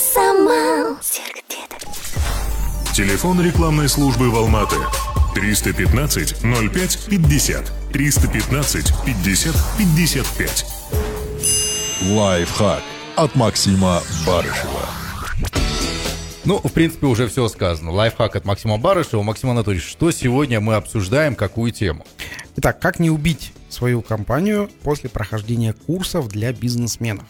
самал 0.09 0.99
сергітеді 1.03 2.95
Телефон 2.97 3.41
рекламной 3.41 3.89
службы 3.89 4.31
в 4.31 4.37
Алматы 4.37 4.77
315 5.37 6.43
05 6.43 6.99
50 7.09 7.73
315 7.93 8.93
50 9.07 9.55
55. 9.79 10.65
Лайфхак 12.11 12.92
от 13.16 13.36
Максима 13.36 14.02
Барышева. 14.26 14.90
Ну, 16.46 16.58
в 16.58 16.72
принципе, 16.72 17.06
уже 17.06 17.28
все 17.28 17.48
сказано. 17.48 17.92
Лайфхак 17.92 18.36
от 18.36 18.46
Максима 18.46 18.78
Барышева. 18.78 19.22
Максим 19.24 19.52
Анатольевич, 19.52 19.88
что 19.88 20.12
сегодня 20.12 20.60
мы 20.60 20.76
обсуждаем, 20.76 21.36
какую 21.36 21.72
тему? 21.72 22.06
Итак, 22.58 22.80
как 22.80 23.00
не 23.00 23.10
убить 23.10 23.54
свою 23.70 24.02
компанию 24.02 24.70
после 24.84 25.10
прохождения 25.10 25.74
курсов 25.74 26.28
для 26.28 26.52
бизнесменов? 26.52 27.26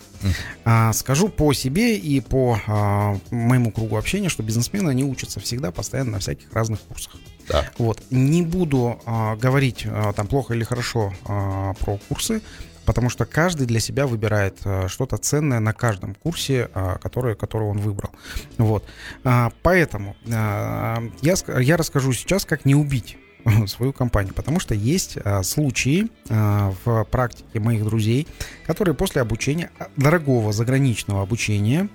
А, 0.65 0.93
скажу 0.93 1.29
по 1.29 1.53
себе 1.53 1.95
и 1.95 2.21
по 2.21 2.59
а, 2.65 3.17
моему 3.29 3.71
кругу 3.71 3.97
общения, 3.97 4.29
что 4.29 4.41
бизнесмены, 4.41 4.89
они 4.89 5.03
учатся 5.03 5.39
всегда, 5.39 5.71
постоянно 5.71 6.13
на 6.13 6.19
всяких 6.19 6.51
разных 6.53 6.81
курсах. 6.81 7.15
Да. 7.47 7.69
Вот. 7.77 8.01
Не 8.09 8.41
буду 8.41 8.99
а, 9.05 9.35
говорить 9.35 9.85
а, 9.85 10.13
там 10.13 10.27
плохо 10.27 10.53
или 10.53 10.63
хорошо 10.63 11.13
а, 11.25 11.73
про 11.75 11.97
курсы, 12.09 12.41
потому 12.85 13.09
что 13.09 13.25
каждый 13.25 13.67
для 13.67 13.79
себя 13.79 14.07
выбирает 14.07 14.57
а, 14.65 14.87
что-то 14.87 15.17
ценное 15.17 15.59
на 15.59 15.73
каждом 15.73 16.15
курсе, 16.15 16.69
который, 17.01 17.35
который 17.35 17.67
он 17.67 17.77
выбрал. 17.77 18.11
Вот. 18.57 18.83
А, 19.23 19.51
поэтому 19.61 20.15
а, 20.31 21.03
я, 21.21 21.35
я 21.59 21.77
расскажу 21.77 22.13
сейчас, 22.13 22.45
как 22.45 22.65
не 22.65 22.75
убить 22.75 23.17
свою 23.67 23.93
компанию, 23.93 24.33
потому 24.33 24.59
что 24.59 24.73
есть 24.73 25.17
случаи 25.43 26.09
в 26.29 27.03
практике 27.05 27.59
моих 27.59 27.83
друзей, 27.83 28.27
которые 28.65 28.95
после 28.95 29.21
обучения, 29.21 29.69
дорогого 29.97 30.53
заграничного 30.53 31.21
обучения, 31.21 31.89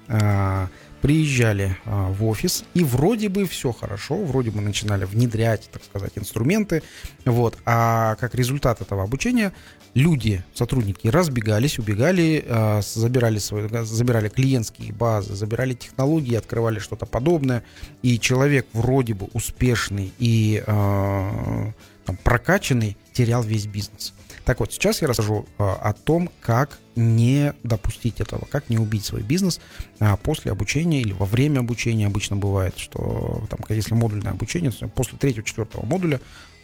приезжали 1.01 1.76
в 1.84 2.26
офис, 2.26 2.64
и 2.74 2.82
вроде 2.82 3.28
бы 3.28 3.47
все 3.47 3.72
хорошо, 3.72 4.16
вроде 4.16 4.51
бы 4.51 4.61
начинали 4.61 5.05
внедрять, 5.05 5.70
так 5.72 5.84
сказать, 5.84 6.12
инструменты, 6.16 6.82
вот, 7.24 7.57
а 7.64 8.16
как 8.16 8.34
результат 8.34 8.80
этого 8.80 9.05
обучения 9.05 9.53
люди, 9.95 10.43
сотрудники 10.55 11.09
разбегались, 11.09 11.78
убегали, 11.78 12.45
а, 12.47 12.80
забирали, 12.82 13.39
свои, 13.39 13.68
забирали 13.84 14.28
клиентские 14.28 14.93
базы, 14.93 15.34
забирали 15.34 15.74
технологии, 15.74 16.34
открывали 16.34 16.78
что-то 16.78 17.07
подобное, 17.07 17.62
и 18.03 18.18
человек 18.18 18.66
вроде 18.72 19.14
бы 19.14 19.28
успешный 19.32 20.12
и 20.18 20.62
а, 20.66 21.72
там, 22.05 22.16
прокачанный 22.22 22.97
терял 23.12 23.43
весь 23.43 23.66
бизнес. 23.66 24.14
Так 24.49 24.61
вот, 24.61 24.72
сейчас 24.72 25.03
я 25.03 25.09
расскажу 25.09 25.47
а, 25.59 25.74
о 25.74 25.93
том, 25.93 26.30
как 26.41 26.78
не 26.97 27.53
допустить 27.64 28.18
этого, 28.18 28.47
как 28.47 28.70
не 28.70 28.78
убить 28.78 29.05
свой 29.05 29.20
бизнес 29.20 29.61
а, 30.01 30.16
после 30.16 30.53
обучения 30.53 31.03
или 31.03 31.12
во 31.12 31.26
время 31.26 31.61
обучения. 31.61 32.07
Обычно 32.07 32.36
бывает, 32.36 32.78
что 32.78 33.47
там, 33.51 33.61
если 33.68 33.93
модульное 33.93 34.32
обучение, 34.32 34.70
то 34.70 34.89
после 34.89 35.18
третьего-четвертого 35.18 35.84
модуля 35.84 36.18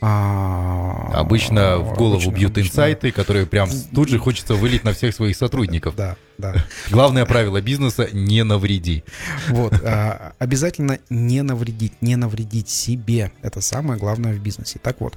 а, 0.07 1.11
Обычно 1.15 1.79
в 1.79 1.95
голову 1.95 2.17
обычно- 2.17 2.31
бьют 2.33 2.53
обычно- 2.53 2.69
инсайты, 2.71 3.11
которые 3.11 3.47
прям 3.47 3.69
тут 3.95 4.09
же 4.11 4.19
хочется 4.19 4.55
вылить 4.55 4.85
на 4.85 4.93
всех 4.93 5.15
своих 5.15 5.35
сотрудников. 5.37 5.97
Да, 5.97 6.17
да. 6.37 6.55
Главное 6.91 7.25
правило 7.25 7.61
бизнеса– 7.63 8.09
не 8.13 8.45
навреди. 8.45 9.03
Вот. 9.49 9.73
а, 9.85 10.33
Обязательно 10.39 10.99
не 11.09 11.43
навредить, 11.43 11.95
не 12.03 12.17
навредить 12.17 12.69
себе. 12.69 13.33
Это 13.43 13.61
самое 13.61 13.99
главное 13.99 14.35
в 14.35 14.39
бизнесе. 14.41 14.79
Так 14.83 15.01
вот, 15.01 15.17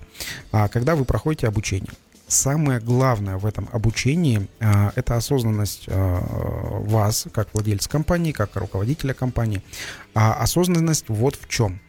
а, 0.51 0.67
когда 0.69 0.95
вы 0.95 1.03
проходите 1.05 1.47
обучение, 1.47 1.91
самое 2.29 2.79
главное 2.79 3.37
в 3.37 3.45
этом 3.45 3.67
обучении 3.71 4.47
а, 4.59 4.91
это 4.95 5.15
осознанность 5.15 5.85
а, 5.87 6.21
вас, 6.85 7.25
как 7.33 7.49
владельца 7.53 7.89
компании, 7.89 8.31
как 8.31 8.55
руководителя 8.55 9.13
компании. 9.13 9.61
А 10.13 10.33
осознанность 10.33 11.05
вот 11.09 11.35
в 11.35 11.47
чем. 11.49 11.79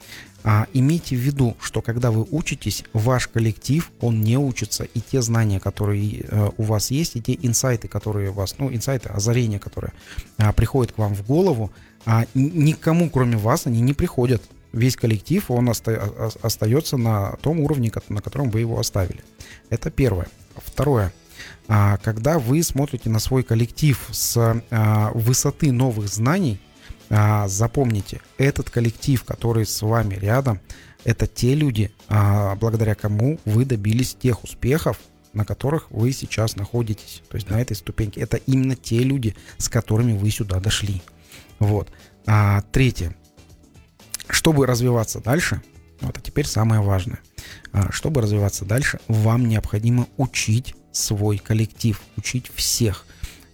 А, 0.44 0.66
имейте 0.72 1.16
в 1.16 1.18
виду, 1.18 1.56
что 1.60 1.82
когда 1.82 2.10
вы 2.10 2.26
учитесь, 2.30 2.84
ваш 2.92 3.26
коллектив, 3.26 3.90
он 4.00 4.20
не 4.20 4.38
учится, 4.38 4.84
и 4.84 5.00
те 5.00 5.20
знания, 5.20 5.58
которые 5.58 6.20
э, 6.20 6.50
у 6.56 6.62
вас 6.62 6.90
есть, 6.92 7.16
и 7.16 7.20
те 7.20 7.36
инсайты, 7.42 7.88
которые 7.88 8.30
у 8.30 8.34
вас, 8.34 8.54
ну, 8.58 8.72
инсайты, 8.72 9.08
озарения, 9.08 9.58
которые 9.58 9.92
а, 10.36 10.52
приходят 10.52 10.92
к 10.92 10.98
вам 10.98 11.14
в 11.14 11.26
голову, 11.26 11.72
а, 12.06 12.24
никому, 12.34 13.10
кроме 13.10 13.36
вас, 13.36 13.66
они 13.66 13.80
не 13.80 13.94
приходят. 13.94 14.42
Весь 14.72 14.96
коллектив, 14.96 15.50
он 15.50 15.68
оста- 15.70 16.30
остается 16.42 16.96
на 16.96 17.36
том 17.40 17.60
уровне, 17.60 17.90
на 18.08 18.20
котором 18.20 18.50
вы 18.50 18.60
его 18.60 18.78
оставили. 18.78 19.24
Это 19.70 19.90
первое. 19.90 20.28
Второе. 20.56 21.12
А, 21.66 21.96
Когда 21.98 22.38
вы 22.38 22.62
смотрите 22.62 23.10
на 23.10 23.18
свой 23.18 23.42
коллектив 23.42 23.98
с 24.12 24.62
высоты 25.14 25.72
новых 25.72 26.08
знаний, 26.08 26.60
а, 27.10 27.48
запомните, 27.48 28.20
этот 28.36 28.70
коллектив, 28.70 29.22
который 29.24 29.66
с 29.66 29.82
вами 29.82 30.14
рядом, 30.14 30.60
это 31.04 31.26
те 31.26 31.54
люди, 31.54 31.90
а, 32.08 32.54
благодаря 32.56 32.94
кому 32.94 33.38
вы 33.44 33.64
добились 33.64 34.14
тех 34.14 34.44
успехов, 34.44 34.98
на 35.32 35.44
которых 35.44 35.90
вы 35.90 36.12
сейчас 36.12 36.56
находитесь. 36.56 37.22
То 37.28 37.36
есть 37.36 37.48
на 37.48 37.60
этой 37.60 37.76
ступеньке. 37.76 38.20
Это 38.20 38.36
именно 38.38 38.76
те 38.76 38.98
люди, 38.98 39.36
с 39.56 39.68
которыми 39.68 40.16
вы 40.16 40.30
сюда 40.30 40.60
дошли. 40.60 41.02
Вот. 41.58 41.90
А, 42.26 42.62
третье. 42.72 43.16
Чтобы 44.28 44.66
развиваться 44.66 45.20
дальше, 45.20 45.62
вот 46.00 46.16
а 46.16 46.20
теперь 46.20 46.46
самое 46.46 46.80
важное. 46.80 47.20
А, 47.72 47.90
Чтобы 47.90 48.20
развиваться 48.20 48.64
дальше, 48.64 49.00
вам 49.08 49.48
необходимо 49.48 50.06
учить 50.16 50.74
свой 50.92 51.38
коллектив, 51.38 52.00
учить 52.16 52.50
всех. 52.54 53.06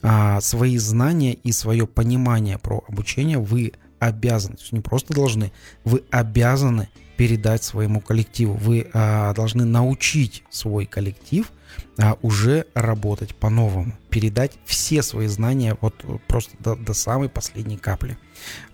А, 0.06 0.40
Свои 0.42 0.76
знания 0.76 1.32
и 1.32 1.50
свое 1.50 1.86
понимание 1.86 2.58
про 2.58 2.84
обучение 2.86 3.38
вы 3.38 3.72
обязаны, 3.98 4.56
то 4.56 4.60
есть 4.60 4.72
не 4.72 4.80
просто 4.80 5.14
должны, 5.14 5.50
вы 5.82 6.04
обязаны 6.10 6.90
передать 7.16 7.64
своему 7.64 8.00
коллективу. 8.02 8.52
Вы 8.54 8.86
а, 8.92 9.32
должны 9.32 9.64
научить 9.64 10.42
свой 10.50 10.84
коллектив 10.84 11.50
а, 11.98 12.18
уже 12.20 12.66
работать 12.74 13.34
по-новому, 13.34 13.94
передать 14.10 14.52
все 14.66 15.02
свои 15.02 15.26
знания 15.26 15.78
вот 15.80 15.94
э, 16.02 16.18
просто 16.26 16.52
до, 16.58 16.76
до 16.76 16.92
самой 16.92 17.30
последней 17.30 17.78
капли. 17.78 18.18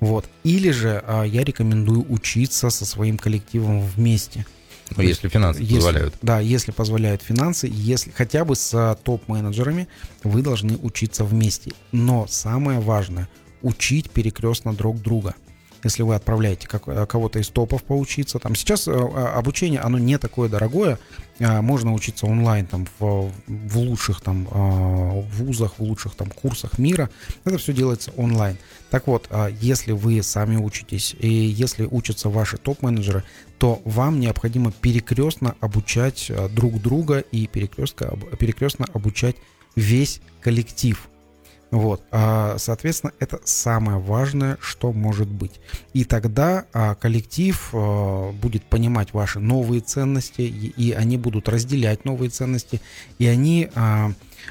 Вот. 0.01 0.29
Или 0.43 0.71
же 0.71 1.05
я 1.27 1.45
рекомендую 1.45 2.11
учиться 2.11 2.71
со 2.71 2.85
своим 2.85 3.19
коллективом 3.19 3.83
вместе. 3.83 4.47
Ну, 4.97 5.03
если 5.03 5.29
финансы 5.29 5.61
Если- 5.63 5.75
позволяют. 5.77 6.15
Да, 6.23 6.41
если 6.41 6.73
позволяют 6.73 7.23
финансы, 7.23 7.69
если 7.73 8.11
хотя 8.11 8.45
бы 8.45 8.57
с 8.57 8.99
топ-менеджерами 9.05 9.89
вы 10.25 10.43
должны 10.43 10.77
учиться 10.77 11.25
вместе. 11.25 11.73
Но 11.93 12.27
самое 12.29 12.81
важное 12.81 13.29
учить 13.63 14.11
перекрестно 14.11 14.73
друг 14.75 15.01
друга. 15.01 15.35
Если 15.83 16.03
вы 16.03 16.15
отправляете 16.15 16.69
э, 16.87 17.07
кого-то 17.07 17.39
из 17.39 17.49
топов 17.49 17.83
поучиться, 17.85 18.39
там 18.39 18.55
сейчас 18.55 18.87
э, 18.89 18.93
а, 18.93 19.35
обучение 19.39 19.81
оно 19.81 19.99
не 19.99 20.19
такое 20.19 20.49
дорогое, 20.49 20.99
А, 21.41 21.63
можно 21.63 21.95
учиться 21.95 22.27
онлайн 22.27 22.67
там 22.67 22.87
в, 22.99 23.33
в 23.47 23.79
лучших 23.79 24.21
там 24.21 24.47
а, 24.51 25.23
вузах, 25.33 25.79
в 25.79 25.83
лучших 25.83 26.15
там 26.15 26.31
курсах 26.31 26.79
мира. 26.79 27.09
Это 27.45 27.57
все 27.57 27.73
делается 27.73 28.13
онлайн. 28.17 28.59
Так 28.91 29.07
вот, 29.07 29.31
если 29.61 29.93
вы 29.93 30.23
сами 30.23 30.57
учитесь 30.57 31.15
и 31.19 31.29
если 31.29 31.85
учатся 31.85 32.29
ваши 32.29 32.59
топ-менеджеры, 32.59 33.23
то 33.59 33.81
вам 33.85 34.21
необходимо 34.21 34.73
перекрестно 34.73 35.55
обучать 35.61 36.31
а, 36.31 36.49
друг 36.49 36.81
друга 36.81 37.19
и 37.19 37.47
перекрестно, 37.47 38.19
перекрестно 38.39 38.87
обучать 38.93 39.37
весь 39.77 40.21
коллектив. 40.41 41.09
Вот, 41.71 42.03
а, 42.11 42.57
соответственно, 42.59 43.13
это 43.21 43.41
самое 43.45 43.99
важное, 43.99 44.59
что 44.61 44.93
может 44.93 45.29
быть. 45.29 45.61
И 45.93 46.05
тогда 46.05 46.65
а, 46.73 46.97
коллектив 46.97 47.71
а, 47.73 48.33
будет 48.33 48.65
понимать 48.65 49.13
ваши 49.13 49.39
новые 49.39 49.81
ценности, 49.81 50.43
и, 50.43 50.91
они 50.93 51.17
будут 51.17 51.49
разделять 51.49 52.05
новые 52.05 52.31
ценности, 52.31 52.81
и 53.19 53.27
они 53.27 53.71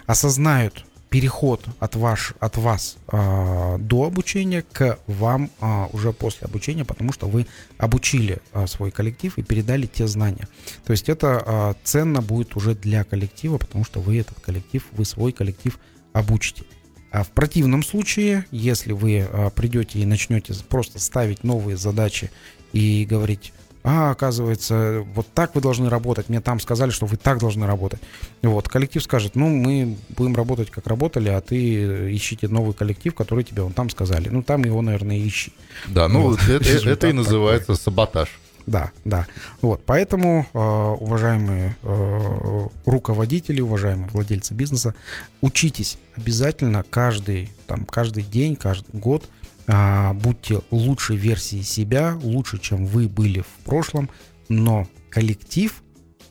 осознают 0.06 0.86
переход 1.10 1.66
от, 1.80 1.96
ваш, 1.96 2.34
от 2.40 2.58
вас 2.58 2.98
до 3.12 4.06
обучения 4.06 4.64
к 4.72 5.00
вам 5.08 5.50
уже 5.92 6.14
после 6.14 6.46
обучения, 6.46 6.86
потому 6.86 7.12
что 7.12 7.28
вы 7.28 7.48
обучили 7.78 8.40
свой 8.68 8.92
коллектив 8.92 9.38
и 9.38 9.44
передали 9.44 9.88
те 9.88 10.08
знания. 10.08 10.48
То 10.86 10.92
есть 10.92 11.10
это 11.10 11.76
ценно 11.84 12.22
будет 12.22 12.56
уже 12.56 12.76
для 12.76 13.04
коллектива, 13.04 13.58
потому 13.58 13.84
что 13.84 14.00
вы 14.00 14.20
этот 14.20 14.40
коллектив, 14.40 14.86
вы 14.92 15.04
свой 15.06 15.32
коллектив 15.32 15.78
обучите. 16.14 16.64
А 17.12 17.24
в 17.24 17.30
противном 17.30 17.84
случае, 17.84 18.46
если 18.52 18.92
вы 18.92 19.22
а, 19.22 19.50
придете 19.50 20.00
и 20.00 20.06
начнете 20.06 20.54
просто 20.68 21.00
ставить 21.00 21.44
новые 21.44 21.76
задачи 21.76 22.30
и 22.72 23.06
говорить, 23.10 23.52
а, 23.82 24.12
оказывается, 24.12 25.06
вот 25.16 25.26
так 25.34 25.56
вы 25.56 25.62
должны 25.62 25.90
работать, 25.90 26.30
мне 26.30 26.42
там 26.42 26.60
сказали, 26.60 26.92
что 26.92 27.06
вы 27.06 27.18
так 27.18 27.40
должны 27.40 27.66
работать. 27.66 28.00
Вот, 28.42 28.68
коллектив 28.68 29.02
скажет, 29.02 29.36
ну, 29.36 29.48
мы 29.48 29.98
будем 30.10 30.36
работать, 30.36 30.70
как 30.70 30.86
работали, 30.88 31.30
а 31.30 31.42
ты 31.42 32.14
ищите 32.16 32.48
новый 32.48 32.74
коллектив, 32.74 33.16
который 33.16 33.44
тебе 33.44 33.64
вон 33.64 33.74
там 33.74 33.90
сказали. 33.90 34.30
Ну, 34.30 34.44
там 34.44 34.64
его, 34.64 34.82
наверное, 34.82 35.18
ищи. 35.18 35.54
Да, 35.88 36.08
ну, 36.08 36.22
Вот. 36.22 36.40
это, 36.48 36.90
это 36.90 37.08
и 37.08 37.14
называется 37.14 37.76
саботаж. 37.76 38.30
Да, 38.70 38.92
да. 39.04 39.26
Вот, 39.64 39.82
поэтому, 39.84 40.46
э, 40.54 40.60
уважаемые 40.60 41.76
э, 41.82 42.68
руководители, 42.86 43.62
уважаемые 43.62 44.10
владельцы 44.10 44.54
бизнеса, 44.54 44.94
учитесь 45.42 45.98
обязательно 46.16 46.84
каждый, 46.88 47.50
там, 47.66 47.84
каждый 47.86 48.22
день, 48.22 48.56
каждый 48.56 49.00
год, 49.00 49.28
а, 49.66 50.14
будьте 50.14 50.62
лучшей 50.70 51.16
версией 51.16 51.64
себя, 51.64 52.16
лучше, 52.22 52.60
чем 52.60 52.86
вы 52.86 53.08
были 53.08 53.42
в 53.42 53.66
прошлом, 53.66 54.08
но 54.50 54.88
коллектив 55.10 55.82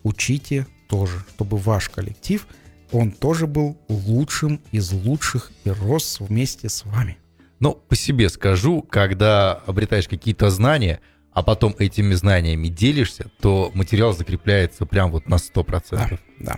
учите 0.05 0.69
тоже, 0.89 1.25
чтобы 1.35 1.57
ваш 1.57 1.89
коллектив, 1.89 2.47
он 2.93 3.11
тоже 3.11 3.49
был 3.49 3.77
лучшим 3.89 4.61
из 4.71 4.93
лучших 4.93 5.51
и 5.65 5.71
рос 5.71 6.19
вместе 6.21 6.69
с 6.69 6.85
вами. 6.85 7.19
Ну, 7.59 7.75
по 7.75 7.97
себе 7.97 8.29
скажу, 8.29 8.83
когда 8.83 9.55
обретаешь 9.55 10.07
какие-то 10.07 10.51
знания, 10.51 11.01
а 11.39 11.43
потом 11.45 11.73
этими 11.79 12.15
знаниями 12.15 12.67
делишься, 12.67 13.31
то 13.41 13.71
материал 13.73 14.13
закрепляется 14.13 14.87
прям 14.87 15.13
вот 15.13 15.29
на 15.29 15.37
100%. 15.37 15.83
Да, 15.93 16.11
да. 16.41 16.57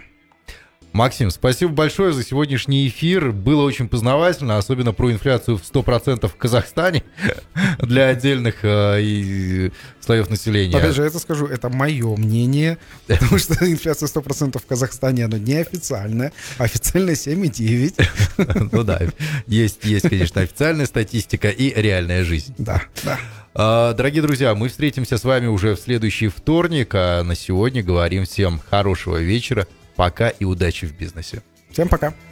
Максим, 0.95 1.31
спасибо 1.31 1.70
большое 1.70 2.14
за 2.14 2.24
сегодняшний 2.24 2.89
эфир. 2.89 3.31
Было 3.31 3.62
очень 3.62 3.89
познавательно, 3.89 4.57
особенно 4.57 4.95
про 4.95 5.12
инфляцию 5.12 5.59
в 5.59 5.62
100% 5.62 6.26
в 6.26 6.35
Казахстане 6.35 7.05
для 7.78 8.07
отдельных 8.07 8.64
э, 8.64 9.03
и 9.03 9.72
слоев 10.01 10.31
населения. 10.31 10.78
Опять 10.78 10.97
же, 10.97 11.03
это 11.03 11.18
скажу, 11.18 11.45
это 11.45 11.68
мое 11.68 12.16
мнение, 12.16 12.78
потому 13.07 13.39
что 13.39 13.55
инфляция 13.70 14.07
100% 14.07 14.59
в 14.59 14.64
Казахстане, 14.64 15.26
она 15.26 15.37
неофициальная, 15.37 16.33
официальная 16.57 17.16
7,9. 17.16 18.70
Ну 18.72 18.83
да, 18.83 18.99
есть, 19.47 19.85
есть, 19.85 20.09
конечно, 20.09 20.41
официальная 20.41 20.87
статистика 20.87 21.51
и 21.51 21.70
реальная 21.78 22.24
жизнь. 22.24 22.55
Да, 22.57 22.83
да. 23.05 23.18
А, 23.55 23.92
Дорогие 23.94 24.22
друзья, 24.22 24.55
мы 24.55 24.68
встретимся 24.68 25.18
с 25.18 25.24
вами 25.24 25.46
уже 25.46 25.74
в 25.74 25.80
следующий 25.80 26.28
вторник, 26.28 26.92
а 26.94 27.22
на 27.22 27.34
сегодня 27.34 27.82
говорим 27.82 28.24
всем 28.24 28.61
хорошего 28.70 29.16
вечера, 29.16 29.66
пока 29.96 30.28
и 30.28 30.44
удачи 30.44 30.86
в 30.86 30.96
бизнесе. 30.96 31.42
Всем 31.70 31.88
пока. 31.88 32.14